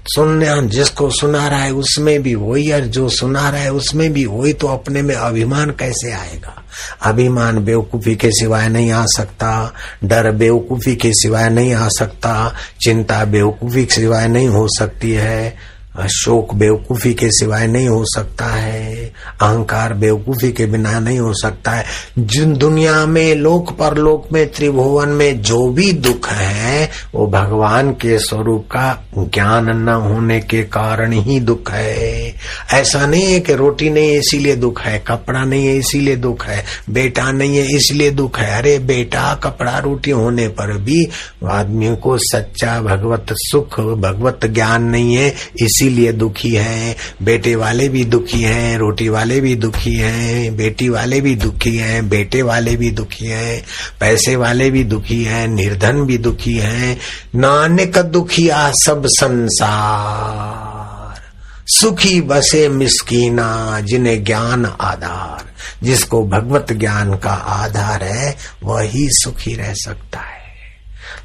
सुनने, 0.06 0.68
जिसको 0.68 1.10
सुना 1.10 1.48
रहा 1.48 1.60
है 1.60 1.72
उसमें 1.72 2.24
भी 2.24 2.36
वही, 2.36 2.72
और 2.72 2.82
जो 2.82 3.10
सुना 3.10 3.50
रहा 3.50 3.62
है 3.62 3.72
उसमें 3.72 4.14
भी 4.14 4.26
वही 4.26 4.54
तो 4.54 4.68
अपने 4.68 5.02
में 5.02 5.16
अभिमान 5.16 5.70
कैसे 5.70 6.12
आएगा? 6.12 6.64
अभिमान 7.02 7.66
बेवकूफ़ी 7.66 8.16
के 8.16 8.32
सिवाय 8.32 8.70
नहीं 8.70 8.92
आ 8.92 9.06
सकता, 9.06 9.74
डर 10.04 10.32
बेवकूफ़ी 10.32 10.96
के 10.96 11.12
सिवाय 11.14 11.50
नहीं 11.50 11.74
आ 11.74 11.88
सकता, 11.88 12.54
चिंता 12.82 13.26
बेवकूफ़ी 13.26 13.86
के 13.86 13.94
सिवाय 13.94 14.28
नहीं 14.28 14.48
हो 14.48 14.68
सकती 14.68 15.12
है। 15.12 15.77
शोक 16.06 16.54
बेवकूफ़ी 16.54 17.14
के 17.14 17.30
सिवाय 17.30 17.68
नहीं 17.68 17.88
हो 17.88 18.04
सकता 18.06 18.46
है। 18.46 19.14
अहंकार 19.42 19.94
बेवकूफ़ी 19.94 20.52
के 20.52 20.66
बिना 20.66 21.00
नहीं 21.00 21.20
हो 21.20 21.34
सकता 21.34 21.72
है। 21.72 21.86
जिन 22.20 22.54
दुनिया 22.54 23.06
में, 23.06 23.36
लोक 23.36 23.72
परलोक 23.72 24.28
में, 24.34 24.52
त्रिभुवन 24.52 25.10
में 25.10 25.42
जो 25.42 25.68
भी 25.68 25.94
दुख 25.94 26.30
है, 26.30 26.90
वो 27.16 27.28
भगवान 27.28 27.92
के 27.92 28.20
स्वरूप 28.20 28.66
का 28.66 29.04
ज्ञान 29.18 29.66
न 29.70 29.90
होने 29.90 30.40
के 30.40 30.64
कारण 30.64 31.12
ही 31.12 31.40
दुख 31.40 31.72
है। 31.72 32.34
ऐसा 32.74 33.08
नहीं 33.08 33.34
है 33.34 33.40
कि 33.40 33.54
रोटी 33.54 33.90
नहीं 33.90 34.10
है, 34.10 34.20
इसीलिए 34.20 34.56
दुख 34.56 34.82
है, 34.82 35.00
कपड़ा 35.00 35.44
नहीं 35.44 35.68
है, 35.68 35.76
इसीलिए 35.78 36.16
दुख 36.16 36.46
है, 36.46 36.66
बेटा 36.90 37.32
नहीं 37.32 37.58
है, 37.58 37.76
इसलिए 37.76 38.12
दुख 38.12 38.40
है। 38.40 38.58
अरे 38.58 38.80
बेटा, 38.80 39.36
कपड़ा 39.36 39.80
रोटी 39.80 40.12
होने 40.12 40.48
पर 40.48 40.78
भी 40.78 41.08
आदमी 41.46 41.96
को 41.96 42.18
सच्चा 42.18 42.82
भगवत 42.82 43.28
सुख, 43.32 43.80
भगवत 43.80 44.40
ज्ञान 44.46 44.84
नहीं 44.84 45.16
है, 45.16 45.30
इसी 45.62 45.87
इसीलिए 45.88 46.12
दुखी 46.12 46.56
हैं। 46.56 46.96
बेटे 47.24 47.56
वाले 47.56 47.90
भी 47.90 48.06
दुखी 48.06 48.42
हैं, 48.42 48.78
रोटी 48.78 49.10
वाले 49.10 49.42
भी 49.42 49.56
दुखी 49.56 49.96
हैं, 49.96 50.58
बेटी 50.58 50.90
वाले 50.90 51.22
भी 51.22 51.36
दुखी 51.36 51.78
हैं, 51.78 52.10
बेटे 52.10 52.42
वाले 52.42 52.76
भी 52.76 52.92
दुखी 52.92 53.26
हैं, 53.26 53.66
पैसे 54.00 54.36
वाले 54.36 54.72
भी 54.72 54.84
दुखी 54.84 55.24
हैं, 55.24 55.48
निर्धन 55.48 56.02
भी 56.02 56.18
दुखी 56.18 56.58
हैं। 56.58 57.00
नानक 57.36 57.98
दुखिया 57.98 58.72
सब 58.72 59.04
संसार, 59.06 61.22
सुखी 61.68 62.22
बसे 62.22 62.70
मिसकीना 62.70 63.82
जिन्हें 63.82 64.24
ज्ञान 64.24 64.66
आधार, 64.66 65.46
जिसको 65.84 66.28
भगवत 66.28 66.68
ज्ञान 66.72 67.18
का 67.18 67.30
आधार 67.30 68.04
है, 68.04 68.38
वही 68.64 69.10
सुखी 69.12 69.56
रह 69.56 69.74
सकता 69.74 70.20
है। 70.20 70.37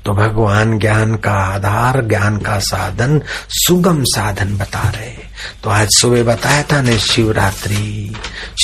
तो 0.05 0.13
भगवान 0.13 0.79
ज्ञान 0.79 1.17
का 1.17 1.33
आधार, 1.33 2.03
ज्ञान 2.03 2.39
का 2.39 2.59
साधन, 2.59 3.21
सुगम 3.49 4.05
साधन 4.05 4.57
बता 4.57 4.89
रहे। 4.89 5.23
तो 5.65 5.71
आज 5.71 5.89
सुबह 5.91 6.23
बताया 6.23 6.63
था 6.63 6.83
ने 6.83 6.99
शिवरात्रि। 6.99 8.15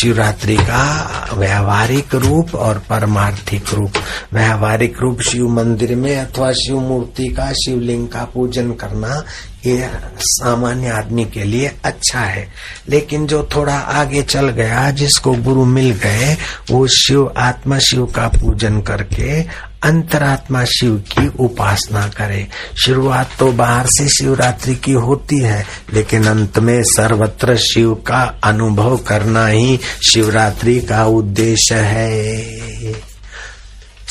शिवरात्रि 0.01 0.57
का 0.57 1.11
व्यवहारिक 1.35 2.15
रूप 2.15 2.55
और 2.55 2.79
परमार्थिक 2.79 3.65
रूप। 3.75 3.93
व्यवहारिक 4.33 4.99
रूप 5.01 5.21
शिव 5.21 5.49
मंदिर 5.49 5.97
में 5.97 6.17
अथवा 6.17 6.53
शिव 6.53 6.81
मूर्ति 6.81 7.29
का, 7.29 7.53
शिवलिंग 7.53 8.09
का 8.09 8.25
पूजन 8.25 8.73
करना 8.73 9.25
ये 9.67 9.91
सामान्य 10.21 10.89
आदमी 10.89 11.25
के 11.25 11.45
लिए 11.45 11.77
अच्छा 11.85 12.21
है। 12.21 12.49
लेकिन 12.89 13.27
जो 13.27 13.49
थोड़ा 13.57 13.75
आगे 13.75 14.23
चल 14.23 14.49
गया, 14.49 14.91
जिसको 14.91 15.33
गुरु 15.33 15.65
मिल 15.65 15.91
गए, 15.91 16.37
वो 16.71 16.87
शिव, 16.87 17.35
आत्मा 17.37 17.79
शिव 17.79 18.07
का 18.07 18.29
पूजन 18.29 18.81
करके 18.81 19.68
अंतरात्मा 19.83 20.65
शिव 20.65 20.97
की 20.97 21.29
उपासना 21.29 22.09
करे। 22.09 22.49
शुरुआत 22.85 23.31
तो 23.39 23.53
बाहर 23.53 23.87
से 23.87 24.09
शिवरात्रि 24.09 24.75
की 24.75 24.93
होती 24.93 25.39
है, 25.39 25.67
लेकिन 25.93 26.27
अंत 26.27 26.59
में 26.59 26.83
सर्वत्र 26.83 27.57
शिव 27.57 27.95
का 27.95 28.41
अनुभव 28.45 28.97
करना 28.97 29.47
ही 29.47 29.81
शिवरात्रि 30.11 30.81
का 30.81 31.07
उद्देश्य 31.07 31.75
है। 31.75 32.49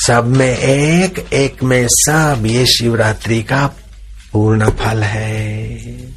सब 0.06 0.36
में 0.36 0.58
एक 0.58 1.26
एक 1.32 1.62
में 1.62 1.86
सब, 1.90 2.42
ये 2.46 2.66
शिवरात्रि 2.66 3.42
का 3.42 3.66
पूर्ण 4.32 4.70
फल 4.70 5.02
है। 5.02 6.07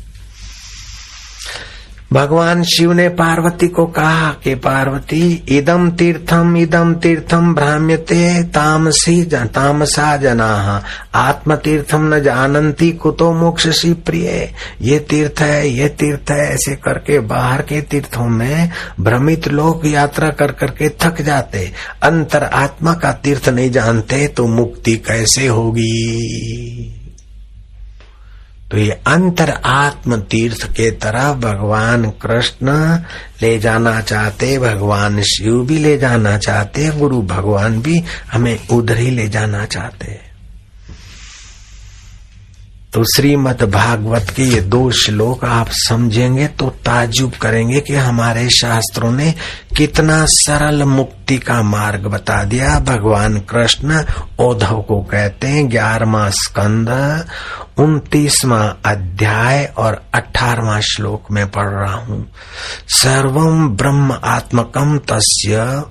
भगवान 2.13 2.63
शिव 2.63 2.91
ने 2.91 3.09
पार्वती 3.09 3.67
को 3.67 3.85
कहा 3.85 4.31
कि 4.43 4.55
पार्वती 4.55 5.43
इदम 5.49 5.89
तीर्थम 5.91 6.57
इदम 6.57 6.93
तीर्थम 6.93 7.53
भ्राम्यते 7.53 8.43
तामसी 8.43 9.23
तामसा 9.25 10.17
जना। 10.17 10.83
आत्म 11.15 11.55
तीर्थम 11.55 12.13
न 12.13 12.19
जानती 12.19 12.91
कुतो 12.91 13.31
मोक्ष 13.33 13.67
सी 13.67 13.93
प्रिय। 13.93 14.53
ये 14.81 14.99
तीर्थ 14.99 15.41
है, 15.41 15.69
ये 15.69 15.87
तीर्थ 15.89 16.31
है, 16.31 16.53
ऐसे 16.53 16.75
करके 16.75 17.19
बाहर 17.19 17.61
के 17.61 17.81
तीर्थों 17.81 18.27
में 18.29 18.69
भ्रमित 18.99 19.47
लोग 19.47 19.87
यात्रा 19.87 20.29
कर 20.29 20.51
करके 20.51 20.89
थक 20.89 21.21
जाते। 21.21 21.71
अंतर 22.03 22.43
आत्मा 22.43 22.93
का 22.93 23.11
तीर्थ 23.13 23.49
नहीं 23.49 23.71
जानते 23.71 24.27
तो 24.27 24.47
मुक्ति 24.47 24.95
कैसे 24.95 25.47
होगी? 25.47 26.97
तो 28.71 28.77
ये 28.77 28.91
अंतर 28.91 29.49
आत्म 29.65 30.17
तीर्थ 30.17 30.71
के 30.71 30.91
तरफ़ 30.91 31.37
भगवान 31.37 32.09
कृष्ण 32.09 32.97
ले 33.41 33.59
जाना 33.59 34.01
चाहते, 34.01 34.59
भगवान 34.59 35.21
शिव 35.21 35.65
भी 35.65 35.79
ले 35.79 35.97
जाना 35.97 36.37
चाहते, 36.37 36.89
गुरु 36.89 37.21
भगवान 37.21 37.81
भी 37.81 38.03
हमें 38.31 38.67
उधर 38.67 38.97
ही 38.97 39.11
ले 39.11 39.27
जाना 39.27 39.65
चाहते 39.65 40.11
हैं। 40.11 40.30
तो 42.93 43.03
श्रीमद 43.03 43.61
भागवत 43.63 44.29
के 44.35 44.43
ये 44.43 44.61
दो 44.61 44.91
श्लोक 44.91 45.43
आप 45.45 45.67
समझेंगे 45.69 46.47
तो 46.47 46.69
ताजुब 46.69 47.31
करेंगे 47.31 47.79
कि 47.81 47.93
हमारे 47.95 48.49
शास्त्रों 48.49 49.11
ने 49.11 49.33
कितना 49.77 50.25
सरल 50.25 50.83
मुक्ति 50.83 51.37
का 51.37 51.61
मार्ग 51.61 52.07
बता 52.07 52.43
दिया। 52.43 52.79
भगवान 52.79 53.39
कृष्ण 53.39 54.03
औधव 54.39 54.81
को 54.81 55.01
कहते 55.03 55.47
हैं, 55.47 55.69
ग्यारहवा 55.71 56.29
स्कंद, 56.29 56.89
उन्तीसवा 57.77 58.61
अध्याय 58.85 59.65
और 59.77 60.01
अठारवा 60.13 60.79
श्लोक 60.81 61.31
में 61.31 61.45
पढ़ 61.51 61.69
रहा 61.69 61.95
हूँ। 61.95 62.29
सर्वम 62.87 63.69
ब्रह्म 63.69 64.19
आत्मकम 64.23 64.97
तस्य 64.97 65.83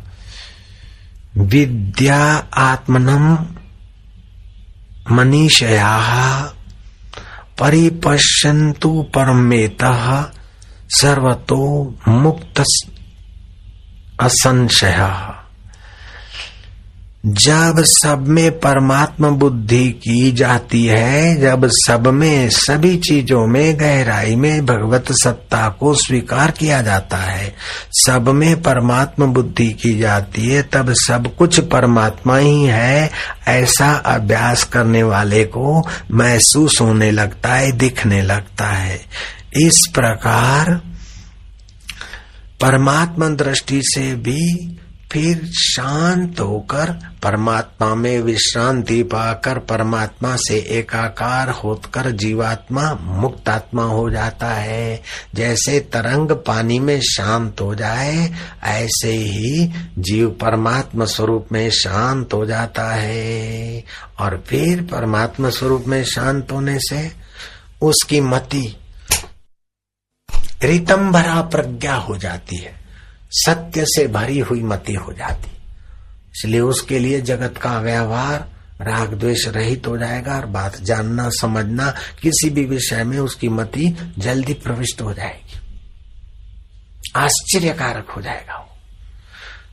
विद्या 1.37 2.23
आत्मनम 2.55 3.37
मनीषया 5.11 5.99
परिपश्यन्तु 7.61 8.91
परमेत 9.15 9.83
सर्वतो 10.91 11.95
मुक्त 12.09 12.63
असंशय। 14.21 15.01
जब 17.27 17.75
सब 17.79 18.25
में 18.29 18.59
परमात्मा 18.59 19.31
बुद्धि 19.31 19.91
की 19.91 20.33
जाती 20.33 20.87
है, 20.87 21.41
जब 21.41 21.67
सब 21.67 22.07
में 22.07 22.49
सभी 22.51 22.97
चीज़ों 22.97 23.47
में, 23.47 23.81
गहराई 23.81 24.37
में 24.37 24.67
भगवत 24.67 25.05
सत्ता 25.11 25.69
को 25.69 25.95
स्वीकार 25.95 26.51
किया 26.51 26.83
जाता 26.83 27.17
है, 27.17 27.55
सब 27.93 28.29
में 28.29 28.63
परमात्मा 28.63 29.27
बुद्धि 29.27 29.69
की 29.69 29.99
जाती 29.99 30.47
है, 30.47 30.63
तब 30.63 30.93
सब 30.93 31.37
कुछ 31.37 31.61
परमात्मा 31.61 32.37
ही 32.37 32.65
है, 32.65 33.11
ऐसा 33.49 33.93
अभ्यास 33.93 34.65
करने 34.65 35.03
वाले 35.03 35.45
को 35.45 35.89
महसूस 36.11 36.81
होने 36.81 37.11
लगता 37.11 37.55
है, 37.55 37.73
दिखने 37.73 38.23
लगता 38.23 38.67
है। 38.67 39.01
इस 39.57 39.87
प्रकार 39.95 40.81
परमात्मा 42.61 43.29
दृष्टि 43.29 43.81
से 43.85 44.15
भी 44.15 44.77
फिर 45.13 45.51
शांत 45.55 46.41
होकर 46.41 46.91
परमात्मा 47.23 47.95
में 47.95 48.19
विश्रांति 48.19 49.03
पाकर 49.03 49.59
परमात्मा 49.59 50.37
से 50.37 50.59
एकाकार 50.59 51.51
होकर 51.51 52.11
जीवात्मा 52.11 52.95
मुक्त 52.95 53.49
आत्मा 53.49 53.83
हो 53.83 54.11
जाता 54.11 54.49
है। 54.49 55.03
जैसे 55.35 55.81
तरंग 55.81 56.31
पानी 56.31 56.79
में 56.79 57.01
शांत 57.01 57.61
हो 57.61 57.75
जाए, 57.75 58.35
ऐसे 58.63 59.13
ही 59.13 59.73
जीव 59.99 60.31
परमात्मा 60.31 61.05
स्वरूप 61.05 61.47
में 61.53 61.71
शांत 61.71 62.35
हो 62.35 62.47
जाता 62.47 62.95
है। 62.95 63.85
और 64.21 64.45
फिर 64.47 64.83
परमात्मा 64.83 65.51
स्वरूप 65.51 65.85
में 65.87 66.05
शांत 66.05 66.53
होने 66.53 66.79
से 66.79 67.13
उसकी 67.83 68.21
मति 68.21 68.77
रितम 70.63 71.13
भरा 71.13 71.43
प्रज्ञा 71.43 71.95
हो 71.95 72.17
जाती 72.17 72.57
है। 72.57 72.80
सत्य 73.31 73.85
से 73.85 74.09
भरी 74.09 74.39
हुई 74.39 74.63
मति 74.63 74.95
हो 74.95 75.13
जाती। 75.13 75.51
इसलिए 76.37 76.61
उसके 76.61 76.99
लिए 76.99 77.21
जगत 77.21 77.59
का 77.59 77.79
व्यवहार 77.79 78.49
राग 78.81 79.15
द्वेष 79.15 79.49
रहित 79.49 79.87
हो 79.87 79.99
जाएगा 79.99 80.37
और 80.37 80.47
बात 80.47 80.77
जानना, 80.77 81.31
समझना, 81.31 81.95
किसी 82.23 82.51
भी 82.51 82.65
विषय 82.65 83.05
में 83.05 83.19
उसकी 83.19 83.49
मति 83.49 84.15
जल्दी 84.19 84.55
प्रविष्ट 84.55 85.03
हो 85.03 85.15
जाएगी। 85.15 85.61
आश्चर्यकारक 87.17 88.11
हो 88.11 88.23
जाएगा 88.23 88.55
वो। 88.55 88.67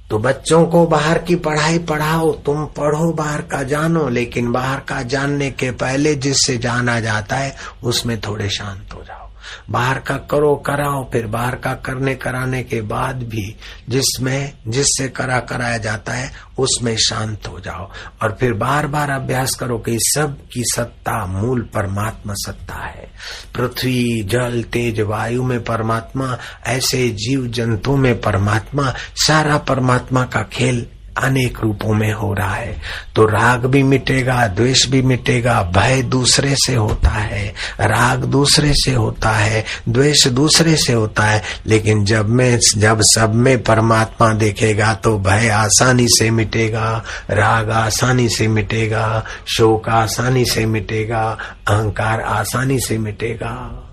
तो 0.09 0.19
बच्चों 0.19 0.65
को 0.65 0.85
बाहर 0.85 1.17
की 1.17 1.35
पढ़ाई 1.35 1.79
पढ़ाओ, 1.79 2.33
तुम 2.33 2.65
पढ़ो, 2.65 3.13
बाहर 3.13 3.41
का 3.41 3.63
जानो, 3.63 4.09
लेकिन 4.09 4.51
बाहर 4.51 4.79
का 4.79 5.01
जानने 5.01 5.51
के 5.51 5.71
पहले 5.71 6.15
जिससे 6.15 6.57
जाना 6.57 6.99
जाता 6.99 7.35
है, 7.35 7.55
उसमें 7.83 8.21
थोड़े 8.21 8.49
शांत 8.49 8.93
हो 8.93 9.03
जाओ। 9.03 9.26
बाहर 9.69 9.99
का 9.99 10.17
करो, 10.17 10.55
कराओ। 10.55 11.11
फिर 11.11 11.27
बाहर 11.27 11.55
का 11.55 11.73
करने, 11.73 12.15
कराने 12.15 12.63
के 12.63 12.81
बाद 12.81 13.15
भी 13.15 13.55
जिसमें, 13.89 14.53
जिससे 14.67 15.07
करा, 15.07 15.39
कराया 15.39 15.77
जाता 15.77 16.13
है, 16.13 16.31
उसमें 16.59 16.97
शांत 16.97 17.47
हो 17.47 17.59
जाओ। 17.59 17.91
और 18.23 18.37
फिर 18.39 18.53
बार 18.53 18.87
बार 18.87 19.09
अभ्यास 19.09 19.51
करो 19.51 19.77
कि 19.77 19.97
सब 20.01 20.37
की 20.53 20.63
सत्ता 20.75 21.25
मूल 21.25 21.61
परमात्मा 21.61 22.33
सत्ता 22.37 22.73
है। 22.73 23.11
पृथ्वी, 23.55 24.23
जल, 24.23 24.63
तेज, 24.63 24.99
वायु 24.99 25.43
में 25.43 25.63
परमात्मा, 25.63 26.37
ऐसे 26.67 27.09
जीव 27.09 27.47
जंतु 27.47 27.95
में 27.95 28.21
परमात्मा, 28.21 28.93
सारा 29.15 29.57
परमात्मा 29.57 30.25
का 30.25 30.41
खेल 30.43 30.85
अनेक 31.23 31.57
रूपों 31.63 31.93
में 31.93 32.13
हो 32.13 32.33
रहा 32.33 32.55
है। 32.55 32.81
तो 33.15 33.25
राग 33.25 33.65
भी 33.65 33.83
मिटेगा, 33.83 34.47
द्वेष 34.47 34.87
भी 34.87 35.01
मिटेगा, 35.01 35.71
भय 35.75 36.01
दूसरे 36.01 36.55
से 36.55 36.75
होता 36.75 37.09
है, 37.09 37.53
राग 37.79 38.23
दूसरे 38.23 38.73
से 38.73 38.91
होता 38.91 39.29
है, 39.29 39.65
द्वेष 39.89 40.27
दूसरे 40.27 40.75
से 40.75 40.93
होता 40.93 41.23
है। 41.23 41.43
लेकिन 41.65 42.05
जब 42.05 42.29
में, 42.29 42.59
जब 42.77 42.99
सब 43.01 43.31
में 43.35 43.63
परमात्मा 43.63 44.33
देखेगा 44.33 44.93
तो 44.93 45.19
भय 45.19 45.49
आसानी 45.49 46.07
से 46.07 46.31
मिटेगा, 46.31 47.03
राग 47.29 47.71
आसानी 47.71 48.29
से 48.29 48.47
मिटेगा, 48.47 49.23
शोक 49.47 49.89
आसानी 49.89 50.45
से 50.45 50.65
मिटेगा, 50.65 51.37
अहंकार 51.67 52.21
आसानी 52.21 52.79
से 52.79 52.97
मिटेगा। 52.97 53.83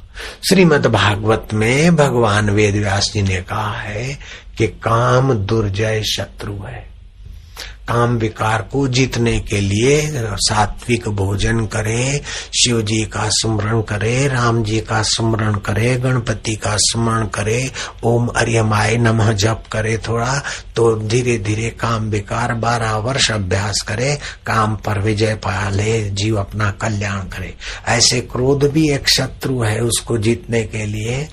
श्रीमद 0.49 0.87
भागवत 0.87 1.49
में 1.55 1.97
भगवान 1.97 2.51
वेद 2.51 2.75
व्यास 2.75 3.11
जी 3.15 3.23
ने 3.23 3.37
कहा 3.37 3.73
है 3.73 4.19
कि 4.59 4.67
काम 4.67 5.33
दुर्जय 5.33 6.03
शत्रु 6.03 6.53
है। 6.53 6.94
काम 7.89 8.17
विकार 8.19 8.63
को 8.73 8.87
जीतने 8.89 9.39
के 9.41 9.61
लिए 9.61 10.01
सात्विक 10.41 11.09
भोजन 11.09 11.65
करे 11.67 12.21
शिव 12.55 12.81
जी 12.83 13.03
का 13.05 13.29
स्मरण 13.29 13.81
करे 13.83 14.27
राम 14.29 14.63
जी 14.65 14.81
का 14.81 15.03
स्मरण 15.03 15.55
करे, 15.57 15.95
गणपति 15.97 16.55
का 16.57 16.77
स्मरण 16.77 17.27
करे, 17.27 17.71
ओम 18.05 18.27
अरियमाय 18.27 18.97
नमः 18.97 19.33
जप 19.33 19.65
करे 19.73 19.97
थोड़ा 19.99 20.43
तो 20.77 20.95
धीरे 20.97 21.39
धीरे 21.39 21.71
काम 21.71 22.09
विकार 22.11 22.55
बारह 22.55 22.97
वर्ष 22.97 23.31
अभ्यास 23.31 23.85
करे, 23.89 24.15
काम 24.47 24.77
पर 24.77 25.01
विजय 25.01 25.35
पा 25.35 25.69
ले 25.71 26.11
जीव 26.11 26.37
अपना 26.37 26.71
कल्याण 26.71 27.19
करे। 27.29 27.55
ऐसे 27.89 28.21
क्रोध 28.21 28.65
भी 28.65 28.89
एक 28.91 29.09
शत्रु 29.09 29.63
है 29.63 29.81
उसको 29.81 30.19
जीतने 30.19 30.63
के 30.65 30.87
लिए। 30.87 31.29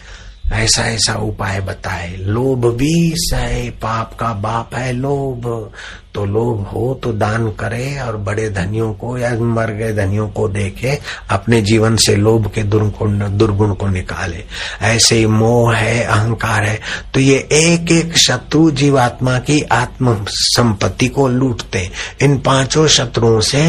ऐसा 0.51 0.83
ऐसा 0.83 1.13
उपाय 1.15 1.59
बताए। 1.61 2.15
लोभ 2.17 2.65
भी 2.77 3.13
सहे, 3.15 3.69
पाप 3.71 4.13
का 4.13 4.33
बाप 4.33 4.75
है 4.75 4.91
लोभ। 4.93 5.71
तो 6.15 6.25
लोभ 6.25 6.61
हो 6.67 6.93
तो 7.03 7.11
दान 7.13 7.47
करे 7.51 7.99
और 7.99 8.17
बड़े 8.17 8.49
धनियों 8.49 8.93
को 8.93 9.17
या 9.17 9.29
मर 9.35 9.71
गए 9.71 9.93
धनियों 9.93 10.27
को 10.29 10.47
देखे, 10.49 10.97
अपने 11.29 11.61
जीवन 11.61 11.95
से 11.95 12.15
लोभ 12.15 12.49
के 12.55 12.63
दुर्गुण 12.63 13.37
दुर्गुण 13.37 13.73
को 13.73 13.87
निकाले। 13.87 14.43
ऐसे 14.81 15.15
ही 15.15 15.25
मोह 15.25 15.75
है, 15.75 16.03
अहंकार 16.03 16.63
है 16.63 16.79
तो 17.13 17.19
ये 17.19 17.37
एक 17.53 17.91
एक 17.91 18.17
शत्रु 18.17 18.69
जीवात्मा 18.71 19.37
की 19.39 19.61
आत्म 19.61 20.17
संपत्ति 20.29 21.07
को 21.07 21.27
लूटते 21.27 21.89
इन 22.21 22.37
पाँचों 22.39 22.87
शत्रुओं 22.87 23.39
से 23.41 23.63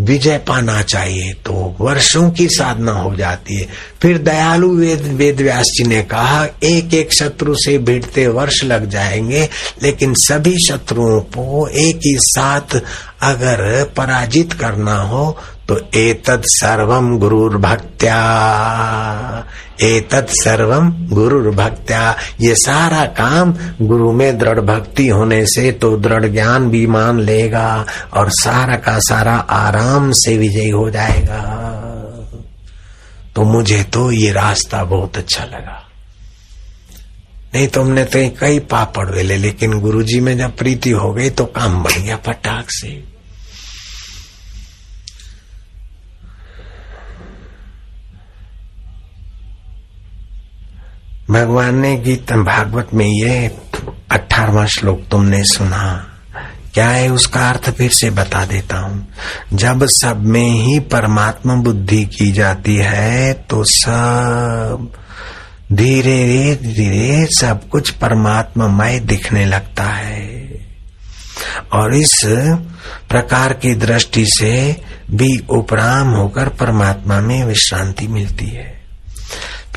विजय 0.00 0.38
पाना 0.38 0.82
चाहिए 0.82 1.32
तो 1.32 1.76
वर्षों 1.80 2.30
की 2.30 2.46
साधना 2.48 2.92
हो 2.92 3.14
जाती 3.16 3.54
है। 3.54 3.68
फिर 4.02 4.18
दयालु 4.18 4.70
वेद 4.76 5.02
वेद 5.02 5.40
व्यास 5.40 5.66
जी 5.76 5.84
ने 5.84 6.02
कहा 6.02 6.44
एक 6.62 6.94
एक 6.94 7.12
शत्रु 7.12 7.54
से 7.54 7.78
भिड़ते 7.78 8.26
वर्ष 8.26 8.62
लग 8.64 8.88
जाएँगे, 8.88 9.48
लेकिन 9.82 10.14
सभी 10.14 10.56
शत्रुओं 10.66 11.20
को 11.20 11.66
एक 11.68 11.96
ही 11.96 12.16
साथ 12.18 12.80
अगर 13.22 13.84
पराजित 13.96 14.52
करना 14.52 14.96
हो 15.02 15.36
तो 15.68 15.78
एतद 15.94 16.42
सर्वम 16.46 17.18
गुरुर 17.18 17.56
भक्त्या 17.56 18.18
एतद 19.80 20.26
सर्वम 20.30 20.90
गुरुर 21.08 21.50
भक्त्या 21.54 22.16
ये 22.40 22.54
सारा 22.54 23.04
काम 23.06 23.52
गुरु 23.82 24.12
में 24.12 24.38
दृढ़ 24.38 24.60
भक्ति 24.60 25.08
होने 25.08 25.44
से 25.46 25.72
तो 25.72 25.96
दृढ़ 25.96 26.26
ज्ञान 26.26 26.70
भी 26.70 26.86
मान 26.86 27.20
लेगा 27.20 27.86
और 28.12 28.30
सारा 28.30 28.76
का 28.76 28.98
सारा 28.98 29.34
आराम 29.34 30.10
से 30.12 30.36
विजयी 30.38 30.70
हो 30.70 30.90
जाएगा। 30.90 31.42
तो 33.34 33.44
मुझे 33.44 33.82
तो 33.82 34.10
ये 34.12 34.32
रास्ता 34.32 34.84
बहुत 34.84 35.16
अच्छा 35.16 35.44
लगा। 35.44 35.84
नहीं 37.54 37.68
तो 37.68 37.82
हमने 37.82 38.04
तो 38.04 38.28
कई 38.40 38.58
पापड़ 38.58 39.08
वेले 39.10 39.36
लेकिन 39.36 39.78
गुरुजी 39.80 40.20
में 40.20 40.38
जब 40.38 40.56
प्रीति 40.56 40.90
हो 40.90 41.12
गई 41.12 41.30
तो 41.30 41.44
काम 41.44 41.82
बढ़ 41.82 41.98
गया 41.98 42.16
फटाक 42.16 42.64
से। 42.70 43.17
भगवान 51.30 51.78
ने 51.78 51.96
गीता 51.96 52.36
भागवत 52.36 52.94
में 52.94 53.06
ये 53.06 53.46
अठारवा 54.10 54.66
श्लोक 54.66 55.00
तुमने 55.10 55.42
सुना। 55.44 56.04
क्या 56.74 56.88
है 56.88 57.08
उसका 57.08 57.48
अर्थ 57.48 57.70
फिर 57.70 57.90
से 57.90 58.10
बता 58.10 58.44
देता 58.46 58.78
हूँ। 58.78 59.06
जब 59.52 59.84
सब 59.86 60.24
में 60.24 60.50
ही 60.50 60.78
परमात्मा 60.80 61.54
बुद्धि 61.54 62.04
की 62.06 62.30
जाती 62.32 62.76
है 62.76 63.32
तो 63.32 63.62
सब 63.64 64.88
धीरे 65.72 66.54
धीरे 66.62 67.26
सब 67.30 67.68
कुछ 67.68 67.90
परमात्मामय 67.90 68.98
दिखने 69.00 69.44
लगता 69.44 69.84
है। 69.84 70.26
और 71.72 71.94
इस 71.94 72.20
प्रकार 73.08 73.52
की 73.52 73.74
दृष्टि 73.74 74.24
से 74.28 74.76
भी 75.10 75.36
उपराम 75.50 76.08
होकर 76.08 76.48
परमात्मा 76.48 77.20
में 77.20 77.44
विश्रांति 77.44 78.06
मिलती 78.08 78.46
है। 78.46 78.77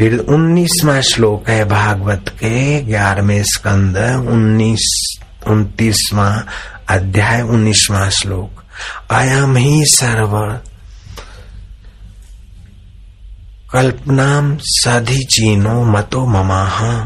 फिर 0.02 0.20
उन्नीसवा 0.20 1.02
श्लोक 1.02 1.50
है 1.50 1.66
भागवत 1.66 2.26
के, 2.30 2.82
ग्यारहवें 2.82 3.44
स्कंद, 3.44 3.98
उन्नीस, 4.30 5.20
उन्तीसवा 5.48 6.44
अध्याय, 6.90 7.42
उन्नीसवा 7.42 8.10
श्लोक। 8.10 8.64
अयम 9.12 9.56
ही 9.56 9.86
सर्व 9.86 10.62
कल्पनाम 13.74 14.58
चीनो 15.30 15.84
मतो 15.84 16.26
ममाह 16.26 17.06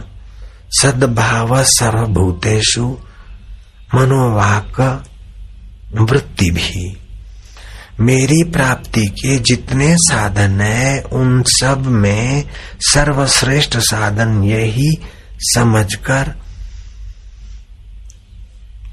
सद्भाव 0.71 1.63
सर्वभूतेषु 1.63 2.97
मनोवाक 3.95 5.03
वृत्ति 5.95 6.51
भी 6.51 6.97
मेरी 7.99 8.43
प्राप्ति 8.43 9.05
के 9.19 9.37
जितने 9.39 9.95
साधन 9.97 10.61
है 10.61 11.01
उन 11.13 11.41
सब 11.47 11.85
में 11.85 12.43
सर्वश्रेष्ठ 12.87 13.77
साधन 13.77 14.43
यही 14.43 14.89
समझकर 15.53 16.33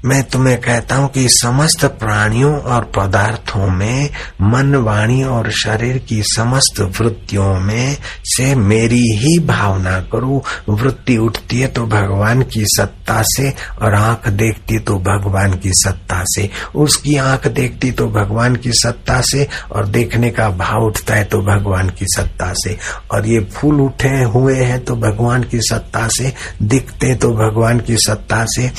मैं 0.05 0.23
तुम्हें 0.23 0.57
कहता 0.61 0.95
हूँ 0.95 1.07
कि 1.09 1.27
समस्त 1.29 1.83
प्राणियों 1.99 2.53
और 2.61 2.83
पदार्थों 2.95 3.67
में, 3.67 4.09
मन, 4.41 4.75
वाणी 4.75 5.23
और 5.23 5.49
शरीर 5.51 5.97
की 5.97 6.21
समस्त 6.25 6.79
वृत्तियों 6.99 7.53
में 7.59 7.97
से 8.25 8.53
मेरी 8.55 9.01
ही 9.17 9.37
भावना 9.39 9.99
करूँ। 10.11 10.41
वृत्ति 10.69 11.17
उठती 11.17 11.59
है 11.59 11.67
तो 11.67 11.85
भगवान 11.85 12.41
की 12.43 12.63
सत्ता 12.67 13.21
से 13.27 13.49
और 13.81 13.95
आँख 13.95 14.27
देखती 14.33 14.79
तो 14.79 14.97
भगवान 14.99 15.53
की 15.53 15.71
सत्ता 15.73 16.23
से। 16.25 16.49
उसकी 16.75 17.15
आँख 17.17 17.47
देखती 17.47 17.91
तो 17.91 18.07
भगवान 18.09 18.55
की 18.55 18.71
सत्ता 18.73 19.21
से 19.21 19.47
और 19.71 19.87
देखने 19.87 20.31
का 20.31 20.49
भाव 20.49 20.85
उठता 20.85 21.15
है 21.15 21.23
तो 21.23 21.41
भगवान 21.43 21.89
की 21.89 22.05
सत्ता 22.07 22.51
से। 22.55 22.77
और 23.11 23.27
ये 23.27 23.39
फूल 23.53 23.81
उठे 23.81 24.15
हुए 24.25 24.57
हैं 24.57 24.83
तो 24.85 24.95
भगवान 24.97 25.43
की 25.43 25.59
सत्ता 25.61 26.07
से, 26.07 26.33
दिखते 26.61 27.15
तो 27.15 27.29
भगवान 27.29 27.79
की 27.79 27.97
सत्ता 27.97 28.45
से। 28.47 28.71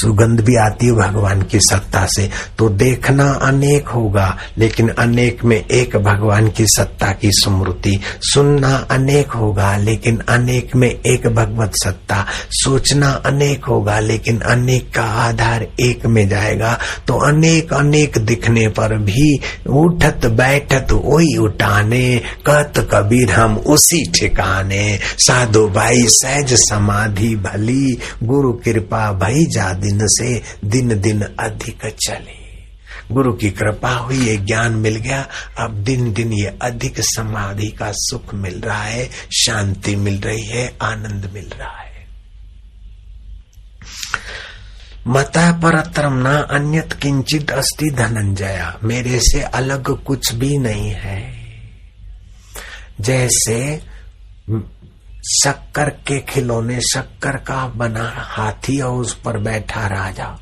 सुगंध 0.00 0.40
भी 0.40 0.56
आती 0.56 0.86
है 0.86 0.92
भगवान 0.92 1.42
की 1.42 1.58
सत्ता 1.60 2.06
से। 2.06 2.30
तो 2.58 2.68
देखना 2.68 3.32
अनेक 3.32 3.88
होगा, 3.88 4.36
लेकिन 4.58 4.88
अनेक 4.88 5.44
में 5.44 5.66
एक 5.66 5.96
भगवान 5.96 6.48
की 6.48 6.64
सत्ता 6.66 7.06
की 7.12 7.30
स्मृति। 7.32 8.00
सुनना 8.20 8.86
अनेक 8.90 9.30
होगा, 9.30 9.76
लेकिन 9.76 10.18
अनेक 10.28 10.76
में 10.76 10.88
एक 10.88 11.26
भगवत 11.26 11.72
सत्ता। 11.84 12.26
सोचना 12.50 13.10
अनेक 13.10 13.64
होगा, 13.64 14.00
लेकिन 14.00 14.40
अनेक 14.40 14.94
का 14.94 15.02
आधार 15.02 15.66
एक 15.80 16.06
में 16.06 16.28
जाएगा। 16.28 16.78
तो 17.06 17.14
अनेक 17.14 17.72
अनेक 17.72 18.18
दिखने 18.18 18.68
पर 18.68 18.98
भी 18.98 19.40
उठत 19.68 20.20
बैठत 20.26 20.86
वही 20.92 21.36
उठाने। 21.36 22.22
कत 22.46 22.72
कबीर, 22.92 23.30
हम 23.30 23.56
उसी 23.56 24.12
ठिकाने। 24.20 24.98
साधु 25.18 25.68
भाई, 25.68 26.02
सहज 26.08 26.54
समाधि 26.54 27.36
भली। 27.36 27.98
गुरु 28.22 28.52
कृपा 28.52 29.12
भई 29.12 29.44
जा 29.44 29.72
दिन 29.88 29.98
से 30.02 30.42
दिन 30.64 31.00
दिन 31.00 31.22
अधिक 31.22 31.78
चले। 31.86 32.48
गुरु 33.14 33.32
की 33.32 33.50
कृपा 33.50 33.90
हुई, 33.90 34.18
ये 34.18 34.36
ज्ञान 34.36 34.72
मिल 34.72 34.96
गया। 34.96 35.28
अब 35.58 35.74
दिन 35.74 36.12
दिन 36.12 36.32
ये 36.32 36.58
अधिक 36.62 36.94
समाधि 36.98 37.68
का 37.68 37.92
सुख 37.94 38.34
मिल 38.34 38.60
रहा 38.60 38.82
है, 38.82 39.10
शांति 39.32 39.96
मिल 39.96 40.20
रही 40.20 40.46
है, 40.46 40.76
आनंद 40.82 41.30
मिल 41.34 41.50
रहा 41.58 41.78
है। 41.80 41.88
मता 45.06 45.52
परतरम 45.52 46.28
न 46.28 46.30
अन्यत 46.30 46.92
किंचित 46.92 47.50
अस्ति 47.50 47.90
धनंजया। 47.90 48.78
मेरे 48.84 49.20
से 49.20 49.42
अलग 49.42 50.04
कुछ 50.04 50.32
भी 50.32 50.58
नहीं 50.58 50.90
है। 50.90 51.34
जैसे 53.00 53.80
शक्कर 55.30 55.90
के 55.90 56.20
खिलौने, 56.20 56.80
शक्कर 56.80 57.36
का 57.36 57.66
बना 57.66 58.12
हाथी 58.16 58.80
और 58.80 58.92
उस 58.92 59.14
पर 59.14 59.38
बैठा 59.38 59.86
राजा। 59.86 60.38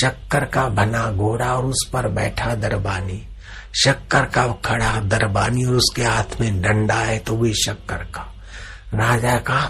शक्कर 0.00 0.44
का 0.44 0.68
बना 0.68 1.10
घोड़ा 1.12 1.54
और 1.54 1.64
उस 1.64 1.90
पर 1.92 2.08
बैठा 2.08 2.54
दरबानी। 2.54 3.28
शक्कर 3.84 4.24
का 4.24 4.46
खड़ा 4.46 5.00
दरबानी 5.00 5.64
और 5.64 5.74
उसके 5.74 6.04
हाथ 6.04 6.40
में 6.40 6.62
डंडा 6.62 6.94
है 6.94 7.18
तो 7.18 7.36
भी 7.36 7.52
शक्कर 7.54 7.96
का। 7.96 8.32
राजा 8.94 9.34
का 9.34 9.60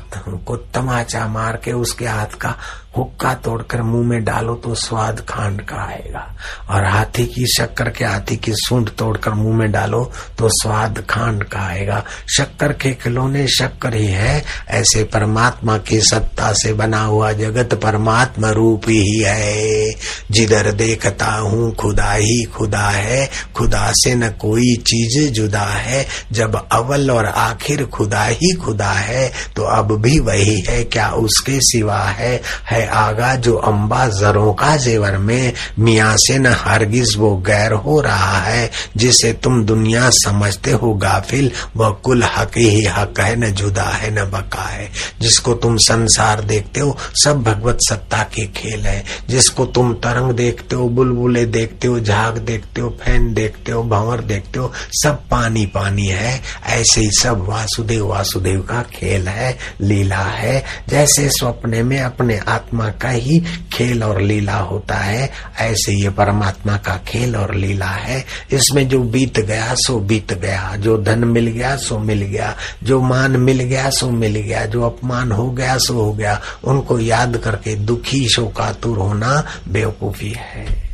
को 0.46 0.56
तमाचा 0.56 1.26
मार 1.26 1.56
के 1.56 1.72
उसके 1.72 2.06
हाथ 2.06 2.26
का 2.26 2.54
हुक्का 2.96 3.32
तोड़कर 3.34 3.82
मुँह 3.82 4.06
में 4.08 4.24
डालो 4.24 4.54
तो 4.54 4.74
स्वाद 4.74 5.20
खांड 5.28 5.60
का 5.62 5.76
आएगा। 5.82 6.26
और 6.70 6.84
हाथी 6.86 7.24
की 7.26 7.46
शक्कर 7.48 7.88
के 7.90 8.04
हाथी 8.04 8.36
की 8.36 8.52
सूंड 8.56 8.90
तोड़कर 8.90 9.30
मुँह 9.32 9.56
में 9.56 9.70
डालो 9.72 10.02
तो 10.38 10.48
स्वाद 10.52 11.04
खांड 11.10 11.44
का 11.44 11.60
आएगा। 11.60 12.02
शक्कर 12.36 12.72
के 12.72 12.92
खिलौने 12.94 13.46
शक्कर 13.48 13.94
ही 13.94 14.06
है, 14.06 14.44
ऐसे 14.68 15.04
परमात्मा 15.04 15.76
की 15.78 16.00
सत्ता 16.00 16.52
से 16.54 16.72
बना 16.72 17.02
हुआ 17.02 17.32
जगत 17.32 17.74
परमात्मा 17.74 18.50
रूप 18.50 18.88
ही 18.88 19.18
है। 19.18 19.94
जिधर 20.30 20.70
देखता 20.72 21.32
हूँ 21.32 21.74
खुदा 21.74 22.12
ही 22.12 22.42
खुदा 22.54 22.88
है, 22.88 23.28
खुदा 23.54 23.90
से 23.94 24.14
न 24.14 24.28
कोई 24.40 24.74
चीज़ 24.86 25.30
जुदा 25.32 25.60
है। 25.60 26.04
जब 26.32 26.56
अव्वल 26.72 27.10
और 27.10 27.26
आखिर 27.26 27.84
खुदा 27.86 28.24
ही 28.24 28.52
खुदा 28.56 28.90
है 28.90 29.28
तो 29.56 29.62
अब 29.70 29.92
भी 30.02 30.18
वही 30.20 30.60
है, 30.60 30.82
क्या 30.84 31.08
उसके 31.10 31.58
सिवा 31.62 32.00
है? 32.00 32.40
है 32.66 32.85
आगा 32.86 33.34
जो 33.34 33.56
अम्बा 33.56 34.06
जरों 34.06 34.54
का 34.54 34.76
जेवर 34.76 35.18
में, 35.18 35.52
मिया 35.78 36.16
से 36.16 36.38
न 36.38 36.46
हरगिज 36.46 37.14
वो 37.18 37.36
गैर 37.36 37.72
हो 37.72 38.00
रहा 38.00 38.38
है, 38.38 38.70
जिसे 38.96 39.32
तुम 39.32 39.64
दुनिया 39.64 40.10
समझते 40.10 40.70
हो 40.70 40.94
गाफिल, 40.94 41.52
वह 41.76 41.90
कुल 41.90 42.22
हक 42.22 42.50
ही 42.56 42.84
हक 42.84 43.20
है, 43.20 43.36
न 43.36 43.50
जुदा 43.50 43.82
है, 43.82 44.10
न 44.10 44.30
बका 44.30 44.62
है। 44.62 44.90
जिसको 45.20 45.54
तुम 45.54 45.76
संसार 45.76 46.40
देखते 46.40 46.80
हो, 46.80 46.96
सब 47.24 47.42
भगवत 47.42 47.78
सत्ता 47.80 48.18
के 48.18 48.46
खेल 48.46 48.80
है। 48.80 49.04
जिसको 49.28 49.66
तुम 49.66 49.94
तरंग 49.94 50.32
देखते 50.32 50.76
हो, 50.76 50.88
बुलबुले 50.88 51.46
देखते 51.46 51.88
हो, 51.88 52.00
झाग 52.00 52.38
देखते 52.38 52.80
हो, 52.80 52.96
फ़ैन 53.04 53.34
देखते 53.34 53.72
हो, 53.72 53.82
भंवर 53.82 54.20
देखते 54.20 54.58
हो, 54.58 54.72
सब 54.92 55.20
पानी 55.30 55.66
पानी 55.66 56.06
है। 56.06 56.42
ऐसे 56.66 57.00
ही 57.00 57.10
सब 57.10 57.46
वासुदेव 57.48 58.06
वासुदेव 58.06 58.60
का 58.60 58.82
खेल 58.82 59.28
है, 59.28 59.58
लीला 59.80 60.16
है। 60.16 60.64
जैसे 60.88 61.28
स्वप्ने 61.28 61.82
में 61.82 62.00
अपने 62.00 62.40
आत्मा 62.48 62.75
परमात्मा 62.76 63.00
का 63.00 63.10
ही 63.10 63.42
खेल 63.72 64.02
और 64.02 64.20
लीला 64.20 64.56
होता 64.56 64.94
है। 64.94 65.30
ऐसे 65.58 65.92
ये 65.92 66.10
परमात्मा 66.10 66.76
का 66.76 67.00
खेल 67.08 67.36
और 67.36 67.54
लीला 67.54 67.86
है। 67.86 68.24
इसमें 68.52 68.88
जो 68.88 68.98
बीत 68.98 69.40
गया, 69.40 69.74
सो 69.74 70.00
बीत 70.00 70.34
गया। 70.34 70.76
जो 70.76 70.98
धन 70.98 71.18
मिल 71.18 71.46
गया, 71.46 71.76
सो 71.76 71.98
मिल 71.98 72.22
गया। 72.22 72.56
जो 72.82 73.00
मान 73.00 73.36
मिल 73.36 73.60
गया, 73.60 73.90
सो 73.90 74.10
मिल 74.10 74.36
गया। 74.36 74.66
जो 74.66 74.82
अपमान 74.82 75.32
हो 75.32 75.50
गया, 75.50 75.78
सो 75.78 75.94
हो 75.94 76.12
गया। 76.12 76.40
उनको 76.64 76.98
याद 76.98 77.36
करके 77.36 77.74
दुखी, 77.74 78.28
शोकातुर 78.28 78.98
होना 78.98 79.44
बेवकूफ़ी 79.68 80.34
है। 80.36 80.85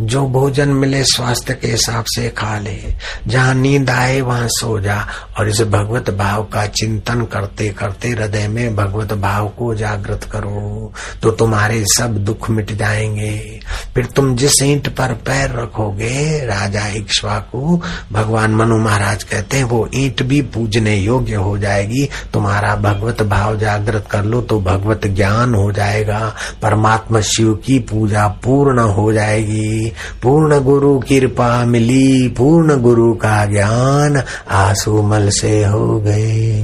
जो 0.00 0.26
भोजन 0.26 0.68
मिले 0.68 1.04
स्वास्थ्य 1.04 1.54
के 1.54 1.68
हिसाब 1.68 2.04
से 2.08 2.28
खा 2.28 2.58
ले। 2.58 2.94
जहाँ 3.26 3.54
नींद 3.54 3.90
आए, 3.90 4.20
वहाँ 4.20 4.48
सो 4.48 4.80
जा। 4.80 5.06
और 5.38 5.48
इस 5.48 5.60
भगवत 5.60 6.10
भाव 6.10 6.44
का 6.44 6.66
चिंतन 6.66 7.24
करते 7.24 7.68
करते 7.68 8.08
हृदय 8.08 8.48
में 8.48 8.76
भगवत 8.76 9.12
भाव 9.12 9.48
को 9.48 9.74
जागृत 9.74 10.24
करो। 10.24 10.92
तो 11.22 11.30
तुम्हारे 11.30 11.84
सब 11.86 12.16
दुख 12.18 12.50
मिट 12.50 12.72
जाएँगे। 12.72 13.60
फिर 13.94 14.06
तुम 14.06 14.36
जिस 14.36 14.62
ईंट 14.62 14.88
पर 14.88 15.12
पैर 15.12 15.50
रखोगे, 15.50 16.46
राजा 16.46 16.86
इक्श्वा 16.86 17.06
इक्ष्वाकु 17.16 17.80
भगवान 18.12 18.50
मनु 18.50 18.78
महाराज 18.78 19.24
कहते 19.24 19.56
हैं, 19.56 19.64
वो 19.64 19.88
ईंट 19.94 20.22
भी 20.22 20.42
पूजने 20.42 20.96
योग्य 20.96 21.34
हो 21.34 21.58
जाएगी। 21.58 22.08
तुम्हारा 22.32 22.76
भगवत 22.76 23.22
भाव 23.22 23.58
जागृत 23.58 24.04
कर 24.10 24.24
लो 24.24 24.40
तो 24.40 24.60
भगवत 24.60 25.06
ज्ञान 25.06 25.54
हो 25.54 25.72
जाएगा। 25.72 26.34
परमात्मा 26.62 27.20
शिव 27.20 27.54
की 27.54 27.78
पूजा 27.78 28.28
पूर्ण 28.28 28.78
हो 28.78 29.12
जाएगी। 29.12 29.55
मिली 29.56 29.92
पूर्ण 30.22 30.60
गुरु 30.60 30.98
कृपा 30.98 31.64
मिली 31.64 32.28
पूर्ण 32.28 32.76
गुरु 32.76 33.14
का 33.14 33.46
ज्ञान 33.46 34.22
आँसू 34.50 35.02
मल 35.02 35.28
से 35.28 35.64
हो 35.64 36.00
गए। 36.00 36.62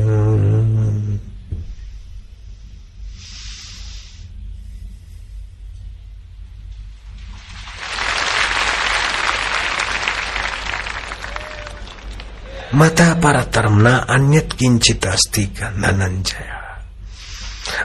मता 12.74 13.14
परतरम 13.14 13.88
न 13.88 13.90
अन्यत 13.90 14.52
किंचित 14.58 15.06
अस्ति 15.06 15.44
धनंजय 15.60 16.61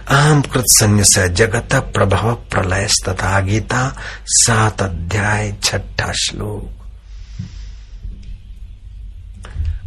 अहम 0.10 0.42
कृत 0.42 0.66
संग 0.70 1.04
से 1.04 1.28
जगत 1.30 1.76
प्रभव 1.94 2.34
प्रलय 2.34 2.88
तथा 3.08 3.40
गीता 3.40 3.96
सात 4.26 4.82
अध्याय 4.82 5.56
छठा 5.64 6.12
श्लोक। 6.12 6.74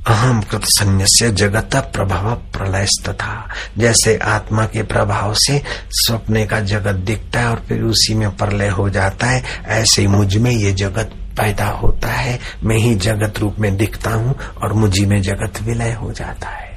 अहम 0.08 0.40
कृत 0.42 0.64
संन्यास्य 0.64 1.30
जगत 1.30 1.76
प्रभाव 1.94 2.34
प्रलय 2.34 2.86
तथा 3.08 3.48
जैसे 3.78 4.16
आत्मा 4.16 4.64
के 4.66 4.82
प्रभाव 4.82 5.34
से 5.34 5.62
स्वप्ने 5.90 6.46
का 6.46 6.60
जगत 6.60 6.94
दिखता 6.94 7.40
है 7.40 7.46
और 7.46 7.62
फिर 7.68 7.82
उसी 7.82 8.14
में 8.14 8.36
प्रलय 8.36 8.68
हो 8.68 8.88
जाता 8.90 9.26
है, 9.26 9.42
ऐसे 9.66 10.06
मुझमें 10.06 10.50
ये 10.50 10.72
जगत 10.72 11.12
पैदा 11.36 11.66
होता 11.66 12.08
है। 12.08 12.38
मैं 12.64 12.76
ही 12.76 12.94
जगत 12.94 13.38
रूप 13.38 13.58
में 13.58 13.76
दिखता 13.76 14.10
हूँ 14.10 14.34
और 14.62 14.72
मुझी 14.72 15.06
में 15.06 15.20
जगत 15.22 15.62
विलय 15.62 15.92
हो 15.92 16.12
जाता 16.12 16.48
है। 16.48 16.69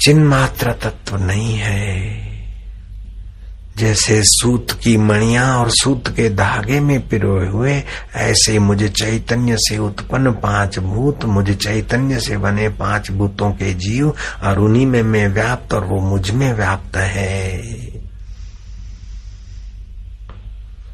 चिन्मात्र 0.00 0.72
तत्व 0.72 1.16
नहीं 1.16 1.54
है। 1.54 2.28
जैसे 3.76 4.22
सूत 4.24 4.72
की 4.72 4.96
मणिया 4.96 5.56
और 5.56 5.70
सूत 5.70 6.08
के 6.08 6.30
धागे 6.30 6.80
में 6.80 7.08
पिरोए 7.08 7.48
हुए, 7.48 7.82
ऐसे 8.14 8.58
मुझे 8.58 8.88
चैतन्य 8.88 9.56
से 9.58 9.78
उत्पन्न 9.78 10.30
पाँच 10.30 10.78
भूत, 10.78 11.24
मुझे 11.24 11.54
चैतन्य 11.54 12.20
से 12.20 12.36
बने 12.36 12.68
पाँच 12.68 13.10
भूतों 13.10 13.50
के 13.50 13.74
जीव, 13.74 14.14
और 14.42 14.58
उन्हीं 14.58 14.86
में 14.86 15.02
मैं 15.02 15.28
व्याप्त 15.28 15.74
और 15.74 15.84
वो 15.84 16.00
मुझमें 16.00 16.52
व्याप्त 16.52 16.96
है। 16.96 17.97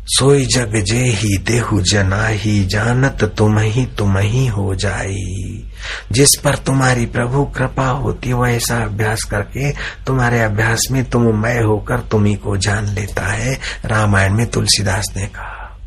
सोई 0.06 0.46
जग 0.46 0.84
जे 0.86 0.98
ही 0.98 1.38
देहु 1.38 1.80
जना 1.80 2.26
ही 2.26 2.64
जानत 2.64 3.34
तुम 3.38 3.58
ही 3.58 3.86
तुम 3.86 4.18
ही 4.18 4.46
हो 4.46 4.74
जाई। 4.74 5.70
जिस 6.12 6.30
पर 6.44 6.54
तुम्हारी 6.54 7.06
प्रभु 7.06 7.44
कृपा 7.44 7.86
होती 7.86 8.30
है 8.30 8.56
ऐसा 8.56 8.76
अभ्यास 8.84 9.22
करके 9.22 9.72
तुम्हारे 10.06 10.40
अभ्यास 10.40 10.80
में 10.90 11.04
तुम 11.04 11.22
मैं 11.22 11.62
होकर 11.62 12.00
तुम्ही 12.00 12.34
को 12.34 12.56
जान 12.56 12.86
लेता 12.86 13.26
है, 13.26 13.60
रामायण 13.84 14.34
में 14.34 14.46
तुलसीदास 14.46 15.12
ने 15.16 15.26
कहा। 15.26 15.78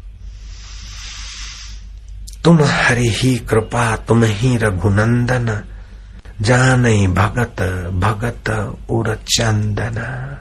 तुम 2.44 2.64
हरि 2.64 3.10
ही 3.10 3.36
कृपा, 3.36 3.96
तुम 3.96 4.24
ही 4.24 4.58
रघुनंदन, 4.58 5.64
जान 6.42 6.84
भगत 7.14 7.62
भगत 7.94 8.50
उर 8.90 9.16
चंदन 9.16 10.38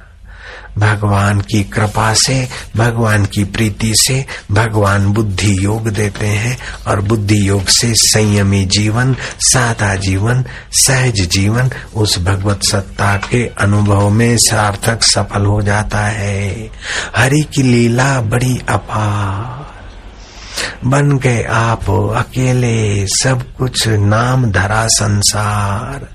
भगवान 0.78 1.40
की 1.40 1.64
कृपा 1.64 2.14
से, 2.14 2.48
भगवान 2.76 3.24
की 3.24 3.44
प्रीति 3.44 3.92
से, 3.94 4.26
भगवान 4.52 5.12
बुद्धि 5.12 5.64
योग 5.64 5.88
देते 5.88 6.26
हैं 6.26 6.58
और 6.86 7.00
बुद्धि 7.00 7.48
योग 7.48 7.66
से 7.66 7.94
संयमी 7.94 8.64
जीवन, 8.64 9.16
सादा 9.38 9.94
जीवन, 9.94 10.44
सहज 10.72 11.20
जीवन 11.20 11.70
उस 11.94 12.18
भगवत 12.18 12.60
सत्ता 12.62 13.16
के 13.16 13.46
अनुभव 13.46 14.10
में 14.10 14.36
सार्थक 14.36 15.02
सफल 15.02 15.46
हो 15.46 15.62
जाता 15.62 15.98
है। 15.98 16.70
हरि 17.16 17.46
की 17.54 17.62
लीला 17.62 18.20
बड़ी 18.20 18.62
अपार। 18.68 19.66
बन 20.84 21.18
गए 21.18 21.42
आप 21.42 22.14
अकेले, 22.16 23.06
सब 23.06 23.44
कुछ 23.58 23.88
नाम 23.88 24.50
धरा 24.50 24.86
संसार। 24.86 26.08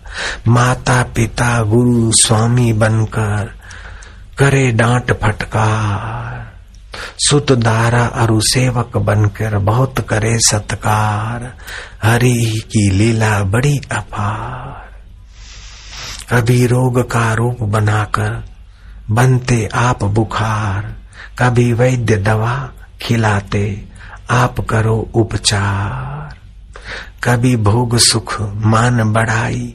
माता 0.48 1.04
पिता 1.04 1.62
गुरु 1.62 2.12
स्वामी 2.12 2.74
बनकर 2.74 3.61
करे 4.42 4.72
डांट 4.72 5.12
फटकार। 5.12 6.54
सुत 7.20 7.52
दारा 7.52 8.06
अरु 8.06 8.42
सेवक 8.42 8.98
बनकर 8.98 9.58
बहुत 9.58 10.00
करे 10.10 10.40
सत्कार। 10.40 11.58
हरि 12.04 12.62
की 12.66 12.90
लीला 12.90 13.44
बड़ी 13.44 13.82
अपार। 13.92 15.02
कभी 16.30 16.68
रोग 16.68 17.12
का 17.12 17.34
रूप 17.34 17.58
बनाकर 17.62 18.44
बनते 19.12 19.70
आप 19.74 20.04
बुखार। 20.04 20.96
कभी 21.40 21.74
वैद्य 21.74 22.16
दवा 22.16 22.70
खिलाते 23.02 23.86
आप 24.30 24.60
करो 24.60 25.12
उपचार। 25.16 26.36
कभी 27.24 27.56
भोग 27.56 27.98
सुख 27.98 28.42
मान 28.42 29.14
बढ़ाई। 29.14 29.74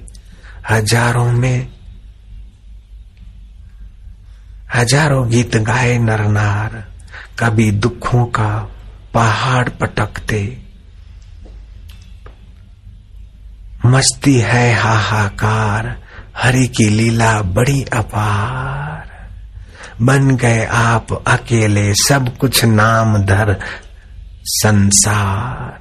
हज़ारों 0.71 1.33
में 1.33 1.76
हज़ारों 4.77 5.31
गीत 5.31 5.57
गाए 5.57 5.99
नरनार 5.99 6.85
कभी 7.39 7.70
दुखों 7.70 8.24
का 8.27 8.49
पहाड़ 9.14 9.68
पटकते। 9.68 10.59
मस्ती 13.87 14.35
है 14.35 14.74
हाहाकार 14.74 15.97
हरि 16.37 16.66
की 16.66 16.89
लीला 16.89 17.43
बड़ी 17.43 17.83
अपार। 17.83 19.31
बन 20.03 20.37
गए 20.37 20.64
आप 20.64 21.12
अकेले 21.29 21.95
सब 21.95 22.37
कुछ 22.37 22.64
नाम 22.64 23.16
धर 23.18 23.57
संसार। 24.45 25.81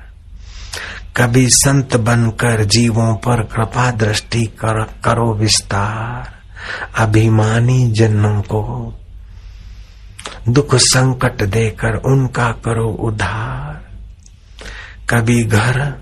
कभी 1.17 1.47
संत 1.49 1.95
बनकर 1.95 2.63
जीवों 2.63 3.15
पर 3.15 3.43
कृपा 3.43 3.91
दृष्टि 3.91 4.45
कर, 4.45 4.83
करो 4.83 5.33
विस्तार। 5.33 6.34
अभिमानी 6.97 7.91
जनों 7.91 8.41
को 8.41 8.93
दुख 10.49 10.76
संकट 10.76 11.43
देकर 11.43 11.95
उनका 11.95 12.51
करो 12.51 12.89
उद्धार। 12.89 13.86
कभी 15.09 15.43
घर, 15.43 15.93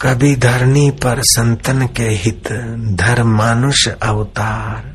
कभी 0.00 0.36
धरनी 0.36 0.90
पर 0.90 1.22
संतन 1.22 1.86
के 1.86 2.08
हित 2.08 2.48
धर्म 2.92 3.36
मानुष 3.36 3.88
अवतार। 3.88 4.94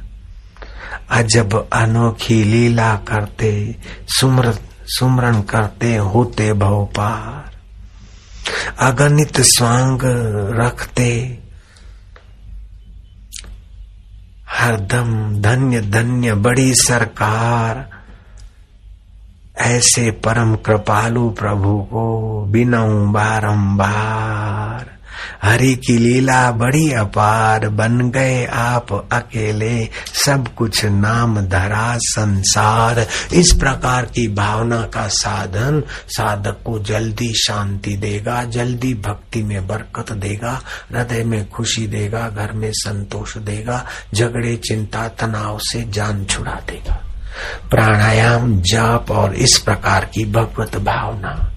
अजब 1.11 1.69
अनोखी 1.73 2.43
लीला 2.43 2.95
करते, 2.95 3.75
सुमर, 4.07 4.59
सुमरण 4.85 5.41
करते 5.41 5.95
होते 5.95 6.53
भवपार। 6.53 7.49
अगणित 8.79 9.41
स्वांग 9.41 9.99
रखते 10.59 11.39
हरदम 14.51 15.41
धन्य 15.41 15.81
धन्य 15.81 16.33
बड़ी 16.33 16.73
सरकार। 16.75 17.89
ऐसे 19.57 20.11
परम 20.11 20.55
कृपालु 20.55 21.29
प्रभु 21.29 21.87
को 21.91 22.45
बिनऊ 22.45 23.07
बारंबार। 23.11 24.98
हरि 25.43 25.75
की 25.75 25.97
लीला 25.97 26.51
बड़ी 26.51 26.91
अपार 26.91 27.69
बन 27.69 28.09
गए 28.09 28.45
आप 28.45 29.09
अकेले। 29.11 29.89
सब 30.25 30.47
कुछ 30.55 30.85
नाम 30.85 31.41
धरा 31.41 31.97
संसार। 31.97 33.07
इस 33.33 33.51
प्रकार 33.59 34.05
की 34.05 34.27
भावना 34.27 34.81
का 34.81 35.07
साधन 35.07 35.83
साधक 36.07 36.57
को 36.65 36.79
जल्दी 36.79 37.33
शांति 37.33 37.97
देगा, 37.97 38.43
जल्दी 38.43 38.93
भक्ति 38.93 39.43
में 39.43 39.67
बरकत 39.67 40.11
देगा, 40.11 40.61
हृदय 40.93 41.23
में 41.23 41.49
खुशी 41.49 41.87
देगा, 41.87 42.29
घर 42.29 42.51
में 42.51 42.71
संतोष 42.73 43.37
देगा, 43.37 43.85
झगड़े, 44.13 44.55
चिंता, 44.55 45.07
तनाव 45.07 45.59
से 45.61 45.85
जान 45.89 46.25
छुड़ा 46.25 46.51
देगा। 46.51 47.03
प्राणायाम, 47.69 48.61
जाप 48.61 49.11
और 49.11 49.35
इस 49.35 49.57
प्रकार 49.57 50.05
की 50.05 50.25
भगवत 50.25 50.75
भावना। 50.75 51.51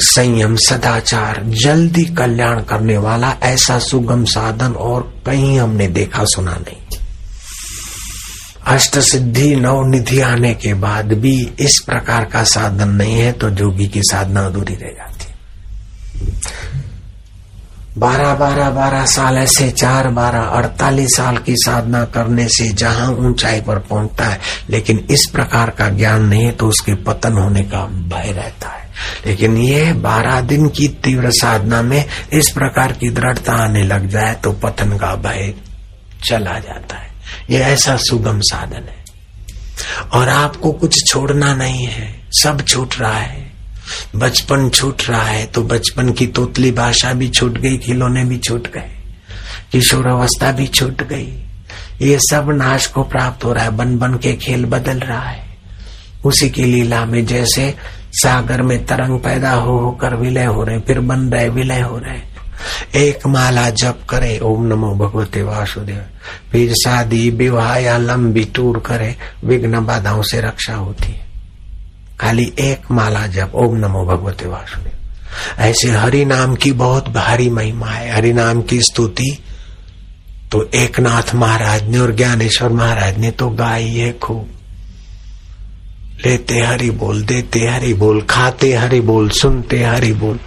संयम, 0.00 0.56
सदाचार, 0.56 1.42
जल्दी 1.44 2.04
कल्याण 2.04 2.62
करने 2.62 2.98
वाला 2.98 3.34
ऐसा 3.42 3.78
सुगम 3.78 4.24
साधन 4.24 4.72
और 4.72 5.22
कहीं 5.26 5.58
हमने 5.58 5.88
देखा 5.88 6.24
सुना 6.24 6.54
नहीं। 6.54 6.98
अष्ट 8.66 8.98
सिद्धि 8.98 9.54
नव 9.56 9.84
निधि 9.86 10.20
आने 10.20 10.54
के 10.54 10.74
बाद 10.74 11.12
भी 11.12 11.34
इस 11.60 11.78
प्रकार 11.86 12.24
का 12.24 12.42
साधन 12.44 12.88
नहीं 12.88 13.14
है 13.14 13.32
तो 13.32 13.50
जोगी 13.50 13.86
की 13.88 14.00
साधना 14.02 14.46
अधूरी 14.46 14.74
रह 14.74 14.88
जाती। 14.88 15.15
बारह 17.98 18.34
बारह 18.34 18.70
बारह 18.70 19.06
साल 19.06 19.36
ऐसे, 19.38 19.70
चार, 19.70 20.08
बारह, 20.08 20.40
अड़तालीस 20.40 21.16
साल 21.16 21.38
की 21.38 21.54
साधना 21.56 22.04
करने 22.04 22.48
से 22.48 22.68
जहाँ 22.68 23.12
ऊंचाई 23.12 23.60
पर 23.60 23.78
पहुँचता 23.78 24.24
है, 24.24 24.40
लेकिन 24.70 25.06
इस 25.10 25.26
प्रकार 25.32 25.70
का 25.70 25.88
ज्ञान 25.88 26.24
नहीं 26.24 26.44
है 26.44 26.52
तो 26.52 26.68
उसके 26.68 26.94
पतन 26.94 27.32
होने 27.32 27.62
का 27.62 27.84
भय 27.86 28.32
रहता 28.32 28.68
है। 28.68 28.90
लेकिन 29.26 29.56
ये 29.56 29.92
बारह 29.92 30.40
दिन 30.40 30.68
की 30.68 30.88
तीव्र 30.88 31.30
साधना 31.30 31.82
में 31.82 32.04
इस 32.32 32.50
प्रकार 32.50 32.92
की 32.92 33.10
दृढ़ता 33.10 33.52
आने 33.52 33.82
लग 33.82 34.08
जाए 34.08 34.34
तो 34.34 34.52
पतन 34.52 34.96
का 34.96 35.14
भय 35.14 35.54
चला 36.24 36.58
जाता 36.58 36.96
है। 36.96 37.10
ये 37.50 37.58
ऐसा 37.58 37.96
सुगम 37.96 38.40
साधन 38.40 38.88
है। 38.88 39.04
और 40.12 40.28
आपको 40.28 40.72
कुछ 40.72 41.06
छोड़ना 41.06 41.54
नहीं 41.54 41.86
है, 41.86 42.20
सब 42.30 42.64
छूट 42.68 42.94
रहा 43.00 43.18
है। 43.18 43.55
बचपन 44.16 44.68
छूट 44.70 45.02
रहा 45.08 45.22
है 45.22 45.44
तो 45.46 45.62
बचपन 45.64 46.12
की 46.12 46.26
तोतली 46.26 46.70
भाषा 46.72 47.12
भी 47.12 47.28
छूट 47.28 47.58
गई, 47.58 47.78
खिलौने 47.78 48.24
भी 48.24 48.38
छूट 48.38 48.70
गए, 48.72 48.90
किशोर 49.72 50.06
अवस्था 50.06 50.52
भी 50.52 50.66
छूट 50.66 51.02
गई। 51.02 51.26
ये 52.02 52.18
सब 52.20 52.50
नाश 52.52 52.86
को 52.86 53.02
प्राप्त 53.04 53.44
हो 53.44 53.52
रहा 53.52 53.64
है 53.64 53.70
बन 53.70 53.96
बन 53.98 54.14
के 54.14 54.32
खेल 54.36 54.64
बदल 54.64 54.98
रहा 54.98 55.20
है। 55.20 55.44
उसी 56.24 56.48
की 56.50 56.64
लीला 56.64 57.04
में 57.04 57.24
जैसे 57.26 57.74
सागर 58.12 58.62
में 58.62 58.84
तरंग 58.86 59.18
पैदा 59.20 59.52
हो 59.52 59.78
होकर 59.78 60.14
विलय 60.14 60.44
हो 60.44 60.64
रहे, 60.64 60.80
फिर 60.80 61.00
बन 61.00 61.28
रहे, 61.28 61.48
विलय 61.48 61.80
हो 61.80 61.98
रहे। 61.98 62.20
एक 62.98 63.26
माला 63.26 63.68
जप 63.70 64.00
करे, 64.10 64.38
ओम 64.38 64.66
नमो 64.66 64.94
भगवते 64.96 65.42
वासुदेव। 65.42 66.02
फिर 66.52 66.72
शादी, 66.74 67.28
विवाह 67.30 67.76
या 67.76 67.96
लंबी 67.98 68.44
टूर 68.54 68.78
करे, 68.78 69.14
विघ्न 69.44 69.84
बाधाओं 69.86 70.22
से 70.22 70.40
रक्षा 70.40 70.74
होती 70.74 71.12
है। 71.12 71.25
खाली 72.20 72.52
एक 72.58 72.90
माला 72.90 73.26
जब, 73.26 73.50
ओम 73.54 73.76
नमो 73.76 74.04
भगवते 74.04 74.48
वासुदेव। 74.48 74.92
ऐसे 75.58 75.90
हरि 75.90 76.24
नाम 76.24 76.54
की 76.54 76.72
बहुत 76.72 77.08
भारी 77.08 77.50
महिमा 77.50 77.86
है, 77.86 78.12
हरि 78.12 78.32
नाम 78.32 78.62
की 78.62 78.80
स्तुति। 78.80 79.38
तो 80.52 80.70
एक 80.74 81.00
नाथ 81.00 81.34
महाराज 81.34 81.82
ने 81.82 81.98
और 81.98 82.14
ज्ञानेश्वर 82.14 82.68
महाराज 82.68 83.18
ने 83.18 83.30
तो 83.30 83.48
गाई 83.48 83.88
है 83.88 84.18
खूब। 84.18 84.48
लेते 86.26 86.60
हरि 86.60 86.90
बोल, 86.90 87.22
देते 87.22 87.60
हरि 87.60 87.94
बोल, 87.94 88.22
खाते 88.22 88.74
हरि 88.74 89.00
बोल, 89.00 89.28
सुनते 89.28 89.84
हरि 89.84 90.12
बोल, 90.12 90.40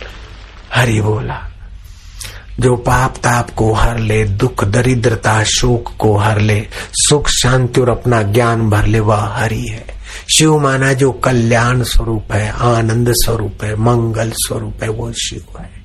हरि 0.76 1.02
बोला। 1.02 1.50
जो 2.60 2.76
पाप 2.76 3.16
ताप 3.18 3.50
को 3.50 3.74
हर 3.74 4.00
ले, 4.00 4.24
दुख 4.24 4.64
दरिद्रता 4.64 5.44
शोक 5.44 5.94
को 6.00 6.18
हर 6.18 6.40
ले, 6.40 6.68
सुख 6.94 7.30
शांति 7.30 7.82
और 7.82 7.90
अपना 7.90 8.22
ज्ञान 8.22 8.70
भर 8.70 8.86
ले, 8.86 9.00
वह 9.00 9.24
हरि 9.24 9.62
है। 9.62 9.99
शिव 10.38 10.58
माना 10.58 10.94
जो 10.94 11.12
कल्याण 11.12 11.84
स्वरूप 11.84 12.32
है, 12.32 12.50
आनंद 12.50 13.08
स्वरूप 13.12 13.64
है, 13.64 13.76
मंगल 13.76 14.32
स्वरूप 14.36 14.84
है, 14.84 14.90
वो 14.90 15.12
शिव 15.12 15.60
है। 15.60 15.80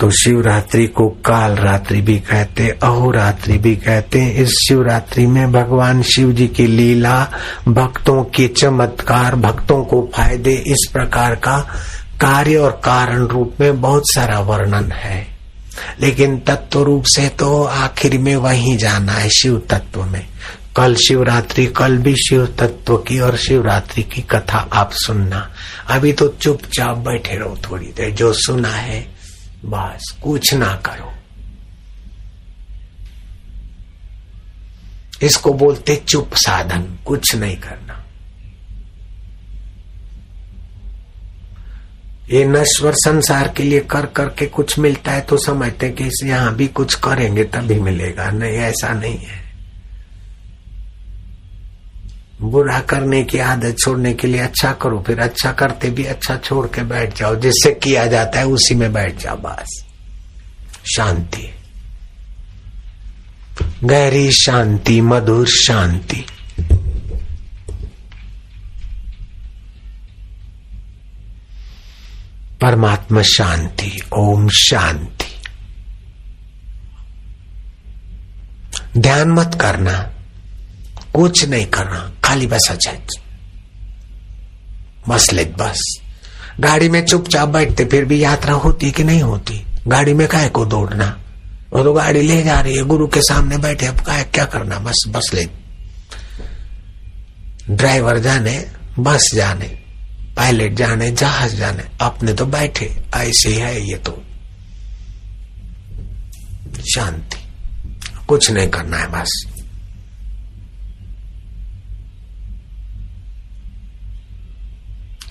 तो 0.00 0.10
शिवरात्रि 0.10 0.86
को 0.86 1.08
काल 1.08 1.52
रात्रि 1.52 2.00
भी 2.00 2.18
कहते, 2.18 2.68
अहोरात्रि 2.68 3.58
भी 3.58 3.76
कहते, 3.76 4.26
इस 4.26 4.48
शिवरात्रि 4.48 5.26
में 5.26 5.52
भगवान 5.52 6.02
शिव 6.02 6.32
जी 6.32 6.48
की 6.48 6.66
लीला 6.66 7.28
भक्तों 7.68 8.24
के 8.24 8.48
चमत्कार, 8.48 9.36
भक्तों 9.36 9.84
को 9.84 10.10
फ़ायदे, 10.16 10.54
इस 10.54 10.90
प्रकार 10.92 11.34
का 11.34 11.58
कार्य 12.20 12.56
और 12.56 12.70
कारण 12.70 13.26
रूप 13.26 13.54
में 13.60 13.80
बहुत 13.80 14.02
सारा 14.06 14.40
वर्णन 14.40 14.92
है। 14.92 15.26
लेकिन 16.00 16.38
तत्व 16.38 16.82
रूप 16.82 17.04
से 17.04 17.28
तो 17.28 17.64
आखिर 17.64 18.18
में 18.18 18.36
वही 18.36 18.76
जाना 18.76 19.12
है 19.12 19.28
शिव 19.28 19.62
तत्व 19.70 20.04
में। 20.04 20.26
कल 20.76 20.94
शिवरात्रि, 20.94 21.66
कल 21.66 21.96
भी 21.98 22.14
शिव 22.16 22.46
तत्व 22.46 22.96
की 22.96 23.18
और 23.20 23.36
शिवरात्रि 23.36 24.02
की 24.02 24.22
कथा 24.22 24.58
आप 24.72 24.90
सुनना। 24.92 25.50
अभी 25.88 26.12
तो 26.12 26.28
चुपचाप 26.28 26.96
बैठे 26.96 27.36
रहो 27.36 27.58
थोड़ी 27.70 27.86
देर, 27.86 28.10
जो 28.10 28.32
सुना 28.32 28.68
है, 28.68 29.00
बस 29.64 30.16
कुछ 30.22 30.54
ना 30.54 30.74
करो। 30.86 31.12
इसको 35.22 35.52
बोलते 35.52 35.96
चुप 35.96 36.30
साधन, 36.34 36.98
कुछ 37.06 37.34
नहीं 37.34 37.56
करना। 37.56 38.00
ये 42.30 42.44
नश्वर 42.44 42.92
संसार 42.94 43.48
के 43.48 43.62
लिए 43.62 43.80
कर 43.80 44.06
करके 44.06 44.46
कुछ 44.46 44.78
मिलता 44.78 45.12
है 45.12 45.20
तो 45.20 45.36
समझते 45.36 45.90
कि 45.90 46.10
यहाँ 46.24 46.54
भी 46.54 46.68
कुछ 46.68 46.94
करेंगे 46.94 47.44
तभी 47.44 47.80
मिलेगा। 47.80 48.30
नहीं, 48.30 48.52
ऐसा 48.52 48.92
नहीं 48.92 49.18
है। 49.18 49.43
बुरा 52.42 52.80
करने 52.80 53.24
की 53.24 53.38
आदत 53.38 53.76
छोड़ने 53.78 54.14
के 54.14 54.28
लिए 54.28 54.40
अच्छा 54.40 54.72
करो, 54.72 55.04
फिर 55.06 55.20
अच्छा 55.20 55.52
करते 55.52 55.90
भी 55.90 56.04
अच्छा 56.04 56.36
छोड़ 56.36 56.66
के 56.66 56.82
बैठ 56.82 57.18
जाओ। 57.18 57.36
जिससे 57.36 57.72
किया 57.72 58.06
जाता 58.06 58.38
है, 58.38 58.46
उसी 58.46 58.74
में 58.74 58.92
बैठ 58.92 59.18
जाओ 59.18 59.36
बस। 59.36 59.84
शांति। 60.96 61.54
गहरी 63.84 64.32
शांति, 64.32 65.00
मधुर 65.00 65.46
शांति। 65.46 66.26
परमात्मा 72.60 73.22
शांति, 73.22 74.00
ओम 74.12 74.48
शांति। 74.48 75.24
ध्यान 79.00 79.28
मत 79.28 79.58
करना, 79.60 80.10
कुछ 81.14 81.44
नहीं 81.44 81.66
करना। 81.66 82.13
खाली 82.34 82.46
बस 82.46 82.76
बस 85.08 85.32
ले 85.32 85.44
बस। 85.44 85.96
गाड़ी 86.60 86.88
में 86.88 87.06
चुपचाप 87.06 87.48
बैठते 87.48 87.84
फिर 87.84 88.04
भी 88.04 88.24
यात्रा 88.24 88.54
होती 88.54 88.90
कि 88.90 89.04
नहीं 89.04 89.22
होती? 89.22 89.66
गाड़ी 89.88 90.14
में 90.14 90.28
काय 90.28 90.48
को 90.48 90.64
दौड़ना? 90.66 91.20
वो 91.72 91.84
तो 91.84 91.92
गाड़ी 91.92 92.22
ले 92.22 92.42
जा 92.42 92.60
रही 92.60 92.76
है, 92.76 92.82
गुरु 92.82 93.06
के 93.06 93.22
सामने 93.22 93.58
बैठे, 93.58 93.86
अब 93.86 94.00
काय 94.00 94.24
क्या 94.24 94.44
करना? 94.44 94.78
बस 94.78 95.04
बस 95.08 95.30
ले 95.34 95.46
ड्राइवर 97.70 98.18
जाने, 98.18 98.66
बस 98.98 99.30
जाने, 99.34 99.80
पायलट 100.36 100.72
जाने, 100.72 101.10
जहाज़ 101.10 101.56
जाने, 101.56 101.84
अपने 102.00 102.34
तो 102.34 102.46
बैठे, 102.46 103.02
ऐसे 103.14 103.48
ही 103.48 103.54
है 103.54 103.90
ये 103.90 103.96
तो। 103.96 104.24
शांति। 106.94 107.36
कुछ 108.28 108.50
नहीं 108.50 108.68
करना 108.68 108.96
है, 108.96 109.06
बस। 109.06 109.53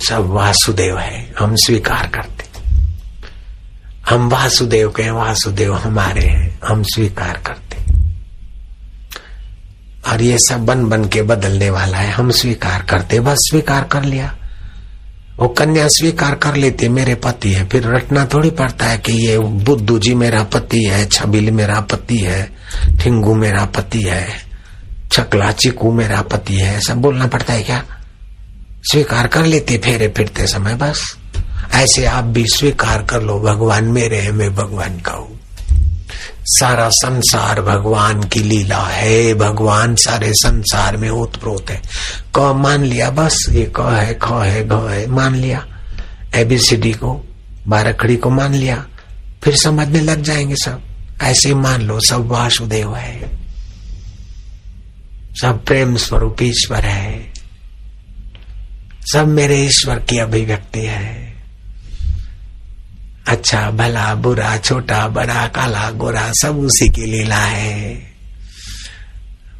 सब 0.07 0.27
वासुदेव 0.29 0.97
है, 0.97 1.33
हम 1.39 1.55
स्वीकार 1.55 2.07
करते। 2.07 2.43
हम 4.09 4.29
वासुदेव 4.29 4.89
के 4.89 5.09
वासुदेव 5.09 5.73
हमारे 5.73 6.27
हैं, 6.27 6.59
हम 6.67 6.83
स्वीकार 6.83 7.41
करते। 7.47 7.77
और 10.11 10.21
ये 10.21 10.37
सब 10.37 10.65
बन 10.65 10.85
बन 10.85 11.05
के 11.05 11.21
बदलने 11.21 11.69
वाला 11.69 11.97
है, 11.97 12.11
हम 12.11 12.31
स्वीकार 12.31 12.81
करते, 12.81 13.19
बस 13.19 13.37
स्वीकार 13.37 13.83
कर 13.83 14.03
लिया। 14.03 14.35
वो 15.39 15.47
कन्या 15.47 15.87
स्वीकार 15.87 16.35
कर 16.35 16.55
लेती, 16.55 16.87
मेरे 16.89 17.15
पति 17.15 17.53
है। 17.53 17.69
फिर 17.69 17.87
रटना 17.87 18.25
थोड़ी 18.25 18.49
पड़ता 18.49 18.85
है 18.85 18.97
कि 18.97 19.11
ये 19.13 19.39
बुद्धू 19.39 19.99
जी 19.99 20.15
मेरा 20.15 20.43
पति 20.43 20.83
है, 20.83 21.05
छबिल 21.05 21.51
मेरा 21.51 21.79
पति 21.79 22.17
है, 22.17 22.51
ठिंगू 23.01 23.35
मेरा 23.35 23.65
पति 23.65 24.01
है 24.01 24.53
छकला 25.11 25.51
चिकू 25.51 25.91
मेरा 25.91 26.21
पति 26.21 26.55
है, 26.55 26.81
सब 26.81 26.95
बोलना 26.95 27.27
पड़ता 27.27 27.53
है 27.53 27.63
क्या? 27.63 27.83
स्वीकार 28.83 29.27
कर 29.27 29.43
लेते 29.43 29.77
फेरे 29.77 30.07
फिरते 30.17 30.47
समय 30.47 30.75
बस। 30.75 31.17
ऐसे 31.73 32.05
आप 32.05 32.23
भी 32.23 32.47
स्वीकार 32.47 33.03
कर 33.03 33.21
लो, 33.21 33.39
भगवान 33.39 33.83
मेरे 33.83 34.17
है, 34.17 34.31
मैं 34.31 34.55
भगवान 34.55 34.99
का 34.99 35.11
हूँ। 35.11 35.39
सारा 36.45 36.89
संसार 36.89 37.61
भगवान 37.61 38.23
की 38.23 38.39
लीला 38.39 38.87
है। 38.87 39.33
भगवान 39.33 39.95
सारे 39.95 40.33
संसार 40.33 40.97
में 40.97 41.09
ओतप्रोत 41.09 41.69
है। 41.69 41.81
क 42.35 42.39
मान 42.39 42.83
लिया 42.83 43.09
बस, 43.09 43.45
ये 43.49 43.73
क 43.75 43.79
है, 43.79 44.19
ख 44.21 44.31
है, 44.31 44.67
घ 44.67 44.73
है, 44.73 45.07
मान 45.07 45.35
लिया। 45.35 45.67
एबीसीडी 46.35 46.93
को, 46.93 47.27
बारखड़ी 47.67 48.15
को 48.15 48.29
मान 48.29 48.53
लिया। 48.53 48.85
फिर 49.43 49.55
समझने 49.55 49.99
लग 49.99 50.21
जाएँगे 50.21 50.55
सब। 50.55 50.81
ऐसे 51.21 51.53
मान 51.53 51.81
लो, 51.81 51.99
सब 51.99 52.27
वासुदेव 52.27 52.95
है। 52.95 53.37
सब 55.33 55.65
प्रेम 55.65 55.95
स्वरूप 55.95 56.35
ईश्वर 56.41 56.85
है। 56.85 57.32
सब 59.11 59.27
मेरे 59.27 59.55
ईश्वर 59.63 59.99
की 59.99 60.17
अभिव्यक्ति 60.17 60.79
है। 60.79 61.33
अच्छा 63.27 63.71
भला, 63.71 64.15
बुरा, 64.15 64.57
छोटा, 64.57 65.07
बड़ा, 65.07 65.47
काला, 65.47 65.91
गोरा, 65.91 66.31
सब 66.31 66.59
उसी 66.59 66.89
की 66.89 67.05
लीला 67.05 67.35
है। 67.35 68.01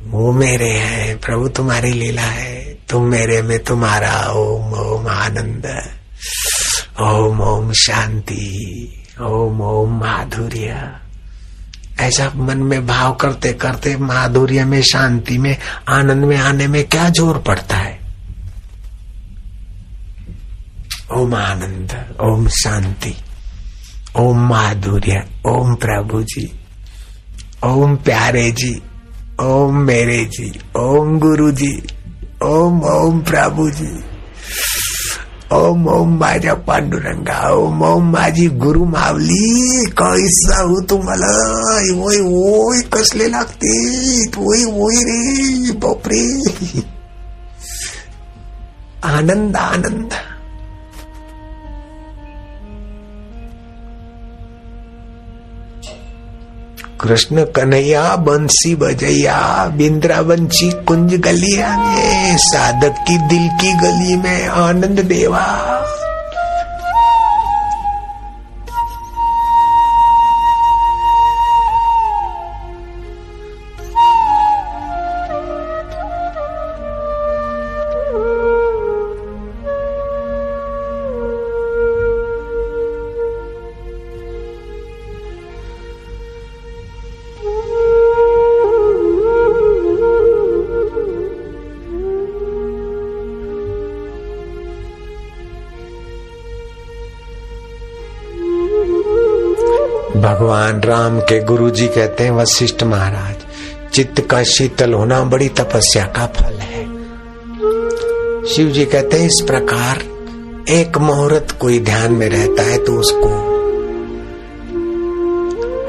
वो 0.04 0.32
मेरे 0.32 0.70
हैं, 0.70 1.18
प्रभु 1.18 1.48
तुम्हारी 1.48 1.92
लीला 1.94 2.22
है। 2.22 2.78
तुम 2.90 3.04
मेरे 3.04 3.42
में 3.42 3.64
तुम्हारा 3.64 4.32
ओम 4.32 4.74
ओम 4.74 5.08
आनंद, 5.08 5.92
ओम 7.02 7.42
ओम 7.42 7.74
शांति, 7.74 8.94
ओम 9.22 9.62
ओम 9.62 10.00
माधुर्य। 10.00 10.92
ऐसा 12.00 12.32
मन 12.36 12.58
में 12.58 12.88
भाव 12.88 13.14
करते 13.14 13.54
करते 13.54 13.98
माधुर्य 13.98 14.66
में, 14.66 14.82
शांति 14.82 15.38
में, 15.38 15.58
आनंद 15.90 16.24
में 16.24 16.38
आने 16.38 16.68
में 16.68 16.84
क्या 16.90 17.10
ज़ोर 17.10 17.38
पड़ता 17.38 17.76
है? 17.76 17.93
ओम 21.12 21.36
आनंद, 21.36 22.18
ओम 22.22 22.48
शांति, 22.48 23.16
ओम 24.16 24.38
माधुर्य, 24.50 25.28
ओम 25.48 25.76
प्रभु 25.76 26.24
जी, 26.24 26.60
ओम 27.64 27.96
प्यारे 27.96 28.52
जी, 28.52 28.82
ओम 29.42 29.76
मेरे 29.76 30.26
जी, 30.26 30.60
ओम 30.78 31.20
गुरु 31.20 31.52
जी, 31.52 31.84
ओम 32.44 32.84
ओम 32.84 33.22
प्रभु 33.22 33.70
जी, 33.70 34.04
ओम 35.52 35.88
ओम 35.88 36.20
माझ्या 36.20 36.54
पांडुरंगा, 36.54 37.50
ओम 37.50 37.82
ओम 37.82 38.12
माझी 38.12 38.48
गुरु 38.48 38.86
मावली 38.86 39.86
कैसा 39.86 40.62
हो 40.62 40.82
तुम्हाला? 40.82 41.32
ओय 42.04 42.20
ओय 42.26 42.82
कसले 42.82 43.28
लागते 43.28 43.70
ओय 44.40 44.64
ओय 44.64 44.96
रे, 44.96 45.72
बापरे. 45.72 46.42
आनंद 49.04 49.58
आनंद. 49.58 50.14
कृष्ण 57.04 57.46
कन्हैया, 57.46 58.16
बंसी 58.16 58.76
बजैया 58.76 59.68
बिंद्रा 59.78 60.22
बंशी 60.22 60.72
कुंज 60.72 61.16
गलिया 61.16 61.78
में, 61.78 62.38
साधक 62.38 62.96
की 63.08 63.18
दिल 63.18 63.50
की 63.62 63.74
गली 63.74 64.16
में, 64.16 64.48
आनंद 64.48 65.00
देवा। 65.00 65.46
भगवान 100.44 100.82
राम 100.84 101.20
के 101.20 101.40
गुरु 101.40 101.70
जी 101.70 101.86
कहते 101.88 102.24
हैं, 102.24 102.32
वशिष्ठ 102.32 102.84
महाराज, 102.84 103.36
चित्त 103.94 104.20
का 104.22 104.42
शीतल 104.44 104.94
होना 104.94 105.20
बड़ी 105.24 105.48
तपस्या 105.50 106.04
का 106.08 106.26
फल 106.28 106.56
है। 106.56 106.84
शिव 108.48 108.72
जी 108.72 108.86
कहते 108.86 109.18
हैं, 109.18 109.28
इस 109.28 109.40
प्रकार 109.42 110.02
एक 110.70 110.98
मुहूर्त 110.98 111.56
कोई 111.62 111.80
ध्यान 111.82 112.14
में 112.14 112.28
रहता 112.30 112.64
है 112.64 112.78
तो 112.78 112.98
उसको 113.00 113.30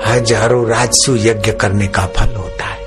हज़ारों 0.07 0.67
राजसु 0.69 1.17
यज्ञ 1.17 1.53
करने 1.53 1.87
का 1.89 2.07
फल 2.17 2.35
होता 2.35 2.67
है। 2.67 2.79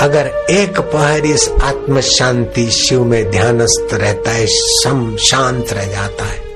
अगर 0.00 0.30
एक 0.50 0.80
पहर 0.82 1.26
इस 1.26 1.48
आत्म 1.62 2.00
शांति 2.10 2.70
शिव 2.72 3.04
में 3.04 3.30
ध्यानस्थ 3.30 3.94
रहता 3.94 4.30
है 4.30 4.46
सम 4.50 5.16
शांत 5.22 5.72
रह 5.72 5.86
जाता 5.86 6.24
है। 6.24 6.49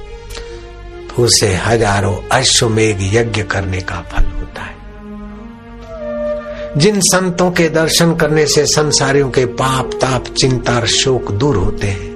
उसे 1.18 1.54
हज़ारों 1.56 2.16
अश्वमेघ 2.32 2.96
यज्ञ 3.14 3.42
करने 3.42 3.80
का 3.80 4.00
फल 4.10 4.24
होता 4.30 4.62
है। 4.62 4.76
जिन 6.78 7.00
संतों 7.02 7.50
के 7.50 7.68
दर्शन 7.70 8.14
करने 8.14 8.46
से 8.46 8.64
संसारियों 8.66 9.30
के 9.30 9.44
पाप, 9.52 9.90
ताप, 9.94 10.24
चिंता 10.32 10.74
और 10.76 10.86
शोक 10.86 11.30
दूर 11.32 11.56
होते 11.56 11.86
हैं, 11.86 12.12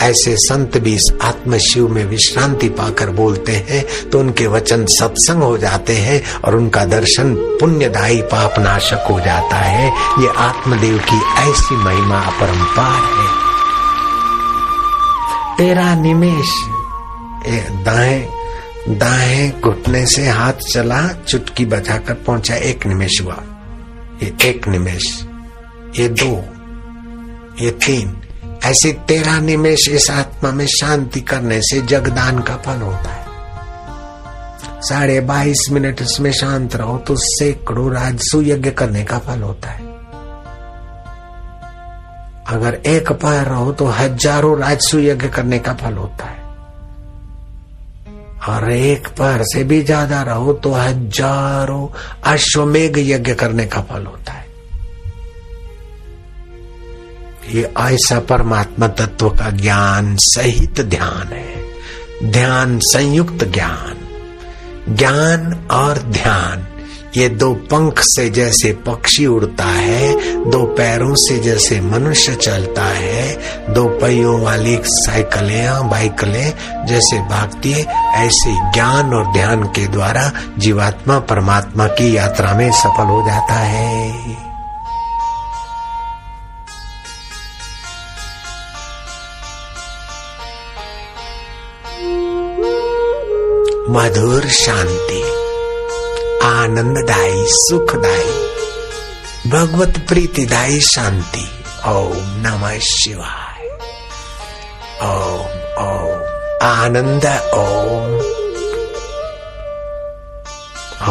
ऐसे 0.00 0.36
संत 0.36 0.76
भी 0.78 0.94
इस 0.94 1.10
आत्म 1.22 1.58
शिव 1.58 1.88
में 1.88 2.04
विश्रांति 2.04 2.68
पाकर 2.70 3.10
बोलते 3.12 3.52
हैं 3.68 3.84
तो 4.10 4.18
उनके 4.20 4.46
वचन 4.46 4.84
सत्संग 4.90 5.42
हो 5.42 5.56
जाते 5.58 5.92
हैं 5.96 6.22
और 6.38 6.56
उनका 6.56 6.84
दर्शन 6.84 7.34
पुण्यदायी 7.60 8.20
पाप 8.24 8.58
नाशक 8.58 9.06
हो 9.10 9.18
जाता 9.20 9.56
है। 9.56 9.86
ये 10.22 10.28
आत्मदेव 10.38 10.98
की 11.10 11.20
ऐसी 11.42 11.76
महिमा 11.76 12.20
अपरंपार 12.22 13.02
है। 13.12 13.28
तेरा 15.58 15.94
निमेश 15.94 16.50
दाएँ 17.84 18.20
दाएँ 18.88 19.50
घुटने 19.60 20.04
से 20.06 20.26
हाथ 20.28 20.52
चला, 20.64 21.00
चुटकी 21.20 21.64
बजाकर 21.66 22.14
पहुँचा। 22.16 22.54
एक 22.54 22.86
निमेश 22.86 23.20
हुआ। 23.22 23.42
ये 24.22 24.32
एक 24.44 24.68
निमेश, 24.68 25.04
ये 25.98 26.08
दो, 26.10 26.34
ये 27.60 27.70
तीन। 27.86 28.16
ऐसे 28.64 28.92
तेरह 29.08 29.40
निमेश 29.40 29.88
इस 29.88 30.10
आत्मा 30.10 30.50
में 30.50 30.66
शांति 30.66 31.20
करने 31.20 31.60
से 31.62 31.80
जगदान 31.82 32.40
का 32.42 32.56
फल 32.56 32.80
होता 32.82 33.10
है। 33.10 33.24
साढ़े 34.82 35.20
बाईस 35.22 35.66
मिनट 35.72 36.02
इसमें 36.02 36.32
शांत 36.32 36.76
रहो 36.76 36.96
तो 36.98 37.16
सैकड़ों 37.18 37.92
राजसु 37.92 38.42
यज्ञ 38.42 38.70
करने 38.70 39.04
का 39.04 39.18
फल 39.18 39.42
होता 39.42 39.70
है। 39.70 39.84
अगर 42.48 42.80
एक 42.86 43.12
पैर 43.12 43.46
रहो 43.46 43.72
तो 43.72 43.86
हज़ारों 43.90 44.58
राजसु 44.58 44.98
यज्ञ 44.98 45.28
करने 45.28 45.58
का 45.58 45.74
फल 45.74 45.94
होता 45.94 46.24
है। 46.24 46.44
और 48.48 48.70
एक 48.72 49.08
पर 49.08 49.42
से 49.42 49.64
भी 49.64 49.82
ज़्यादा 49.82 50.22
रहो 50.22 50.52
तो 50.52 50.72
हज़ारों 50.72 51.88
अश्वमेघ 52.24 52.98
यज्ञ 52.98 53.34
करने 53.34 53.66
का 53.66 53.80
फल 53.80 54.06
होता 54.06 54.32
है। 54.32 54.46
ये 57.50 57.72
ऐसा 57.80 58.20
परमात्मा 58.20 58.88
तत्व 58.88 59.28
का 59.30 59.50
ज्ञान 59.50 60.16
सहित 60.16 60.80
ध्यान 60.80 61.32
है। 61.32 62.30
ध्यान 62.30 62.78
संयुक्त 62.78 63.44
ज्ञान। 63.44 63.96
ज्ञान 64.96 65.68
और 65.70 65.98
ध्यान। 65.98 66.65
ये 67.16 67.28
दो 67.28 67.54
पंख 67.54 68.00
से 68.00 68.30
जैसे 68.30 68.72
पक्षी 68.72 69.26
उड़ता 69.26 69.64
है, 69.64 70.14
दो 70.50 70.64
पैरों 70.64 71.14
से 71.14 71.38
जैसे 71.38 71.80
मनुष्य 71.80 72.34
चलता 72.34 72.84
है, 72.84 73.38
दो 73.74 73.84
पहियों 73.84 74.40
वाली 74.40 74.78
साइकिलें, 74.84 75.90
बाइकलें 75.90 76.54
जैसे 76.86 77.18
भागती 77.18 77.72
है, 77.72 77.84
ऐसे 78.26 78.72
ज्ञान 78.72 79.14
और 79.14 79.32
ध्यान 79.32 79.62
के 79.62 79.86
द्वारा 79.86 80.32
जीवात्मा 80.58 81.18
परमात्मा 81.18 81.86
की 81.86 82.16
यात्रा 82.16 82.54
में 82.54 82.72
सफल 82.72 83.04
हो 83.04 83.26
जाता 83.26 83.54
है। 83.54 84.06
मधुर 93.90 94.42
शांति। 94.48 95.45
आनंददायी, 96.46 97.44
सुखदायी, 97.48 98.46
भगवत 99.50 100.04
प्रीतिदायी, 100.08 100.80
शांति। 100.80 101.48
ओम 101.86 102.12
नमः 102.16 102.78
शिवाय। 102.78 103.68
ओम 105.02 105.56
ओम, 105.86 106.22
आनंद, 106.62 107.26
ओम। 107.54 108.16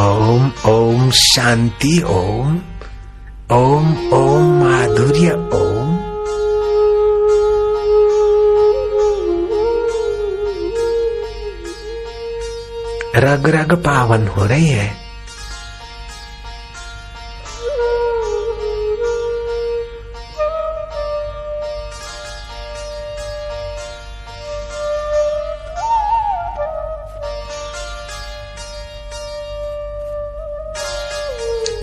ओम 0.04 0.52
ओम, 0.66 1.12
शांति, 1.12 2.04
ओम। 2.08 2.62
ओम 3.52 4.14
ओम, 4.14 4.64
माधुर्य, 4.64 5.32
ओम। 5.32 5.76
रग 13.16 13.50
रग 13.50 13.84
पावन 13.84 14.28
हो 14.28 14.46
रही 14.46 14.68
है। 14.68 15.05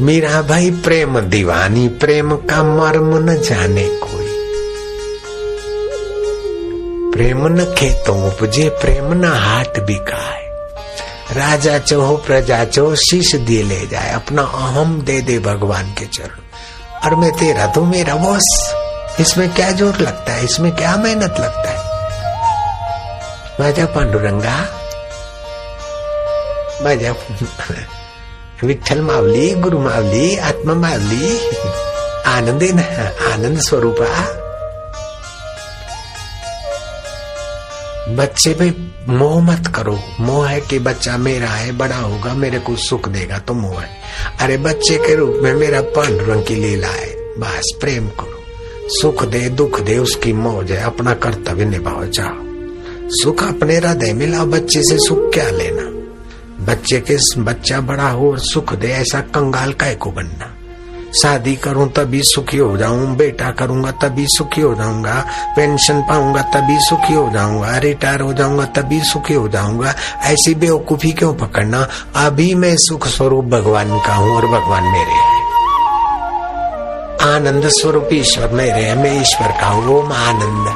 मीरा 0.02 0.42
भाई, 0.42 0.70
प्रेम 0.70 1.20
दीवानी, 1.20 1.88
प्रेम 1.88 2.36
का 2.36 2.62
मर्म 2.62 3.30
न 3.30 3.36
जाने 3.36 3.88
कोई। 3.88 4.26
प्रेम 7.12 7.46
न 7.46 7.74
खेतों 7.78 8.32
उपजे, 8.32 8.68
प्रेम 8.68 9.12
न 9.12 9.24
हाट 9.24 9.80
बिकाए। 9.80 10.42
राजा 11.32 11.78
चहो 11.78 12.16
प्रजा 12.16 12.64
चहो 12.64 12.94
शीश 12.94 13.34
दिए 13.34 13.62
ले 13.62 13.86
जाए, 13.86 14.12
अपना 14.12 14.42
अहम 14.42 15.00
दे 15.00 15.20
दे 15.20 15.38
भगवान 15.38 15.94
के 15.98 16.06
चरण। 16.06 16.40
और 17.04 17.14
मैं 17.14 17.32
तेरा 17.32 17.66
तो 17.66 17.84
मेरा 17.84 18.14
बॉस। 18.14 18.74
इसमें 19.20 19.54
क्या 19.54 19.70
ज़ोर 19.70 19.96
लगता 19.98 20.32
है? 20.32 20.44
इसमें 20.44 20.76
क्या 20.76 20.96
मेहनत 20.96 21.34
लगता 21.40 21.70
है? 21.70 21.78
माझा 23.60 23.86
पांडुरंगा। 23.86 24.56
माझा 26.82 27.12
विठ्ठल 28.64 29.00
मावली 29.00 29.48
गुरु 29.62 29.78
मावली 29.78 30.36
आत्मा 30.48 30.74
मावली 30.74 31.30
आनंद 32.26 32.62
आनंद 33.32 33.58
स्वरूपा 33.58 34.08
बच्चे 38.18 38.52
पे 38.60 38.68
मोह 39.08 39.38
मत 39.44 39.66
करो 39.76 39.96
मोह 40.20 40.48
है 40.48 40.60
कि 40.70 40.78
बच्चा 40.86 41.16
मेरा 41.18 41.48
है 41.48 41.72
बड़ा 41.78 41.96
होगा 41.96 42.34
मेरे 42.34 42.58
को 42.66 42.76
सुख 42.84 43.08
देगा 43.08 43.38
तो 43.48 43.54
मोह 43.54 43.80
है 43.80 43.88
अरे 44.42 44.56
बच्चे 44.66 44.96
के 45.06 45.14
रूप 45.14 45.40
में 45.42 45.52
मेरा 45.54 45.80
पांडुरंग 45.96 46.44
की 46.46 46.54
लीला 46.54 46.88
है 46.90 47.10
बस 47.38 47.72
प्रेम 47.80 48.08
करो 48.20 48.40
सुख 49.00 49.24
दे 49.32 49.48
दुख 49.60 49.80
दे 49.80 49.96
उसकी 49.98 50.32
मौज 50.44 50.72
है 50.72 50.82
अपना 50.84 51.14
कर्तव्य 51.24 51.64
निभाओ 51.64 52.04
जाओ 52.18 52.36
सुख 53.22 53.42
अपने 53.44 53.76
हृदय 53.76 54.12
मिला 54.20 54.44
बच्चे 54.54 54.82
से 54.82 54.98
सुख 55.06 55.32
क्या 55.34 55.50
लेना 55.50 55.91
बच्चे 56.64 57.00
के 57.00 57.16
बच्चा 57.42 57.80
बड़ा 57.80 58.08
हो 58.08 58.30
और 58.30 58.38
सुख 58.38 58.74
दे, 58.74 58.88
ऐसा 58.88 59.20
कंगाल 59.20 59.72
काय 59.72 59.94
को 59.94 60.10
बनना? 60.10 60.54
शादी 61.12 61.54
करूँ 61.56 61.88
तभी 61.92 62.22
सुखी 62.22 62.56
हो 62.56 62.76
जाऊँ, 62.76 63.16
बेटा 63.16 63.50
करूँगा 63.50 63.90
तभी 64.02 64.24
सुखी 64.28 64.60
हो 64.60 64.74
जाऊँगा, 64.74 65.14
पेंशन 65.56 66.00
पाऊँगा 66.02 66.42
तभी 66.42 66.78
सुखी 66.80 67.14
हो 67.14 67.28
जाऊँगा, 67.30 67.76
रिटायर 67.78 68.20
हो 68.20 68.32
जाऊँगा 68.32 68.64
तभी 68.76 69.00
सुखी 69.04 69.34
हो 69.34 69.48
जाऊँगा, 69.48 69.94
ऐसी 70.24 70.54
बेवकूफ़ी 70.54 71.12
क्यों 71.12 71.34
पकड़ना? 71.34 71.86
अभी 72.16 72.54
मैं 72.54 72.74
सुख 72.78 73.06
स्वरूप 73.06 73.44
भगवान 73.44 73.98
का 73.98 74.14
हूँ 74.14 74.34
और 74.36 74.46
भगवान 74.46 74.84
मेरे 74.84 75.20
है। 75.20 75.40
आनंद 77.34 77.68
स्वरूप 77.70 78.08
ईश्वर 78.12 78.52
मेरे 78.52 78.82
है, 78.82 78.94
मैं 79.02 79.20
ईश्वर 79.20 79.52
का 79.60 79.66
हूँ 79.66 79.98
ओम 79.98 80.12
आनंद 80.12 80.74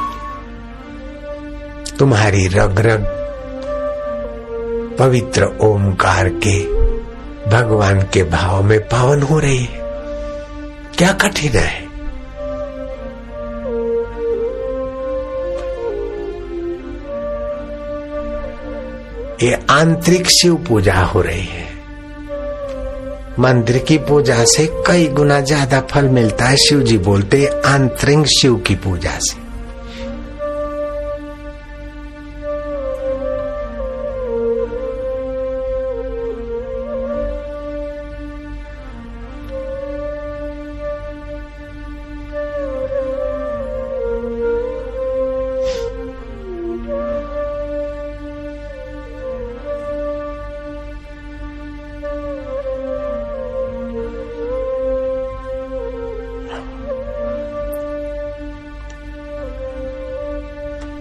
तुम्हारी 1.99 2.47
रग 2.47 2.79
रग 2.79 3.15
पवित्र 4.99 5.45
ओमकार 5.61 6.29
के 6.29 6.59
भगवान 7.49 8.01
के 8.01 8.23
भाव 8.23 8.63
में 8.63 8.79
पावन 8.79 9.21
हो 9.21 9.39
रही 9.39 9.57
है। 9.57 9.85
क्या 10.97 11.11
कठिन 11.13 11.51
है? 11.51 11.87
ये 19.43 19.59
आंतरिक 19.69 20.27
शिव 20.27 20.55
पूजा 20.55 21.01
हो 21.03 21.21
रही 21.21 21.45
है। 21.45 21.65
मंदिर 23.39 23.77
की 23.77 23.97
पूजा 23.97 24.43
से 24.45 24.65
कई 24.87 25.07
गुना 25.07 25.39
ज़्यादा 25.41 25.81
फल 25.81 26.09
मिलता 26.09 26.45
है 26.45 26.57
शिव 26.57 26.81
जी 26.81 26.97
बोलते 26.97 27.45
आंतरिक 27.65 28.25
शिव 28.27 28.55
की 28.57 28.75
पूजा 28.75 29.11
से। 29.19 29.46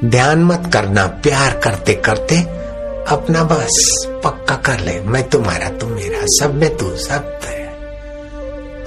ध्यान 0.07 0.45
मत 0.45 0.71
करना, 0.73 1.07
प्यार 1.07 1.61
करते 1.65 1.95
करते 1.95 2.41
अपना 3.09 3.45
बस 3.45 4.05
पक्का 4.25 4.55
कर 4.55 4.81
ले। 4.81 5.01
मैं 5.01 5.29
तुम्हारा, 5.29 5.69
तुम 5.69 5.91
मेरा, 5.91 6.21
सब 6.23 6.55
में 6.55 6.77
तू, 6.77 6.97
सब 6.97 7.41
है 7.45 7.67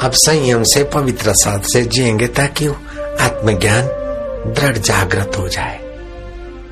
अब 0.01 0.11
संयम 0.13 0.63
से, 0.63 0.83
पवित्र 0.83 1.33
साथ 1.33 1.59
से 1.59 1.83
जिएँगे 1.83 2.27
ताकि 2.27 2.67
आत्मज्ञान 3.19 3.81
दृढ़ 4.53 4.77
जागृत 4.77 5.31
हो 5.39 5.47
जाए। 5.47 5.79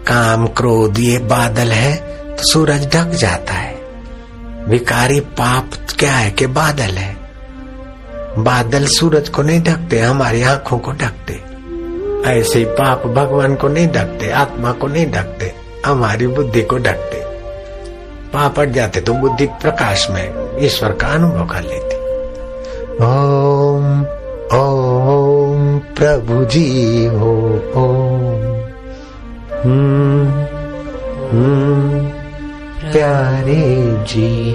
काम 0.08 0.48
क्रोध, 0.48 1.00
ये 1.00 1.18
बादल 1.18 1.72
है 1.72 1.96
तो 2.36 2.44
सूरज 2.44 2.96
ढक 2.96 3.08
जाता 3.08 3.54
है। 3.54 3.76
विकारी 4.68 5.20
पाप 5.20 5.72
क्या 6.00 6.14
है 6.14 6.32
कि 6.32 6.48
बादल 6.48 6.98
है? 6.98 7.18
बादल 8.38 8.86
सूरज 8.86 9.30
को 9.30 9.42
नहीं 9.42 9.62
ढकते, 9.62 10.00
हमारी 10.00 10.44
आँखों 10.44 10.80
को 10.80 10.92
ढकते। 10.92 11.47
ऐसे 12.28 12.64
पाप 12.66 13.06
भगवान 13.08 13.56
को 13.56 13.68
नहीं 13.68 13.88
ढकते 13.88 14.32
आत्मा 14.32 14.72
को 14.72 14.88
नहीं 14.88 15.12
ढकते 15.12 15.54
हमारी 15.86 16.28
बुद्धि 16.28 16.62
को 16.62 16.78
ढकते 16.78 17.26
पाप 18.34 18.60
अट 18.60 18.70
जाते 18.70 19.02
तो 19.02 19.14
बुद्धि 19.14 19.46
प्रकाश 19.62 20.08
में 20.12 20.58
ईश्वर 20.66 20.92
का 20.92 21.08
अनुभव 21.08 21.46
कर 21.46 21.62
लेती। 21.64 21.96
ओम 23.06 24.02
ओम 24.58 25.80
प्रभु 25.98 26.44
जी 26.46 27.06
हो 27.06 27.34
ओम। 27.76 28.48
हम्म 29.58 30.28
हम्म 31.32 32.06
प्यारे 32.92 33.64
जी 34.04 34.52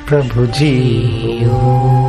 प्रभु 0.10 0.46
जी 0.58 0.74
हो 1.44 2.09